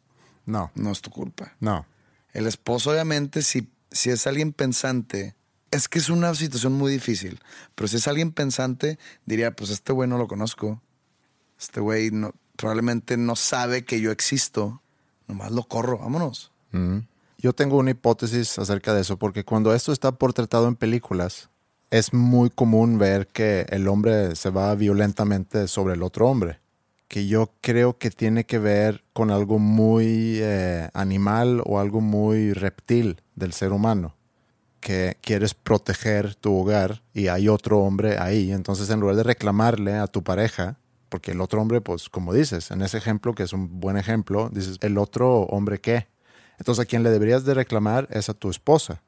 No. 0.47 0.73
No 0.75 0.91
es 0.91 1.01
tu 1.01 1.11
culpa. 1.11 1.55
No. 1.61 1.87
El 2.35 2.47
esposo, 2.47 2.91
obviamente, 2.91 3.41
si, 3.43 3.71
si 3.91 4.11
es 4.11 4.27
alguien 4.27 4.53
pensante, 4.53 5.35
es 5.71 5.89
que 5.89 5.99
es 5.99 6.11
una 6.11 6.35
situación 6.35 6.75
muy 6.75 6.93
difícil. 6.93 7.41
Pero 7.75 7.89
si 7.89 7.97
es 7.97 8.07
alguien 8.07 8.33
pensante, 8.33 8.99
diría, 9.25 9.57
pues 9.57 9.71
este 9.71 9.93
güey 9.93 10.09
no 10.09 10.19
lo 10.19 10.29
conozco. 10.29 10.83
Este 11.59 11.81
güey 11.81 12.11
no, 12.11 12.35
probablemente 12.57 13.17
no 13.17 13.37
sabe 13.37 13.85
que 13.85 14.01
yo 14.01 14.11
existo. 14.11 14.83
Nomás 15.27 15.53
lo 15.53 15.63
corro, 15.65 15.99
vámonos. 15.99 16.53
Yo 17.39 17.53
tengo 17.53 17.77
una 17.77 17.93
hipótesis 17.93 18.59
acerca 18.59 18.93
de 18.95 19.03
eso, 19.03 19.17
porque 19.17 19.45
cuando 19.45 19.75
esto 19.75 19.93
está 19.93 20.13
portretado 20.13 20.67
en 20.67 20.75
películas, 20.75 21.51
es 21.91 22.13
muy 22.13 22.51
común 22.51 22.99
ver 22.99 23.29
que 23.29 23.67
el 23.69 23.87
hombre 23.87 24.35
se 24.35 24.51
va 24.51 24.75
violentamente 24.75 25.69
sobre 25.69 25.95
el 25.95 26.03
otro 26.03 26.27
hombre, 26.27 26.59
que 27.15 27.29
yo 27.29 27.53
creo 27.61 27.97
que 27.97 28.11
tiene 28.11 28.45
que 28.45 28.59
ver 28.59 29.05
con 29.13 29.31
algo 29.31 29.61
muy 29.61 30.41
eh, 30.41 30.89
animal 30.95 31.63
o 31.65 31.79
algo 31.79 32.01
muy 32.01 32.53
reptil 32.53 33.23
del 33.37 33.53
ser 33.53 33.73
humano, 33.73 34.17
que 34.81 35.17
quieres 35.21 35.55
proteger 35.55 36.35
tu 36.35 36.53
hogar 36.53 37.05
y 37.13 37.29
hay 37.29 37.49
otro 37.49 37.79
hombre 37.79 38.19
ahí, 38.19 38.51
entonces 38.51 38.91
en 38.91 38.99
lugar 38.99 39.15
de 39.15 39.23
reclamarle 39.23 39.95
a 39.95 40.09
tu 40.09 40.25
pareja, 40.25 40.77
porque 41.09 41.31
el 41.31 41.41
otro 41.41 41.63
hombre, 41.63 41.81
pues 41.81 42.09
como 42.09 42.35
dices, 42.35 42.73
en 42.73 42.83
ese 42.83 42.99
ejemplo, 42.99 43.33
que 43.33 43.45
es 43.45 43.53
un 43.53 43.79
buen 43.79 43.97
ejemplo, 43.97 44.51
dices, 44.53 44.79
¿el 44.81 44.99
otro 44.99 45.43
hombre 45.43 45.81
qué? 45.81 46.09
Entonces 46.59 46.83
a 46.83 46.87
quien 46.87 47.05
le 47.05 47.11
deberías 47.11 47.45
de 47.45 47.55
reclamar 47.55 48.09
es 48.11 48.29
a 48.29 48.35
tu 48.35 48.51
esposa. 48.51 49.05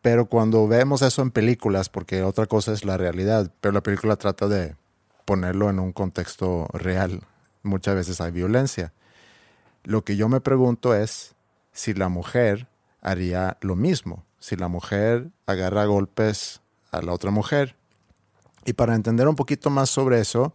Pero 0.00 0.24
cuando 0.24 0.66
vemos 0.68 1.02
eso 1.02 1.20
en 1.20 1.30
películas, 1.30 1.90
porque 1.90 2.22
otra 2.22 2.46
cosa 2.46 2.72
es 2.72 2.86
la 2.86 2.96
realidad, 2.96 3.52
pero 3.60 3.72
la 3.72 3.82
película 3.82 4.16
trata 4.16 4.48
de 4.48 4.74
ponerlo 5.26 5.68
en 5.68 5.80
un 5.80 5.92
contexto 5.92 6.66
real, 6.72 7.20
muchas 7.62 7.94
veces 7.94 8.20
hay 8.20 8.30
violencia. 8.30 8.92
Lo 9.84 10.04
que 10.04 10.16
yo 10.16 10.28
me 10.28 10.40
pregunto 10.40 10.94
es 10.94 11.34
si 11.72 11.94
la 11.94 12.08
mujer 12.08 12.68
haría 13.00 13.58
lo 13.60 13.76
mismo, 13.76 14.24
si 14.38 14.56
la 14.56 14.68
mujer 14.68 15.30
agarra 15.46 15.84
golpes 15.86 16.60
a 16.90 17.02
la 17.02 17.12
otra 17.12 17.30
mujer. 17.30 17.76
Y 18.64 18.74
para 18.74 18.94
entender 18.94 19.26
un 19.26 19.36
poquito 19.36 19.70
más 19.70 19.90
sobre 19.90 20.20
eso, 20.20 20.54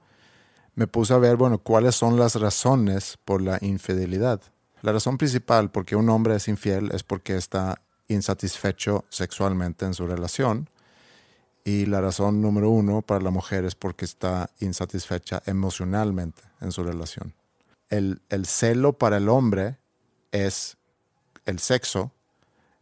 me 0.76 0.88
puse 0.88 1.14
a 1.14 1.18
ver, 1.18 1.36
bueno, 1.36 1.58
cuáles 1.58 1.96
son 1.96 2.18
las 2.18 2.36
razones 2.36 3.18
por 3.26 3.42
la 3.42 3.58
infidelidad. 3.62 4.42
La 4.82 4.94
razón 4.94 5.18
principal 5.18 5.72
por 5.72 5.86
qué 5.86 5.96
un 5.96 6.10
hombre 6.10 6.36
es 6.36 6.48
infiel 6.48 6.92
es 6.94 7.04
porque 7.04 7.36
está 7.36 7.82
insatisfecho 8.08 9.04
sexualmente 9.10 9.86
en 9.86 9.94
su 9.94 10.08
relación. 10.08 10.70
Y 11.68 11.86
la 11.86 12.00
razón 12.00 12.42
número 12.42 12.70
uno 12.70 13.02
para 13.02 13.20
la 13.20 13.30
mujer 13.30 13.66
es 13.66 13.76
porque 13.76 14.06
está 14.06 14.50
insatisfecha 14.62 15.44
emocionalmente 15.46 16.42
en 16.62 16.72
su 16.72 16.82
relación. 16.82 17.34
El, 17.90 18.22
el 18.30 18.46
celo 18.46 18.94
para 18.94 19.18
el 19.18 19.28
hombre 19.28 19.76
es 20.32 20.78
el 21.46 21.60
sexo 21.60 22.14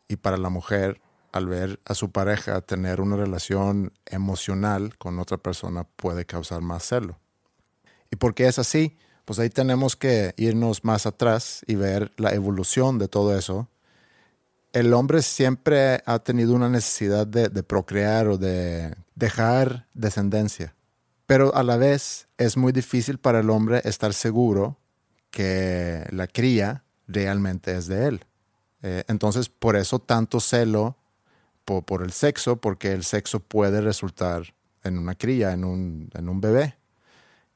y 0.08 0.18
para 0.18 0.38
la 0.38 0.50
mujer, 0.50 1.02
al 1.32 1.48
ver 1.48 1.80
a 1.86 1.96
su 1.96 2.12
pareja 2.12 2.62
tener 2.62 3.02
una 3.02 3.16
relación 3.16 3.92
emocional 4.06 4.96
con 5.00 5.18
otra 5.18 5.38
persona, 5.38 5.88
puede 5.96 6.26
causar 6.26 6.62
más 6.62 6.84
celo. 6.84 7.18
¿Y 8.12 8.18
por 8.18 8.36
qué 8.36 8.46
es 8.46 8.60
así? 8.60 9.00
Pues 9.26 9.40
ahí 9.40 9.50
tenemos 9.50 9.96
que 9.96 10.36
irnos 10.38 10.84
más 10.84 11.08
atrás 11.08 11.64
y 11.66 11.74
ver 11.74 12.12
la 12.18 12.36
evolución 12.36 13.00
de 13.00 13.08
todo 13.08 13.36
eso. 13.36 13.68
El 14.76 14.94
hombre 14.94 15.22
siempre 15.22 16.04
ha 16.06 16.20
tenido 16.20 16.54
una 16.54 16.68
necesidad 16.68 17.26
de, 17.26 17.64
procrear 17.64 18.28
o 18.28 18.38
de 18.38 18.94
dejar 19.16 19.88
descendencia. 19.94 20.76
Pero 21.26 21.56
a 21.56 21.64
la 21.64 21.78
vez 21.78 22.28
es 22.38 22.58
muy 22.58 22.74
difícil 22.74 23.18
para 23.18 23.40
el 23.40 23.50
hombre 23.50 23.80
estar 23.86 24.14
seguro 24.14 24.78
que 25.32 26.06
la 26.12 26.28
cría 26.28 26.84
realmente 27.08 27.74
es 27.78 27.88
de 27.88 28.06
él. 28.06 28.26
Eh, 28.82 29.06
entonces, 29.08 29.48
por 29.48 29.78
eso 29.78 30.00
tanto 30.00 30.42
celo 30.42 30.98
por, 31.64 31.86
por, 31.86 32.04
el 32.04 32.12
sexo, 32.12 32.58
porque 32.58 32.92
el 32.92 33.06
sexo 33.06 33.40
puede 33.40 33.80
resultar 33.80 34.54
en 34.84 34.98
una 34.98 35.16
cría, 35.16 35.54
en 35.54 35.64
un, 35.64 36.42
bebé 36.42 36.76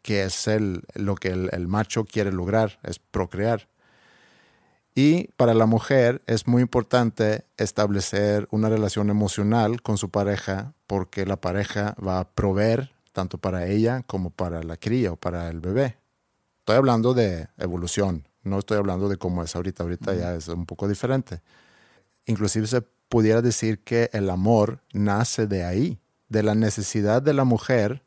que 0.01 0.23
es 0.23 0.47
el, 0.47 0.83
lo 0.93 1.15
que 1.15 1.27
el, 1.27 1.67
macho 1.67 2.05
quiere 2.05 2.31
lograr, 2.31 2.79
es 2.83 2.97
procrear. 2.97 3.67
Y 5.01 5.29
para 5.37 5.53
la 5.53 5.65
mujer 5.65 6.21
es 6.27 6.45
muy 6.45 6.61
importante 6.61 7.45
establecer 7.55 8.49
una 8.51 8.67
relación 8.67 9.09
emocional 9.09 9.81
con 9.81 9.97
su 9.97 10.09
pareja 10.09 10.73
porque 10.87 11.25
la 11.25 11.39
pareja 11.39 11.95
va 12.05 12.19
a 12.19 12.29
proveer 12.29 12.91
tanto 13.13 13.37
para 13.37 13.65
ella 13.65 14.03
como 14.05 14.29
para 14.29 14.61
la 14.61 14.75
cría 14.75 15.13
o 15.13 15.15
para 15.15 15.47
el 15.47 15.61
bebé. 15.61 15.95
Estoy 16.57 16.75
hablando 16.75 17.13
de 17.13 17.47
evolución, 17.57 18.27
no 18.43 18.59
estoy 18.59 18.77
hablando 18.77 19.07
de 19.07 19.15
cómo 19.15 19.41
es 19.41 19.55
ahorita, 19.55 19.83
ahorita 19.83 20.15
ya 20.15 20.35
es 20.35 20.49
un 20.49 20.65
poco 20.65 20.85
diferente. 20.85 21.39
Inclusive 22.25 22.67
se 22.67 22.81
pudiera 22.81 23.41
decir 23.41 23.79
que 23.79 24.09
el 24.11 24.29
amor 24.29 24.81
nace 24.91 25.47
de 25.47 25.63
ahí, 25.63 25.97
de 26.27 26.43
la 26.43 26.55
necesidad 26.55 27.21
de 27.21 27.33
la 27.33 27.45
mujer 27.45 28.03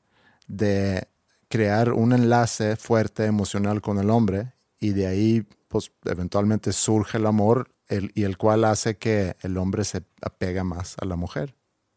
de 0.47 1.09
crear 1.49 1.95
un 1.95 2.12
enlace 2.12 2.76
fuerte 2.76 3.24
emocional 3.24 3.80
con 3.80 3.97
el 3.97 4.11
hombre 4.11 4.53
y 4.78 4.90
de 4.90 5.07
ahí 5.07 5.47
pues 5.73 5.91
eventualmente 6.05 6.73
surge 6.73 7.18
el 7.18 7.27
amor 7.27 7.75
y 7.89 8.23
el 8.23 8.39
cual 8.39 8.64
hace 8.64 8.97
que 8.97 9.37
el 9.41 9.59
hombre 9.59 9.85
se 9.85 10.05
apega 10.20 10.64
más 10.64 10.97
a 11.01 11.05
la 11.05 11.16
mujer 11.16 11.57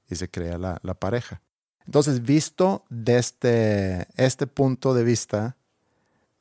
y 0.10 0.16
se 0.16 0.30
crea 0.30 0.58
la, 0.58 0.94
pareja. 0.96 1.42
Entonces, 1.86 2.24
visto 2.24 2.84
desde 2.90 4.08
este 4.16 4.48
punto 4.48 4.94
de 4.94 5.04
vista, 5.04 5.58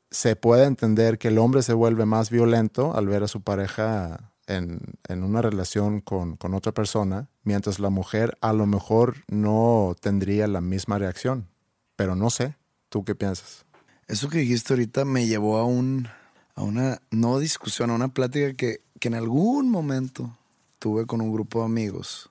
se 0.09 0.35
puede 0.35 0.65
entender 0.65 1.17
que 1.17 1.27
el 1.27 1.37
hombre 1.37 1.61
se 1.61 1.73
vuelve 1.73 2.05
más 2.05 2.29
violento 2.29 2.95
al 2.95 3.07
ver 3.07 3.23
a 3.23 3.27
su 3.27 3.41
pareja 3.41 4.33
en, 4.47 4.79
una 5.09 5.41
relación 5.41 6.01
con, 6.01 6.37
con, 6.37 6.53
otra 6.53 6.71
persona, 6.71 7.29
mientras 7.43 7.79
la 7.79 7.89
mujer 7.89 8.37
a 8.41 8.53
lo 8.53 8.65
mejor 8.65 9.17
no 9.27 9.95
tendría 9.99 10.47
la 10.47 10.61
misma 10.61 10.97
reacción. 10.97 11.47
Pero 11.95 12.15
no 12.15 12.29
sé, 12.29 12.55
¿Tú 12.95 13.03
qué 13.03 13.13
piensas? 13.13 13.65
Eso 14.07 14.29
que 14.29 14.37
dijiste 14.37 14.71
ahorita 14.71 15.03
me 15.03 15.27
llevó 15.27 15.57
a 15.57 15.65
un 15.65 16.07
a 16.55 16.63
una 16.63 17.01
no 17.11 17.39
discusión, 17.39 17.89
a 17.89 17.95
una 17.95 18.07
plática 18.09 18.53
que, 18.53 18.81
que 18.99 19.07
en 19.07 19.15
algún 19.15 19.69
momento 19.69 20.35
tuve 20.79 21.05
con 21.05 21.21
un 21.21 21.31
grupo 21.31 21.59
de 21.59 21.65
amigos 21.65 22.29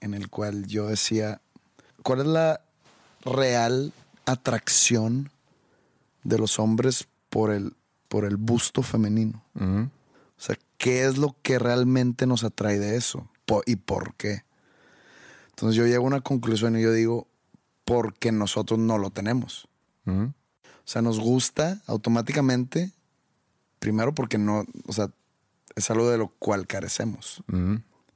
en 0.00 0.14
el 0.14 0.28
cual 0.28 0.66
yo 0.66 0.86
decía, 0.88 1.40
¿cuál 2.02 2.20
es 2.20 2.26
la 2.26 2.60
real 3.24 3.92
atracción 4.26 5.30
de 6.24 6.38
los 6.38 6.58
hombres 6.58 7.06
por 7.30 7.50
el, 7.50 7.74
por 8.08 8.24
el 8.24 8.36
busto 8.36 8.82
femenino? 8.82 9.42
O 9.54 10.40
sea, 10.40 10.58
¿qué 10.78 11.04
es 11.04 11.16
lo 11.16 11.36
que 11.42 11.58
realmente 11.58 12.26
nos 12.26 12.44
atrae 12.44 12.78
de 12.78 12.96
eso? 12.96 13.28
¿Y 13.66 13.76
por 13.76 14.14
qué? 14.14 14.42
Entonces 15.50 15.76
yo 15.76 15.86
llego 15.86 16.04
a 16.04 16.08
una 16.08 16.20
conclusión 16.20 16.78
y 16.78 16.82
yo 16.82 16.92
digo, 16.92 17.28
porque 17.84 18.32
nosotros 18.32 18.78
no 18.78 18.98
lo 18.98 19.10
tenemos. 19.10 19.68
O 20.06 20.32
sea, 20.84 21.00
nos 21.00 21.18
gusta 21.18 21.80
automáticamente, 21.86 22.92
primero 23.84 24.14
porque 24.14 24.38
no, 24.38 24.64
o 24.86 24.92
sea, 24.94 25.10
es 25.76 25.90
algo 25.90 26.08
de 26.08 26.16
lo 26.16 26.28
cual 26.28 26.66
carecemos. 26.66 27.44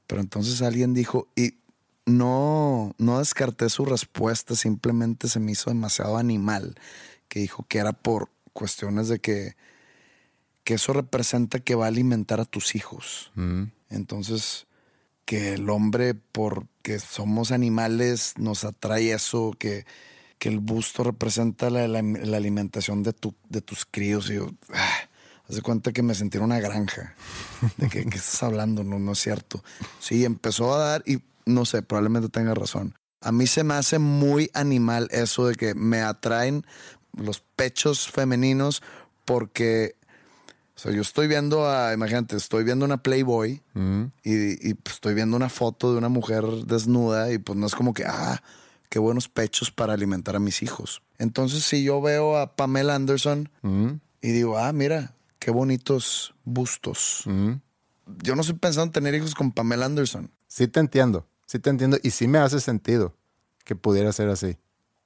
Pero 0.07 0.19
entonces 0.19 0.63
alguien 0.63 0.95
dijo, 0.95 1.27
y 1.35 1.59
no, 2.07 2.95
no 2.97 3.19
descarté 3.19 3.69
su 3.69 3.85
respuesta, 3.85 4.55
simplemente 4.55 5.27
se 5.27 5.39
me 5.39 5.51
hizo 5.51 5.69
demasiado 5.69 6.17
animal, 6.17 6.73
que 7.27 7.41
dijo 7.41 7.67
que 7.69 7.77
era 7.77 7.93
por 7.93 8.31
cuestiones 8.51 9.09
de 9.09 9.19
que, 9.19 9.55
que 10.63 10.73
eso 10.73 10.91
representa 10.91 11.59
que 11.59 11.75
va 11.75 11.85
a 11.85 11.89
alimentar 11.89 12.39
a 12.39 12.45
tus 12.45 12.73
hijos. 12.73 13.31
Entonces, 13.91 14.65
que 15.25 15.53
el 15.53 15.69
hombre, 15.69 16.15
porque 16.15 16.97
somos 16.97 17.51
animales, 17.51 18.33
nos 18.39 18.63
atrae 18.63 19.11
eso, 19.11 19.51
que 19.59 19.85
que 20.39 20.47
el 20.47 20.59
busto 20.59 21.03
representa 21.03 21.69
la, 21.69 21.99
alimentación 21.99 23.03
de, 23.03 23.13
tu, 23.13 23.35
de 23.49 23.61
tus 23.61 23.85
críos. 23.85 24.29
Y 24.31 24.35
yo, 24.35 24.49
ah, 24.73 25.08
hace 25.49 25.61
cuenta 25.61 25.91
que 25.91 26.03
me 26.03 26.13
sentí 26.15 26.37
en 26.37 26.43
una 26.43 26.59
granja. 26.59 27.15
¿De 27.77 27.89
qué, 27.89 27.99
estás 28.01 28.43
hablando? 28.43 28.83
No, 28.83 28.99
no 28.99 29.13
es 29.13 29.19
cierto. 29.19 29.63
Sí, 29.99 30.23
empezó 30.25 30.73
a 30.73 30.77
dar 30.77 31.03
y 31.05 31.19
no 31.45 31.65
sé, 31.65 31.81
probablemente 31.81 32.29
tenga 32.29 32.53
razón. 32.53 32.95
A 33.21 33.31
mí 33.31 33.47
se 33.47 33.63
me 33.63 33.73
hace 33.73 33.99
muy 33.99 34.49
animal 34.53 35.07
eso 35.11 35.47
de 35.47 35.55
que 35.55 35.73
me 35.75 36.01
atraen 36.01 36.65
los 37.13 37.41
pechos 37.55 38.07
femeninos 38.09 38.81
porque 39.25 39.95
o 40.75 40.81
sea, 40.81 40.93
yo 40.93 41.01
estoy 41.01 41.27
viendo 41.27 41.67
a, 41.69 41.93
imagínate, 41.93 42.37
estoy 42.37 42.63
viendo 42.63 42.85
una 42.85 43.03
Playboy 43.03 43.61
Mm. 43.73 44.03
y, 44.23 44.69
y, 44.69 44.73
pues, 44.75 44.95
estoy 44.95 45.13
viendo 45.13 45.35
una 45.35 45.49
foto 45.49 45.91
de 45.91 45.97
una 45.97 46.07
mujer 46.07 46.45
desnuda 46.65 47.31
y 47.33 47.37
pues 47.37 47.57
no 47.59 47.67
es 47.67 47.75
como 47.75 47.93
que, 47.93 48.05
ah, 48.05 48.41
qué 48.87 48.97
buenos 48.99 49.27
pechos 49.27 49.71
para 49.71 49.91
alimentar 49.93 50.37
a 50.37 50.39
mis 50.39 50.61
hijos. 50.63 51.01
Entonces, 51.17 51.63
si 51.65 51.83
yo 51.83 51.99
veo 52.01 52.37
a 52.37 52.55
Pamela 52.55 52.95
Anderson 52.95 53.49
Mm. 53.61 53.89
y 54.21 54.29
digo, 54.31 54.57
ah, 54.57 54.71
mira, 54.71 55.15
qué 55.39 55.51
bonitos 55.51 56.35
bustos. 56.43 57.23
Yo 57.25 58.35
no 58.35 58.41
estoy 58.41 58.57
pensando 58.57 58.85
en 58.87 58.91
tener 58.91 59.15
hijos 59.15 59.35
con 59.35 59.51
Pamela 59.51 59.85
Anderson. 59.85 60.31
Sí 60.47 60.67
te 60.67 60.79
entiendo, 60.79 61.27
sí 61.45 61.59
te 61.59 61.69
entiendo 61.69 61.97
y 62.03 62.11
sí 62.11 62.27
me 62.27 62.39
hace 62.39 62.59
sentido 62.59 63.15
que 63.63 63.75
pudiera 63.75 64.11
ser 64.11 64.29
así 64.29 64.57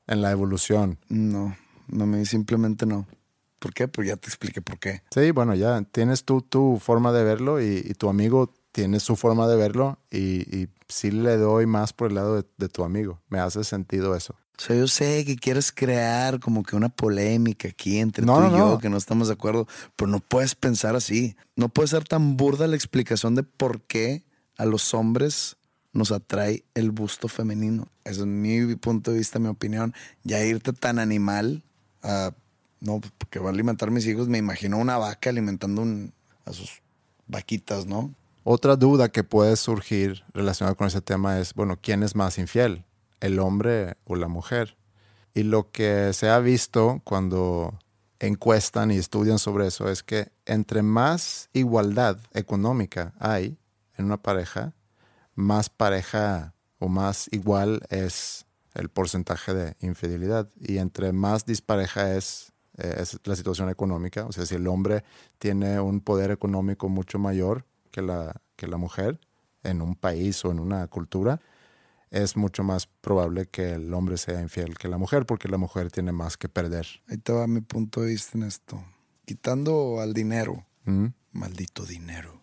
en 0.07 0.21
la 0.21 0.31
evolución. 0.31 0.99
No, 1.09 1.55
no 1.87 2.05
me 2.05 2.25
simplemente 2.25 2.85
no. 2.85 3.07
¿Por 3.59 3.73
qué? 3.73 3.87
Pues 3.87 4.07
ya 4.07 4.17
te 4.17 4.27
expliqué 4.27 4.61
por 4.61 4.79
qué. 4.79 5.03
Sí, 5.11 5.31
bueno, 5.31 5.55
ya 5.55 5.81
tienes 5.83 6.25
tú 6.25 6.41
tu 6.41 6.79
forma 6.81 7.13
de 7.13 7.23
verlo 7.23 7.61
y, 7.61 7.81
y 7.85 7.93
tu 7.93 8.09
amigo 8.09 8.53
tiene 8.73 8.99
su 8.99 9.15
forma 9.15 9.47
de 9.47 9.55
verlo 9.55 9.99
y, 10.11 10.41
y 10.53 10.67
sí 10.87 11.11
le 11.11 11.37
doy 11.37 11.65
más 11.65 11.93
por 11.93 12.09
el 12.09 12.15
lado 12.15 12.35
de, 12.41 12.45
de 12.57 12.67
tu 12.69 12.83
amigo. 12.83 13.21
Me 13.29 13.39
hace 13.39 13.63
sentido 13.63 14.15
eso. 14.15 14.35
O 14.57 14.61
sea, 14.61 14.75
yo 14.75 14.87
sé 14.87 15.25
que 15.25 15.35
quieres 15.35 15.71
crear 15.71 16.39
como 16.39 16.63
que 16.63 16.75
una 16.75 16.89
polémica 16.89 17.67
aquí 17.67 17.97
entre 17.99 18.23
No, 18.25 18.37
tú 18.37 18.43
y 18.47 18.49
no, 18.51 18.57
yo, 18.57 18.79
que 18.79 18.89
no 18.89 18.97
estamos 18.97 19.27
de 19.27 19.33
acuerdo, 19.33 19.67
pero 19.95 20.09
no 20.11 20.19
puedes 20.19 20.53
pensar 20.55 20.95
así. 20.95 21.35
No 21.55 21.69
puede 21.69 21.87
ser 21.87 22.03
tan 22.03 22.37
burda 22.37 22.67
la 22.67 22.75
explicación 22.75 23.33
de 23.35 23.43
por 23.43 23.81
qué 23.81 24.23
a 24.57 24.65
los 24.65 24.93
hombres 24.93 25.57
nos 25.91 26.11
atrae 26.11 26.63
el 26.75 26.91
busto 26.91 27.27
femenino. 27.27 27.87
Ese 28.03 28.21
es 28.21 28.25
mi 28.27 28.75
punto 28.75 29.11
de 29.11 29.17
vista, 29.17 29.39
mi 29.39 29.47
opinión. 29.47 29.93
Ya 30.23 30.43
irte 30.43 30.71
tan 30.71 30.99
animal 30.99 31.63
a, 32.03 32.31
no, 32.79 33.01
porque 33.17 33.39
va 33.39 33.49
a 33.49 33.53
alimentar 33.53 33.89
a 33.89 33.91
mis 33.91 34.05
hijos, 34.05 34.27
me 34.27 34.37
imagino 34.37 34.77
una 34.77 34.97
vaca 34.97 35.29
alimentando 35.31 35.81
un- 35.81 36.13
a 36.45 36.53
sus 36.53 36.81
vaquitas, 37.27 37.85
¿no? 37.85 38.13
Otra 38.43 38.75
duda 38.75 39.09
que 39.09 39.23
puede 39.23 39.55
surgir 39.55 40.23
relacionada 40.33 40.75
con 40.75 40.87
ese 40.87 41.01
tema 41.01 41.39
es, 41.39 41.53
bueno, 41.53 41.77
¿quién 41.81 42.03
es 42.03 42.15
más 42.15 42.37
infiel? 42.37 42.83
¿El 43.23 43.39
hombre 43.39 43.95
o 44.03 44.17
la 44.17 44.27
mujer? 44.27 44.75
Y 45.33 45.43
lo 45.43 45.71
que 45.71 46.11
se 46.11 46.29
ha 46.29 46.39
visto 46.39 46.99
cuando 47.05 47.79
encuestan 48.19 48.91
y 48.91 48.97
estudian 48.97 49.39
sobre 49.39 49.65
eso 49.65 49.89
es 49.89 50.03
que 50.03 50.33
entre 50.45 50.81
más 50.81 51.49
igualdad 51.53 52.17
económica 52.33 53.13
hay 53.19 53.57
en 53.97 54.05
una 54.07 54.21
pareja, 54.21 54.73
más 55.35 55.69
pareja 55.69 56.53
o 56.79 56.89
más 56.89 57.29
igual 57.31 57.83
es 57.87 58.45
el 58.73 58.89
porcentaje 58.89 59.53
de 59.53 59.77
infidelidad. 59.79 60.49
Y 60.59 60.79
entre 60.79 61.13
más 61.13 61.45
dispareja 61.45 62.17
es, 62.17 62.51
eh, 62.77 63.05
la 63.23 63.37
situación 63.37 63.69
económica, 63.69 64.25
o 64.25 64.33
sea, 64.33 64.45
si 64.45 64.55
el 64.55 64.67
hombre 64.67 65.05
tiene 65.37 65.79
un 65.79 66.01
poder 66.01 66.31
económico 66.31 66.89
mucho 66.89 67.19
mayor 67.19 67.63
que 67.89 68.01
la, 68.01 68.41
que 68.57 68.67
la 68.67 68.75
mujer 68.75 69.21
en 69.63 69.81
un 69.81 69.95
país 69.95 70.43
o 70.43 70.51
en 70.51 70.59
una 70.59 70.87
cultura, 70.87 71.39
es 72.13 72.37
mucho 72.37 72.63
más 72.63 72.87
probable 73.01 73.47
que 73.47 73.73
el 73.73 73.93
hombre 73.93 74.17
sea 74.17 74.39
infiel 74.39 74.77
que 74.77 74.87
la 74.87 74.97
mujer, 74.97 75.25
porque 75.25 75.49
la 75.49 75.57
mujer 75.57 75.91
tiene 75.91 76.11
más 76.11 76.37
que 76.37 76.47
perder. 76.47 76.87
Ahí 77.07 77.17
te 77.17 77.33
va 77.33 77.47
mi 77.47 77.61
punto 77.61 78.01
de 78.01 78.11
vista 78.11 78.37
en 78.37 78.43
esto. 78.43 78.85
Quitando 79.25 79.99
al 79.99 80.13
dinero, 80.13 80.65
¿Mm? 80.85 81.07
Maldito 81.31 81.85
dinero. 81.85 82.41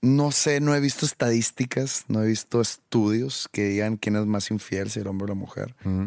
No 0.00 0.32
sé, 0.32 0.60
no 0.60 0.74
he 0.74 0.80
visto 0.80 1.06
estadísticas, 1.06 2.04
no 2.08 2.22
he 2.22 2.26
visto 2.26 2.60
estudios 2.60 3.48
que 3.52 3.68
digan 3.68 3.96
quién 3.96 4.16
es 4.16 4.26
más 4.26 4.50
infiel, 4.50 4.90
si 4.90 5.00
el 5.00 5.06
hombre 5.06 5.26
o 5.26 5.28
la 5.28 5.34
mujer. 5.34 5.76
¿Mm? 5.84 6.06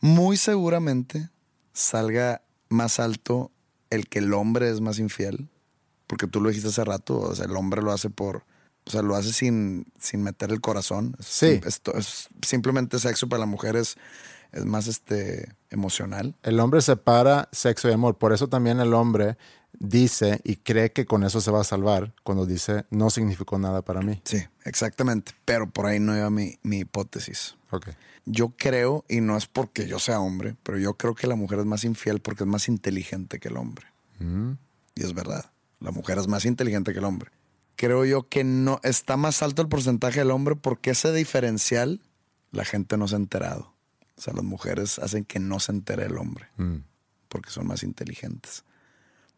Muy 0.00 0.36
seguramente 0.38 1.28
salga 1.72 2.42
más 2.68 2.98
alto 2.98 3.50
el 3.90 4.08
que 4.08 4.20
el 4.20 4.32
hombre 4.32 4.70
es 4.70 4.80
más 4.80 4.98
infiel, 4.98 5.48
porque 6.06 6.26
tú 6.26 6.40
lo 6.40 6.48
dijiste 6.48 6.68
hace 6.68 6.84
rato, 6.84 7.18
o 7.18 7.34
sea, 7.34 7.44
el 7.44 7.56
hombre 7.56 7.82
lo 7.82 7.92
hace 7.92 8.08
por, 8.08 8.44
o 8.86 8.90
sea, 8.90 9.02
lo 9.02 9.16
hace 9.16 9.32
sin, 9.32 9.86
sin 9.98 10.22
meter 10.22 10.50
el 10.52 10.60
corazón. 10.60 11.16
Sí. 11.20 11.60
Es 11.64 12.28
simplemente 12.42 12.98
sexo 12.98 13.28
para 13.28 13.40
la 13.40 13.46
mujer 13.46 13.76
es, 13.76 13.96
es 14.52 14.64
más 14.64 14.86
este 14.86 15.54
emocional. 15.70 16.36
El 16.42 16.60
hombre 16.60 16.80
separa 16.80 17.48
sexo 17.50 17.88
y 17.88 17.92
amor, 17.92 18.16
por 18.16 18.32
eso 18.32 18.48
también 18.48 18.78
el 18.78 18.94
hombre 18.94 19.36
dice 19.78 20.40
y 20.44 20.56
cree 20.56 20.92
que 20.92 21.04
con 21.04 21.24
eso 21.24 21.40
se 21.40 21.50
va 21.50 21.60
a 21.60 21.64
salvar 21.64 22.14
cuando 22.22 22.46
dice 22.46 22.86
no 22.90 23.10
significó 23.10 23.58
nada 23.58 23.82
para 23.82 24.02
mí. 24.02 24.20
Sí, 24.24 24.44
exactamente. 24.64 25.32
Pero 25.44 25.68
por 25.68 25.86
ahí 25.86 25.98
no 25.98 26.16
iba 26.16 26.30
mi, 26.30 26.58
mi 26.62 26.78
hipótesis. 26.78 27.56
Ok. 27.70 27.88
Yo 28.24 28.54
creo, 28.56 29.04
y 29.08 29.20
no 29.20 29.36
es 29.36 29.46
porque 29.46 29.86
yo 29.86 29.98
sea 29.98 30.20
hombre, 30.20 30.56
pero 30.62 30.78
yo 30.78 30.94
creo 30.94 31.14
que 31.14 31.26
la 31.26 31.36
mujer 31.36 31.60
es 31.60 31.64
más 31.66 31.84
infiel 31.84 32.20
porque 32.20 32.44
es 32.44 32.48
más 32.48 32.68
inteligente 32.68 33.38
que 33.38 33.48
el 33.48 33.56
hombre. 33.56 33.86
Mm. 34.18 34.52
Y 34.94 35.02
es 35.04 35.12
verdad, 35.12 35.50
la 35.80 35.90
mujer 35.90 36.18
es 36.18 36.26
más 36.26 36.44
inteligente 36.44 36.92
que 36.92 36.98
el 36.98 37.04
hombre. 37.04 37.30
Creo 37.76 38.04
yo 38.04 38.28
que 38.28 38.42
no 38.44 38.80
está 38.82 39.16
más 39.16 39.42
alto 39.42 39.62
el 39.62 39.68
porcentaje 39.68 40.20
del 40.20 40.30
hombre 40.30 40.56
porque 40.56 40.90
ese 40.90 41.12
diferencial 41.12 42.00
la 42.52 42.64
gente 42.64 42.96
no 42.96 43.06
se 43.06 43.14
ha 43.16 43.18
enterado. 43.18 43.72
O 44.16 44.20
sea, 44.20 44.32
las 44.34 44.44
mujeres 44.44 44.98
hacen 44.98 45.24
que 45.24 45.38
no 45.38 45.60
se 45.60 45.72
entere 45.72 46.06
el 46.06 46.16
hombre 46.16 46.46
Mm. 46.56 46.76
porque 47.28 47.50
son 47.50 47.66
más 47.66 47.82
inteligentes. 47.82 48.64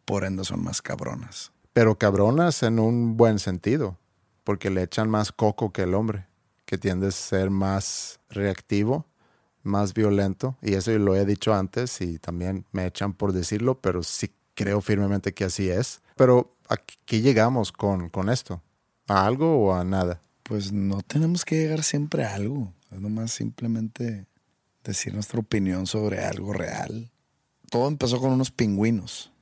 Por 0.05 0.25
ende 0.25 0.45
son 0.45 0.63
más 0.63 0.81
cabronas. 0.83 1.51
Pero 1.73 1.99
cabronas 1.99 2.63
en 2.63 2.79
un 2.79 3.17
buen 3.17 3.39
sentido, 3.39 3.99
porque 4.45 4.71
le 4.71 4.83
echan 4.83 5.11
más 5.11 5.33
coco 5.33 5.73
que 5.73 5.83
el 5.83 5.95
hombre, 5.95 6.27
que 6.65 6.79
tiende 6.79 7.09
a 7.09 7.11
ser 7.11 7.51
más 7.51 8.21
reactivo, 8.31 9.05
más 9.63 9.95
violento. 9.95 10.57
Y 10.63 10.75
eso 10.75 10.93
lo 10.99 11.15
he 11.17 11.25
dicho 11.27 11.53
antes 11.55 12.01
y 12.01 12.19
también 12.19 12.65
me 12.73 12.87
echan 12.87 13.13
por 13.15 13.33
decirlo, 13.33 13.81
pero 13.81 14.03
sí 14.03 14.31
creo 14.55 14.81
firmemente 14.81 15.35
que 15.35 15.45
así 15.45 15.69
es. 15.71 16.01
Pero 16.19 16.55
aquí 16.69 17.23
llegamos 17.23 17.73
con, 17.73 18.11
con 18.11 18.29
esto. 18.29 18.63
¿A 19.07 19.25
algo 19.25 19.59
o 19.69 19.73
a 19.75 19.85
nada? 19.85 20.21
Pues 20.43 20.73
no 20.73 21.01
tenemos 21.03 21.45
que 21.47 21.57
llegar 21.57 21.83
siempre 21.83 22.25
a 22.25 22.35
algo. 22.35 22.75
Es 22.91 23.01
nomás 23.01 23.33
simplemente 23.33 24.27
decir 24.85 25.15
nuestra 25.15 25.41
opinión 25.41 25.87
sobre 25.87 26.25
algo 26.25 26.53
real. 26.53 27.11
Todo 27.71 27.89
empezó 27.89 28.21
con 28.21 28.33
unos 28.33 28.51
pingüinos. 28.51 29.33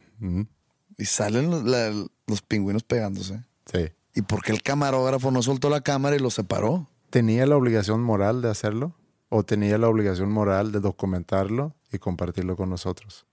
Y 0.99 1.05
salen 1.05 1.51
los, 1.51 1.64
la- 1.64 1.93
los 2.27 2.43
pingüinos 2.43 2.83
pegándose. 2.83 3.43
Sí. 3.72 3.89
¿Y 4.14 4.22
por 4.22 4.43
qué 4.43 4.53
el 4.53 4.62
camarógrafo 4.62 5.31
no 5.31 5.43
soltó 5.43 5.68
la 5.70 5.81
cámara 5.83 6.16
y 6.16 6.18
los 6.18 6.35
separó? 6.35 6.89
¿Tenía 7.11 7.47
la 7.47 7.57
obligación 7.57 8.03
moral 8.03 8.43
de 8.43 8.51
hacerlo? 8.51 8.95
¿O 9.29 9.43
tenía 9.45 9.79
la 9.79 9.89
obligación 9.89 10.31
moral 10.31 10.72
de 10.72 10.81
documentarlo 10.81 11.74
y 11.93 11.99
compartirlo 11.99 12.57
con 12.57 12.70
nosotros? 12.70 13.27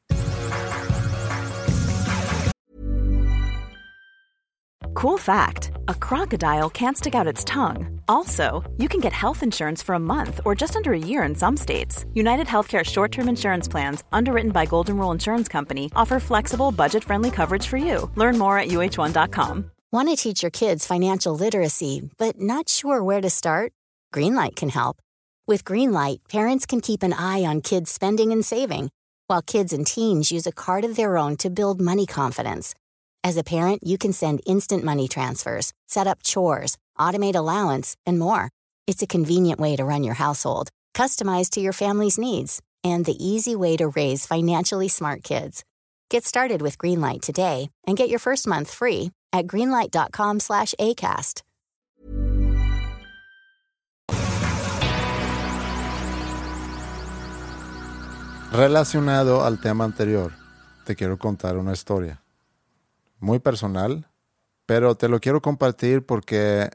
Cool 4.93 5.17
fact 5.17 5.71
a 5.87 5.93
crocodile 5.95 6.69
can't 6.69 6.97
stick 6.97 7.15
out 7.15 7.27
its 7.27 7.43
tongue. 7.43 7.99
Also, 8.07 8.63
you 8.77 8.87
can 8.87 8.99
get 8.99 9.13
health 9.13 9.43
insurance 9.43 9.81
for 9.81 9.95
a 9.95 9.99
month 9.99 10.39
or 10.45 10.55
just 10.55 10.75
under 10.75 10.93
a 10.93 10.99
year 10.99 11.23
in 11.23 11.35
some 11.35 11.57
states. 11.57 12.05
United 12.13 12.47
Healthcare 12.47 12.83
short 12.83 13.11
term 13.11 13.27
insurance 13.27 13.67
plans, 13.67 14.03
underwritten 14.11 14.51
by 14.51 14.65
Golden 14.65 14.97
Rule 14.97 15.11
Insurance 15.11 15.47
Company, 15.47 15.91
offer 15.95 16.19
flexible, 16.19 16.71
budget 16.71 17.03
friendly 17.03 17.31
coverage 17.31 17.67
for 17.67 17.77
you. 17.77 18.09
Learn 18.15 18.37
more 18.37 18.57
at 18.59 18.69
uh1.com. 18.69 19.71
Want 19.91 20.09
to 20.09 20.15
teach 20.15 20.41
your 20.41 20.51
kids 20.51 20.85
financial 20.87 21.35
literacy, 21.35 22.09
but 22.17 22.39
not 22.39 22.69
sure 22.69 23.03
where 23.03 23.21
to 23.21 23.29
start? 23.29 23.73
Greenlight 24.13 24.55
can 24.55 24.69
help. 24.69 24.97
With 25.47 25.65
Greenlight, 25.65 26.19
parents 26.29 26.65
can 26.65 26.81
keep 26.81 27.03
an 27.03 27.13
eye 27.13 27.43
on 27.43 27.61
kids' 27.61 27.91
spending 27.91 28.31
and 28.31 28.45
saving, 28.45 28.89
while 29.27 29.41
kids 29.41 29.73
and 29.73 29.85
teens 29.85 30.31
use 30.31 30.47
a 30.47 30.51
card 30.51 30.85
of 30.85 30.95
their 30.95 31.17
own 31.17 31.35
to 31.37 31.49
build 31.49 31.81
money 31.81 32.05
confidence. 32.05 32.73
As 33.25 33.37
a 33.37 33.43
parent, 33.43 33.83
you 33.85 33.97
can 33.97 34.11
send 34.11 34.41
instant 34.45 34.83
money 34.83 35.07
transfers, 35.07 35.71
set 35.87 36.07
up 36.07 36.23
chores, 36.23 36.77
automate 36.99 37.35
allowance, 37.35 37.95
and 38.05 38.19
more. 38.19 38.49
It's 38.85 39.01
a 39.01 39.07
convenient 39.07 39.61
way 39.61 39.77
to 39.77 39.85
run 39.85 40.03
your 40.03 40.15
household, 40.15 40.67
customized 40.93 41.51
to 41.51 41.61
your 41.61 41.71
family's 41.71 42.17
needs, 42.17 42.61
and 42.83 43.05
the 43.05 43.15
easy 43.25 43.55
way 43.55 43.77
to 43.77 43.87
raise 43.87 44.25
financially 44.25 44.89
smart 44.89 45.23
kids. 45.23 45.63
Get 46.09 46.25
started 46.25 46.61
with 46.61 46.77
Greenlight 46.77 47.21
today 47.21 47.69
and 47.87 47.95
get 47.95 48.09
your 48.09 48.19
first 48.19 48.45
month 48.45 48.69
free 48.69 49.11
at 49.31 49.47
greenlight.com 49.47 50.41
slash 50.41 50.75
ACAST. 50.77 51.43
Relacionado 58.51 59.45
al 59.45 59.61
tema 59.61 59.85
anterior, 59.85 60.33
te 60.85 60.95
quiero 60.95 61.17
contar 61.17 61.57
una 61.57 61.71
historia. 61.71 62.22
Muy 63.23 63.39
personal, 63.39 64.09
pero 64.65 64.95
te 64.95 65.07
lo 65.07 65.21
quiero 65.21 65.41
compartir 65.41 66.05
porque 66.05 66.69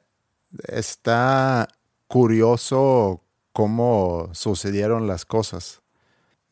está 0.62 1.68
curioso 2.06 3.22
cómo 3.52 4.30
sucedieron 4.32 5.06
las 5.06 5.26
cosas. 5.26 5.82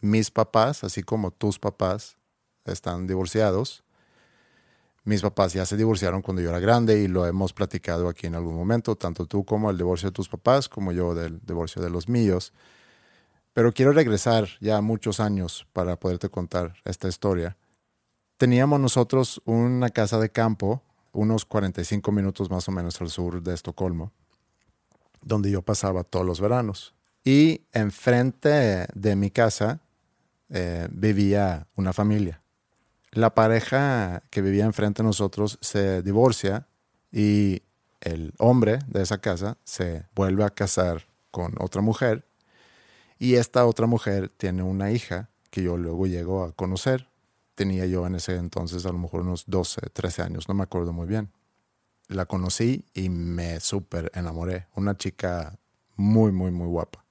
Mis 0.02 0.30
papás, 0.30 0.84
así 0.84 1.02
como 1.02 1.30
tus 1.30 1.58
papás, 1.58 2.18
están 2.66 3.06
divorciados. 3.06 3.84
Mis 5.04 5.22
papás 5.22 5.54
ya 5.54 5.64
se 5.64 5.78
divorciaron 5.78 6.20
cuando 6.20 6.42
yo 6.42 6.50
era 6.50 6.60
grande 6.60 6.98
y 6.98 7.08
lo 7.08 7.24
hemos 7.24 7.54
platicado 7.54 8.10
aquí 8.10 8.26
en 8.26 8.34
algún 8.34 8.54
momento, 8.54 8.96
tanto 8.96 9.24
tú 9.24 9.46
como 9.46 9.70
el 9.70 9.78
divorcio 9.78 10.10
de 10.10 10.12
tus 10.12 10.28
papás, 10.28 10.68
como 10.68 10.92
yo 10.92 11.14
del 11.14 11.40
divorcio 11.40 11.80
de 11.80 11.88
los 11.88 12.06
míos. 12.06 12.52
Pero 13.54 13.72
quiero 13.72 13.92
regresar 13.92 14.46
ya 14.60 14.78
muchos 14.82 15.20
años 15.20 15.66
para 15.72 15.96
poderte 15.96 16.28
contar 16.28 16.74
esta 16.84 17.08
historia. 17.08 17.56
Teníamos 18.36 18.78
nosotros 18.80 19.40
una 19.46 19.88
casa 19.88 20.18
de 20.18 20.28
campo, 20.30 20.82
unos 21.12 21.46
45 21.46 22.12
minutos 22.12 22.50
más 22.50 22.68
o 22.68 22.72
menos 22.72 23.00
al 23.00 23.08
sur 23.08 23.42
de 23.42 23.54
Estocolmo, 23.54 24.12
donde 25.22 25.50
yo 25.50 25.62
pasaba 25.62 26.04
todos 26.04 26.26
los 26.26 26.40
veranos. 26.40 26.94
Y 27.24 27.62
enfrente 27.72 28.86
de 28.94 29.16
mi 29.16 29.30
casa 29.30 29.80
eh, 30.50 30.86
vivía 30.90 31.66
una 31.76 31.94
familia. 31.94 32.42
La 33.10 33.34
pareja 33.34 34.22
que 34.30 34.42
vivía 34.42 34.66
enfrente 34.66 35.02
de 35.02 35.06
nosotros 35.06 35.58
se 35.62 36.02
divorcia 36.02 36.66
y 37.10 37.62
el 38.02 38.34
hombre 38.36 38.80
de 38.86 39.02
esa 39.02 39.18
casa 39.18 39.56
se 39.64 40.04
vuelve 40.14 40.44
a 40.44 40.50
casar 40.50 41.06
con 41.30 41.54
otra 41.58 41.80
mujer 41.80 42.26
y 43.18 43.36
esta 43.36 43.64
otra 43.64 43.86
mujer 43.86 44.28
tiene 44.28 44.62
una 44.62 44.90
hija 44.90 45.30
que 45.50 45.62
yo 45.62 45.78
luego 45.78 46.06
llego 46.06 46.44
a 46.44 46.52
conocer. 46.52 47.08
Tenía 47.56 47.86
yo 47.86 48.06
en 48.06 48.14
ese 48.14 48.36
entonces 48.36 48.86
a 48.86 48.92
lo 48.92 48.98
mejor 48.98 49.22
unos 49.22 49.44
12, 49.48 49.80
13 49.92 50.22
años, 50.22 50.48
no 50.48 50.54
me 50.54 50.62
acuerdo 50.62 50.92
muy 50.92 51.08
bien. 51.08 51.32
La 52.06 52.26
conocí 52.26 52.84
y 52.94 53.08
me 53.08 53.58
súper 53.58 54.12
enamoré. 54.14 54.68
Una 54.76 54.96
chica 54.96 55.58
muy, 55.96 56.30
muy, 56.30 56.52
muy 56.52 56.68
guapa. 56.68 57.04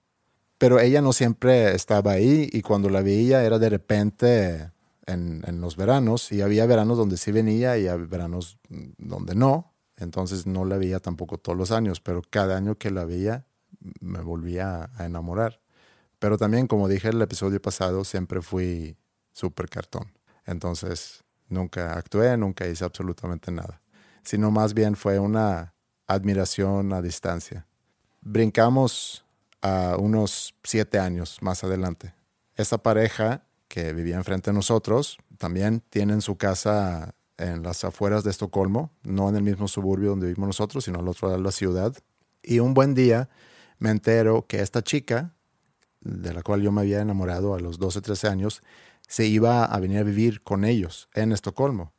Pero 0.57 0.79
ella 0.79 1.01
no 1.01 1.11
siempre 1.11 1.75
estaba 1.75 2.11
ahí 2.11 2.47
y 2.53 2.61
cuando 2.61 2.89
la 2.89 3.01
veía 3.01 3.43
era 3.43 3.59
de 3.59 3.69
repente 3.69 4.71
en, 5.05 5.43
en 5.45 5.59
los 5.59 5.75
veranos 5.75 6.31
y 6.31 6.41
había 6.41 6.65
veranos 6.65 6.97
donde 6.97 7.17
sí 7.17 7.33
venía 7.33 7.77
y 7.77 7.87
había 7.87 8.07
veranos 8.07 8.57
donde 8.97 9.35
no. 9.35 9.73
Entonces 9.97 10.45
no 10.45 10.63
la 10.63 10.77
veía 10.77 10.99
tampoco 10.99 11.37
todos 11.37 11.57
los 11.57 11.71
años, 11.71 11.99
pero 11.99 12.21
cada 12.29 12.55
año 12.55 12.77
que 12.77 12.91
la 12.91 13.03
veía 13.03 13.45
me 13.99 14.21
volvía 14.21 14.91
a 14.95 15.05
enamorar. 15.05 15.59
Pero 16.19 16.37
también, 16.37 16.67
como 16.67 16.87
dije 16.87 17.09
en 17.09 17.15
el 17.15 17.21
episodio 17.21 17.61
pasado, 17.61 18.03
siempre 18.03 18.41
fui 18.41 18.97
súper 19.33 19.69
cartón. 19.69 20.14
Entonces 20.45 21.23
nunca 21.47 21.93
actué, 21.93 22.37
nunca 22.37 22.67
hice 22.67 22.85
absolutamente 22.85 23.51
nada. 23.51 23.81
Sino 24.23 24.51
más 24.51 24.73
bien 24.73 24.95
fue 24.95 25.19
una 25.19 25.73
admiración 26.07 26.93
a 26.93 27.01
distancia. 27.01 27.65
Brincamos 28.21 29.25
a 29.61 29.97
unos 29.97 30.55
siete 30.63 30.99
años 30.99 31.37
más 31.41 31.63
adelante. 31.63 32.13
Esa 32.55 32.77
pareja 32.77 33.43
que 33.67 33.93
vivía 33.93 34.15
enfrente 34.15 34.51
de 34.51 34.55
nosotros 34.55 35.17
también 35.37 35.81
tienen 35.89 36.21
su 36.21 36.37
casa 36.37 37.15
en 37.37 37.63
las 37.63 37.83
afueras 37.83 38.23
de 38.23 38.31
Estocolmo, 38.31 38.91
no 39.03 39.27
en 39.29 39.35
el 39.35 39.43
mismo 39.43 39.67
suburbio 39.67 40.11
donde 40.11 40.27
vivimos 40.27 40.47
nosotros, 40.47 40.85
sino 40.85 40.99
al 40.99 41.07
otro 41.07 41.27
lado 41.27 41.39
de 41.39 41.43
la 41.43 41.51
ciudad. 41.51 41.93
Y 42.41 42.59
un 42.59 42.73
buen 42.73 42.93
día 42.93 43.29
me 43.79 43.89
entero 43.89 44.45
que 44.47 44.61
esta 44.61 44.81
chica, 44.81 45.33
de 45.99 46.33
la 46.33 46.43
cual 46.43 46.61
yo 46.61 46.71
me 46.71 46.81
había 46.81 47.01
enamorado 47.01 47.55
a 47.55 47.59
los 47.59 47.77
12, 47.79 48.01
13 48.01 48.27
años, 48.27 48.61
se 49.07 49.25
iba 49.25 49.65
a 49.65 49.79
venir 49.79 49.99
a 49.99 50.03
vivir 50.03 50.41
con 50.41 50.65
ellos 50.65 51.09
en 51.13 51.31
Estocolmo. 51.31 51.93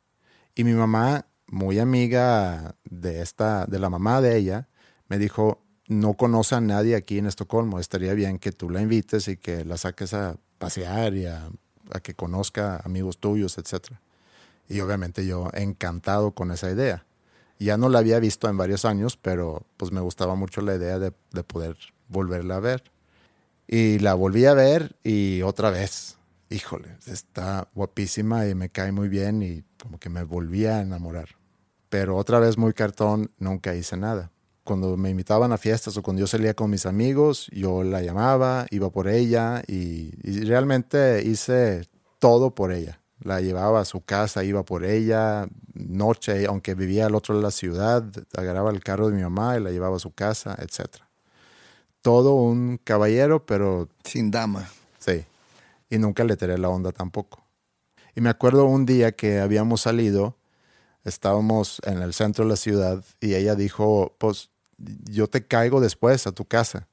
Y 0.55 0.63
mi 0.63 0.73
mamá, 0.73 1.27
muy 1.47 1.79
amiga 1.79 2.75
de, 2.83 3.21
esta, 3.21 3.65
de 3.65 3.79
la 3.79 3.89
mamá 3.89 4.21
de 4.21 4.37
ella, 4.37 4.67
me 5.07 5.17
dijo, 5.17 5.63
no 5.87 6.15
conoce 6.15 6.55
a 6.55 6.61
nadie 6.61 6.95
aquí 6.95 7.17
en 7.17 7.27
Estocolmo, 7.27 7.79
estaría 7.79 8.13
bien 8.13 8.39
que 8.39 8.51
tú 8.51 8.69
la 8.69 8.81
invites 8.81 9.27
y 9.27 9.37
que 9.37 9.63
la 9.63 9.77
saques 9.77 10.13
a 10.13 10.37
pasear 10.57 11.13
y 11.13 11.25
a 11.25 11.49
que 12.03 12.13
conozca 12.13 12.81
amigos 12.83 13.17
tuyos, 13.17 13.57
etc. 13.57 13.93
Y 14.67 14.81
obviamente 14.81 15.25
yo 15.25 15.49
encantado 15.53 16.31
con 16.31 16.51
esa 16.51 16.69
idea. 16.69 17.05
Ya 17.59 17.77
no 17.77 17.89
la 17.89 17.99
había 17.99 18.19
visto 18.19 18.49
en 18.49 18.57
varios 18.57 18.85
años, 18.85 19.17
pero 19.17 19.63
pues 19.77 19.91
me 19.91 20.01
gustaba 20.01 20.35
mucho 20.35 20.61
la 20.61 20.75
idea 20.75 20.99
de, 20.99 21.13
de 21.31 21.43
poder 21.43 21.77
volverla 22.07 22.57
a 22.57 22.59
ver. 22.59 22.83
Y 23.67 23.99
la 23.99 24.13
volví 24.13 24.45
a 24.45 24.53
ver 24.53 24.95
y 25.03 25.41
otra 25.41 25.69
vez, 25.69 26.16
híjole, 26.49 26.97
está 27.05 27.67
guapísima 27.73 28.47
y 28.47 28.55
me 28.55 28.69
cae 28.69 28.91
muy 28.91 29.09
bien 29.09 29.41
y 29.43 29.63
como 29.81 29.99
que 29.99 30.09
me 30.09 30.23
volví 30.23 30.65
a 30.65 30.81
enamorar. 30.81 31.29
Pero 31.89 32.17
otra 32.17 32.39
vez 32.39 32.57
muy 32.57 32.73
cartón, 32.73 33.31
nunca 33.37 33.75
hice 33.75 33.97
nada. 33.97 34.31
Cuando 34.63 34.97
me 34.97 35.09
invitaban 35.09 35.53
a 35.53 35.57
fiestas 35.57 35.95
o 35.95 36.03
cuando 36.03 36.19
yo 36.19 36.27
salía 36.27 36.53
con 36.53 36.69
mis 36.69 36.85
amigos, 36.85 37.47
yo 37.53 37.83
la 37.83 38.01
llamaba, 38.01 38.65
iba 38.69 38.89
por 38.89 39.07
ella 39.07 39.63
y, 39.65 40.11
y 40.23 40.41
realmente 40.41 41.23
hice 41.23 41.87
todo 42.19 42.53
por 42.53 42.73
ella. 42.73 42.99
La 43.19 43.41
llevaba 43.41 43.79
a 43.79 43.85
su 43.85 44.01
casa, 44.01 44.43
iba 44.43 44.63
por 44.63 44.83
ella, 44.83 45.47
noche, 45.73 46.45
aunque 46.45 46.75
vivía 46.75 47.05
al 47.05 47.15
otro 47.15 47.33
lado 47.33 47.41
de 47.41 47.47
la 47.47 47.51
ciudad, 47.51 48.03
agarraba 48.35 48.69
el 48.71 48.83
carro 48.83 49.09
de 49.09 49.15
mi 49.15 49.23
mamá 49.23 49.57
y 49.57 49.63
la 49.63 49.71
llevaba 49.71 49.95
a 49.95 49.99
su 49.99 50.11
casa, 50.11 50.55
etc. 50.59 50.97
Todo 52.01 52.35
un 52.35 52.77
caballero, 52.83 53.45
pero... 53.45 53.87
Sin 54.03 54.29
dama. 54.29 54.69
Sí. 54.99 55.25
Y 55.89 55.97
nunca 55.97 56.23
le 56.23 56.37
tiré 56.37 56.57
la 56.57 56.69
onda 56.69 56.91
tampoco. 56.91 57.45
Y 58.15 58.21
me 58.21 58.29
acuerdo 58.29 58.65
un 58.65 58.85
día 58.85 59.11
que 59.11 59.39
habíamos 59.39 59.81
salido, 59.81 60.37
estábamos 61.03 61.81
en 61.85 62.01
el 62.01 62.13
centro 62.13 62.45
de 62.45 62.49
la 62.49 62.57
ciudad 62.57 63.05
y 63.21 63.35
ella 63.35 63.55
dijo, 63.55 64.15
pues 64.17 64.49
yo 64.77 65.27
te 65.27 65.45
caigo 65.45 65.81
después 65.81 66.27
a 66.27 66.31
tu 66.31 66.45
casa, 66.45 66.87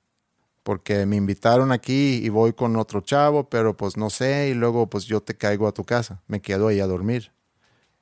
porque 0.62 1.06
me 1.06 1.16
invitaron 1.16 1.72
aquí 1.72 2.20
y 2.22 2.28
voy 2.28 2.52
con 2.52 2.76
otro 2.76 3.00
chavo, 3.00 3.48
pero 3.48 3.76
pues 3.76 3.96
no 3.96 4.10
sé, 4.10 4.48
y 4.50 4.54
luego 4.54 4.88
pues 4.88 5.04
yo 5.06 5.22
te 5.22 5.36
caigo 5.36 5.66
a 5.66 5.72
tu 5.72 5.84
casa, 5.84 6.22
me 6.26 6.40
quedo 6.40 6.68
ahí 6.68 6.80
a 6.80 6.86
dormir. 6.86 7.32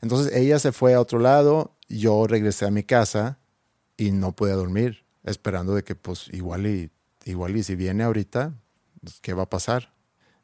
Entonces 0.00 0.34
ella 0.34 0.58
se 0.58 0.72
fue 0.72 0.94
a 0.94 1.00
otro 1.00 1.18
lado, 1.18 1.76
yo 1.88 2.26
regresé 2.26 2.66
a 2.66 2.70
mi 2.70 2.82
casa 2.82 3.38
y 3.96 4.10
no 4.10 4.32
pude 4.32 4.52
dormir, 4.52 5.04
esperando 5.22 5.74
de 5.74 5.84
que 5.84 5.94
pues 5.94 6.28
igual 6.32 6.66
y, 6.66 6.90
igual 7.24 7.56
y 7.56 7.62
si 7.62 7.76
viene 7.76 8.02
ahorita, 8.04 8.54
pues, 9.00 9.20
¿qué 9.20 9.32
va 9.32 9.44
a 9.44 9.50
pasar? 9.50 9.92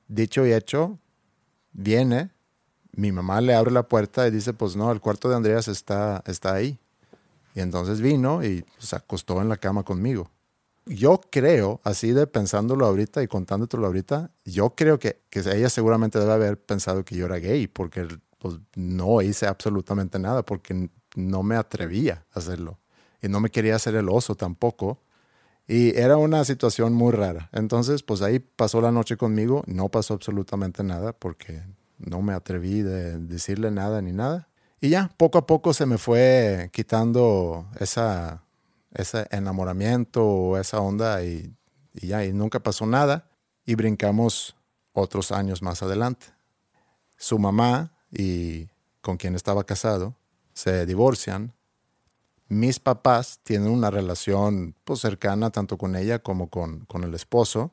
Dicho 0.09 0.47
y 0.47 0.53
hecho, 0.53 0.99
viene, 1.73 2.31
mi 2.93 3.13
mamá 3.13 3.41
le 3.41 3.55
abre 3.55 3.71
la 3.71 3.87
puerta 3.87 4.27
y 4.27 4.31
dice, 4.31 4.53
pues 4.53 4.75
no, 4.75 4.91
el 4.91 5.01
cuarto 5.01 5.29
de 5.29 5.37
Andreas 5.37 5.69
está, 5.69 6.23
está 6.27 6.55
ahí. 6.55 6.81
Y 7.55 7.61
entonces 7.61 8.01
vino 8.01 8.43
y 8.45 8.65
se 8.79 8.97
acostó 8.97 9.41
en 9.41 9.49
la 9.49 9.57
cama 9.57 9.85
conmigo. 9.85 10.31
Yo 10.87 11.21
creo, 11.31 11.81
así 11.85 12.13
de 12.13 12.27
pensándolo 12.27 12.87
ahorita 12.87 13.23
y 13.23 13.29
contándotelo 13.29 13.87
ahorita, 13.87 14.31
yo 14.45 14.71
creo 14.75 14.99
que, 14.99 15.21
que 15.29 15.41
ella 15.41 15.69
seguramente 15.69 16.19
debe 16.19 16.33
haber 16.33 16.59
pensado 16.59 17.05
que 17.05 17.15
yo 17.15 17.27
era 17.27 17.37
gay, 17.37 17.67
porque 17.67 18.09
pues, 18.39 18.57
no 18.75 19.21
hice 19.21 19.47
absolutamente 19.47 20.19
nada, 20.19 20.43
porque 20.43 20.89
no 21.15 21.43
me 21.43 21.57
atrevía 21.57 22.25
a 22.33 22.39
hacerlo. 22.39 22.79
Y 23.21 23.29
no 23.29 23.41
me 23.41 23.51
quería 23.51 23.77
hacer 23.77 23.97
el 23.97 24.09
oso 24.09 24.35
tampoco. 24.35 25.03
Y 25.69 25.95
era 25.99 26.17
una 26.17 26.45
situación 26.47 26.95
muy 26.95 27.13
rara. 27.13 27.51
Entonces, 27.53 28.03
pues 28.03 28.23
ahí 28.23 28.39
pasó 28.39 28.81
la 28.81 28.91
noche 28.91 29.19
conmigo, 29.19 29.63
no 29.67 29.91
pasó 29.91 30.15
absolutamente 30.15 30.83
nada, 30.83 31.13
porque 31.13 31.63
no 31.99 32.23
me 32.23 32.33
atreví 32.33 32.81
de 32.81 33.19
decirle 33.19 33.71
nada 33.71 34.01
ni 34.01 34.13
nada. 34.13 34.49
Y 34.81 34.89
ya, 34.89 35.13
poco 35.19 35.37
a 35.37 35.47
poco 35.47 35.75
se 35.75 35.85
me 35.85 35.99
fue 35.99 36.71
quitando 36.73 37.67
esa, 37.79 38.45
ese 38.95 39.27
enamoramiento 39.31 40.25
o 40.25 40.57
esa 40.57 40.81
onda 40.81 41.23
y, 41.23 41.55
y 41.93 42.07
ya, 42.07 42.25
y 42.25 42.33
nunca 42.33 42.61
pasó 42.61 42.87
nada. 42.87 43.29
Y 43.67 43.75
brincamos 43.75 44.57
otros 44.95 45.33
años 45.33 45.61
más 45.61 45.83
adelante. 45.83 46.27
Su 47.19 47.39
mamá 47.39 47.93
y 48.11 48.69
con 49.03 49.19
quien 49.19 49.35
estaba 49.35 49.65
casado 49.65 50.15
se 50.55 50.87
divorcian. 50.87 51.53
Mis 52.49 52.81
papás 52.81 53.41
tienen 53.43 53.69
una 53.69 53.91
relación 53.91 54.75
pues, 54.85 55.01
cercana 55.01 55.51
tanto 55.51 55.77
con 55.77 55.97
ella 55.97 56.19
como 56.19 56.49
con, 56.49 56.81
con 56.87 57.05
el 57.05 57.15
esposo. 57.15 57.73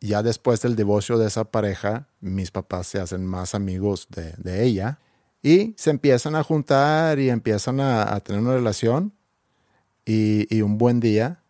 Ya 0.00 0.22
después 0.22 0.60
del 0.62 0.76
divorcio 0.76 1.18
de 1.18 1.26
esa 1.26 1.44
pareja, 1.44 2.08
mis 2.20 2.50
papás 2.50 2.86
se 2.86 2.98
hacen 2.98 3.26
más 3.26 3.54
amigos 3.54 4.08
de, 4.10 4.32
de 4.38 4.64
ella 4.64 4.98
y 5.42 5.74
se 5.76 5.90
empiezan 5.90 6.34
a 6.34 6.42
juntar 6.42 7.18
y 7.18 7.30
empiezan 7.30 7.80
a, 7.80 8.14
a 8.14 8.20
tener 8.20 8.40
una 8.40 8.54
relación. 8.54 9.12
Y, 10.04 10.46
y, 10.54 10.62
un 10.62 10.78
buen 10.78 11.00
día, 11.00 11.42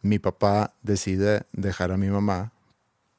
mi 0.00 0.18
papá 0.18 0.74
decide 0.82 1.42
dejar 1.52 1.90
a 1.90 1.96
mi 1.96 2.08
mamá 2.08 2.52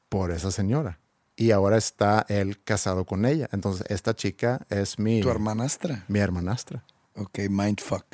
por 0.08 0.30
esa 0.30 0.50
señora. 0.50 0.98
Y 1.36 1.50
ahora 1.50 1.76
está 1.76 2.24
él 2.28 2.62
casado 2.64 3.04
con 3.04 3.26
ella. 3.26 3.48
Entonces, 3.52 3.86
esta 3.90 4.14
chica 4.16 4.66
es 4.70 4.98
mi... 4.98 5.20
¿Tu 5.20 5.30
hermanastra? 5.30 6.04
Mi 6.08 6.18
hermanastra. 6.18 6.84
Ok, 7.14 7.40
mindfuck. 7.50 8.06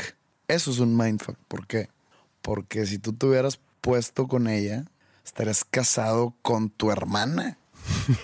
Eso 0.48 0.70
es 0.70 0.78
un 0.78 0.96
mindfuck. 0.96 1.36
¿Por 1.48 1.66
qué? 1.66 1.88
Porque 2.42 2.86
si 2.86 2.98
tú 2.98 3.12
te 3.12 3.26
hubieras 3.26 3.58
puesto 3.80 4.28
con 4.28 4.48
ella, 4.48 4.84
estarías 5.24 5.64
casado 5.64 6.34
con 6.42 6.70
tu 6.70 6.90
hermana. 6.90 7.58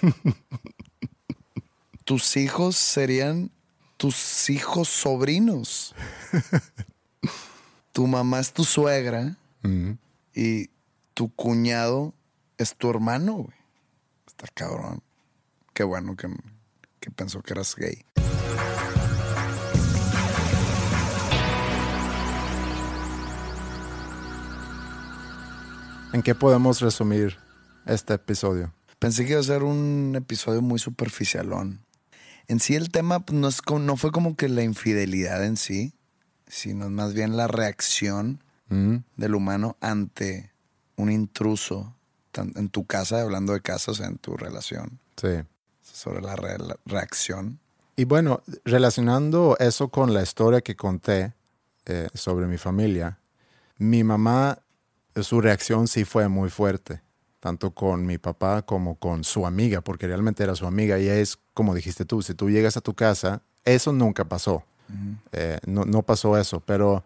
Tus 2.05 2.37
hijos 2.37 2.77
serían 2.77 3.51
tus 3.97 4.49
hijos 4.49 4.89
sobrinos. 4.89 5.95
tu 7.93 8.07
mamá 8.07 8.41
es 8.41 8.53
tu 8.53 8.65
suegra 8.65 9.37
y 10.35 10.71
tu 11.13 11.33
cuñado 11.35 12.15
es 12.57 12.75
tu 12.75 12.89
hermano, 12.89 13.35
güey. 13.35 13.57
Está 14.27 14.47
cabrón. 14.55 15.03
Qué 15.75 15.85
bueno 15.85 16.17
que, 16.17 16.29
que 16.99 17.11
pensó 17.11 17.43
que 17.43 17.53
eras 17.53 17.77
gay. 17.77 18.05
¿En 26.13 26.23
qué 26.23 26.35
podemos 26.35 26.81
resumir 26.81 27.37
este 27.87 28.15
episodio? 28.15 28.73
Pensé 28.99 29.25
que 29.25 29.33
iba 29.33 29.41
a 29.41 29.45
ser 29.45 29.63
un 29.63 30.15
episodio 30.17 30.61
muy 30.63 30.79
superficialón. 30.79 31.81
En 32.49 32.61
sí 32.61 32.75
el 32.75 32.91
tema 32.91 33.21
pues, 33.21 33.39
no, 33.39 33.49
es 33.49 33.63
como- 33.63 33.79
no 33.81 33.97
fue 33.97 34.11
como 34.11 34.37
que 34.37 34.49
la 34.49 34.63
infidelidad 34.63 35.45
en 35.45 35.57
sí, 35.57 35.95
sino 36.47 36.91
más 36.91 37.15
bien 37.15 37.37
la 37.37 37.47
reacción 37.47 38.43
Mm, 38.73 38.99
del 39.17 39.35
humano 39.35 39.77
ante 39.81 40.53
un 40.97 41.11
intruso 41.11 41.93
en 42.35 42.69
tu 42.69 42.87
casa, 42.87 43.21
hablando 43.21 43.53
de 43.53 43.61
sea, 43.95 44.07
en 44.07 44.17
tu 44.19 44.37
relación, 44.37 45.01
sí. 45.17 45.43
sobre 45.83 46.21
la, 46.23 46.37
re- 46.37 46.59
la 46.59 46.77
reacción. 46.87 47.59
Y 47.97 48.05
bueno, 48.05 48.43
relacionando 48.65 49.57
eso 49.59 49.89
con 49.89 50.15
la 50.15 50.23
historia 50.23 50.61
que 50.61 50.77
conté 50.77 51.35
eh, 51.87 52.07
sobre 52.15 52.47
mi 52.47 52.59
familia, 52.59 53.19
mi 53.79 54.05
mamá, 54.05 54.61
su 55.23 55.41
reacción 55.41 55.89
sí 55.89 56.05
fue 56.05 56.29
muy 56.29 56.51
fuerte, 56.51 57.01
tanto 57.41 57.73
con 57.73 58.05
mi 58.07 58.19
papá 58.19 58.63
como 58.63 58.97
con 58.97 59.25
su 59.25 59.47
amiga, 59.47 59.81
porque 59.81 60.07
realmente 60.07 60.43
era 60.43 60.55
su 60.55 60.67
amiga 60.67 60.99
y 60.99 61.09
es, 61.09 61.39
como 61.55 61.75
dijiste 61.75 62.05
tú, 62.05 62.23
si 62.23 62.35
tú 62.35 62.51
llegas 62.51 62.77
a 62.77 62.81
tu 62.81 62.95
casa, 62.95 63.43
eso 63.65 63.93
nunca 63.93 64.25
pasó. 64.25 64.65
Eh, 65.33 65.59
no, 65.67 65.85
no 65.85 66.03
pasó 66.03 66.37
eso, 66.37 66.61
pero 66.61 67.05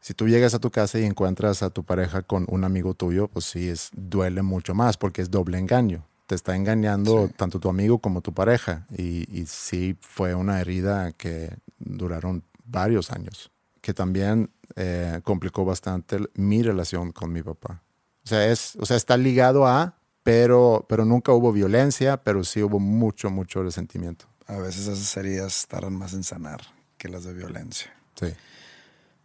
si 0.00 0.14
tú 0.14 0.28
llegas 0.28 0.52
a 0.54 0.58
tu 0.58 0.70
casa 0.70 0.98
y 0.98 1.04
encuentras 1.04 1.62
a 1.62 1.70
tu 1.70 1.84
pareja 1.84 2.22
con 2.22 2.44
un 2.48 2.64
amigo 2.64 2.94
tuyo, 2.94 3.28
pues 3.28 3.44
sí, 3.46 3.68
es, 3.68 3.88
duele 3.94 4.42
mucho 4.42 4.74
más 4.74 4.96
porque 4.96 5.22
es 5.22 5.30
doble 5.30 5.58
engaño. 5.58 6.04
Te 6.26 6.34
está 6.34 6.54
engañando 6.56 7.28
Sí. 7.28 7.34
tanto 7.36 7.60
tu 7.60 7.68
amigo 7.68 7.98
como 7.98 8.20
tu 8.20 8.32
pareja. 8.34 8.86
Y, 8.96 9.26
y 9.36 9.46
sí 9.46 9.96
fue 10.00 10.34
una 10.34 10.60
herida 10.60 11.12
que 11.12 11.56
duraron 11.78 12.42
varios 12.64 13.10
años, 13.10 13.50
que 13.80 13.94
también 13.94 14.50
eh, 14.76 15.20
complicó 15.24 15.64
bastante 15.64 16.18
mi 16.34 16.62
relación 16.62 17.12
con 17.12 17.32
mi 17.32 17.42
papá. 17.42 17.82
O 18.24 18.28
sea, 18.28 18.46
es, 18.46 18.76
o 18.76 18.86
sea, 18.86 18.96
está 18.96 19.16
ligado 19.16 19.66
a, 19.66 19.98
pero, 20.22 20.86
pero 20.88 21.04
nunca 21.04 21.32
hubo 21.32 21.52
violencia, 21.52 22.22
pero 22.22 22.44
sí 22.44 22.62
hubo 22.62 22.78
mucho, 22.78 23.30
mucho 23.30 23.62
resentimiento. 23.62 24.26
A 24.46 24.56
veces 24.58 24.86
esas 24.86 25.16
heridas 25.16 25.66
tardan 25.68 25.94
más 25.96 26.12
en 26.14 26.22
sanar 26.24 26.60
que 26.98 27.08
las 27.08 27.24
de 27.24 27.32
violencia. 27.34 27.92
Sí. 28.14 28.28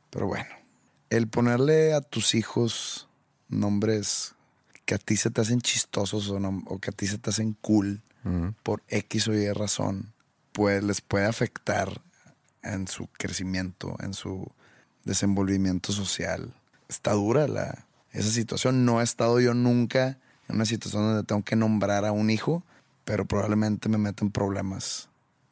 Pero 0.09 0.27
bueno, 0.27 0.45
el 1.09 1.27
ponerle 1.27 1.93
a 1.93 2.01
tus 2.01 2.33
hijos 2.33 3.07
nombres 3.49 4.33
que 4.85 4.95
a 4.95 4.97
ti 4.97 5.17
se 5.17 5.29
te 5.29 5.41
hacen 5.41 5.61
chistosos 5.61 6.29
o, 6.29 6.39
no- 6.39 6.63
o 6.67 6.79
que 6.79 6.89
a 6.89 6.93
ti 6.93 7.07
se 7.07 7.17
te 7.17 7.29
hacen 7.29 7.53
cool 7.61 8.01
por 8.63 8.83
X 8.89 9.29
o 9.29 9.33
Y 9.33 9.49
razón, 9.53 10.11
pues 10.51 10.83
les 10.83 10.99
puede 10.99 11.25
afectar 11.27 12.01
en 12.61 12.87
su 12.89 13.07
crecimiento, 13.07 13.95
en 14.01 14.13
su 14.13 14.51
desenvolvimiento 15.08 15.91
social. 15.91 16.53
Está 16.88 17.14
dura 17.14 17.47
la, 17.47 17.86
esa 18.14 18.30
situación. 18.30 18.86
No 18.86 19.01
he 19.01 19.03
estado 19.03 19.39
yo 19.39 19.53
nunca 19.53 20.18
en 20.47 20.55
una 20.55 20.66
situación 20.66 21.03
donde 21.03 21.24
tengo 21.24 21.43
que 21.43 21.55
nombrar 21.55 22.05
a 22.05 22.12
un 22.12 22.30
hijo, 22.30 22.64
pero 23.05 23.26
probablemente 23.26 23.89
me 23.89 23.97
meto 23.97 24.24
en 24.24 24.32
problemas 24.32 25.10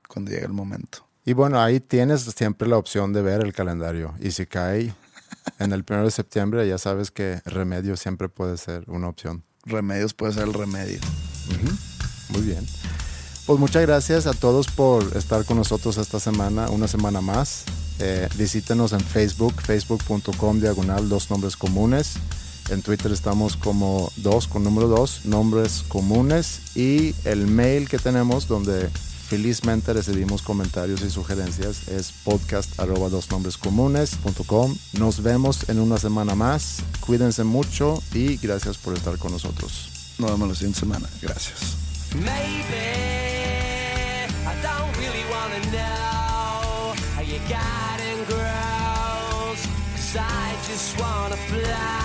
cuando 0.07 0.31
llegue 0.31 0.45
el 0.45 0.53
momento. 0.53 1.05
Y 1.25 1.33
bueno, 1.33 1.59
ahí 1.59 1.79
tienes 1.79 2.21
siempre 2.21 2.67
la 2.67 2.77
opción 2.77 3.11
de 3.11 3.21
ver 3.21 3.41
el 3.41 3.53
calendario. 3.53 4.13
Y 4.19 4.31
si 4.31 4.45
cae 4.45 4.93
en 5.59 5.71
el 5.71 5.83
1 5.87 6.03
de 6.03 6.11
septiembre, 6.11 6.67
ya 6.67 6.77
sabes 6.77 7.09
que 7.11 7.41
remedio 7.45 7.97
siempre 7.97 8.29
puede 8.29 8.57
ser 8.57 8.83
una 8.87 9.07
opción. 9.07 9.43
Remedios 9.63 10.13
puede 10.13 10.33
ser 10.33 10.43
el 10.43 10.53
remedio. 10.53 10.99
Muy 12.29 12.41
bien. 12.41 12.65
Pues 13.45 13.59
muchas 13.59 13.81
gracias 13.83 14.27
a 14.27 14.33
todos 14.33 14.67
por 14.67 15.15
estar 15.17 15.45
con 15.45 15.57
nosotros 15.57 15.97
esta 15.97 16.19
semana, 16.19 16.69
una 16.69 16.87
semana 16.87 17.21
más. 17.21 17.65
Eh, 17.99 18.27
visítenos 18.35 18.93
en 18.93 18.99
Facebook, 18.99 19.61
facebook.com 19.61 20.59
diagonal 20.59 21.07
dos 21.09 21.29
nombres 21.29 21.55
comunes. 21.55 22.13
En 22.69 22.81
Twitter 22.81 23.11
estamos 23.11 23.57
como 23.57 24.11
dos 24.17 24.47
con 24.47 24.63
número 24.63 24.87
dos, 24.87 25.21
nombres 25.25 25.83
comunes. 25.87 26.61
Y 26.75 27.13
el 27.23 27.47
mail 27.47 27.87
que 27.87 27.99
tenemos 27.99 28.47
donde 28.47 28.89
felizmente 29.29 29.93
recibimos 29.93 30.41
comentarios 30.41 31.01
y 31.01 31.09
sugerencias 31.09 31.87
es 31.87 32.11
podcast 32.23 32.79
arroba 32.79 33.09
dos 33.09 33.29
nombres 33.31 33.57
comunes.com. 33.57 34.75
Nos 34.93 35.23
vemos 35.23 35.69
en 35.69 35.79
una 35.79 35.97
semana 35.97 36.35
más. 36.35 36.77
Cuídense 37.05 37.43
mucho 37.43 38.01
y 38.13 38.37
gracias 38.37 38.77
por 38.77 38.95
estar 38.95 39.17
con 39.17 39.31
nosotros. 39.31 39.89
Nos 40.17 40.31
vemos 40.31 40.49
la 40.49 40.55
siguiente 40.55 40.79
semana. 40.79 41.09
Gracias. 41.21 41.75
Maybe 42.15 42.95
I 44.45 44.53
don't 44.61 44.95
really 44.97 45.25
wanna 45.29 45.59
know 45.71 45.94
you 47.49 48.25
grows. 48.25 49.61
Cause 49.93 50.17
I 50.17 50.55
just 50.67 50.99
wanna 50.99 51.37
fly. 51.37 52.04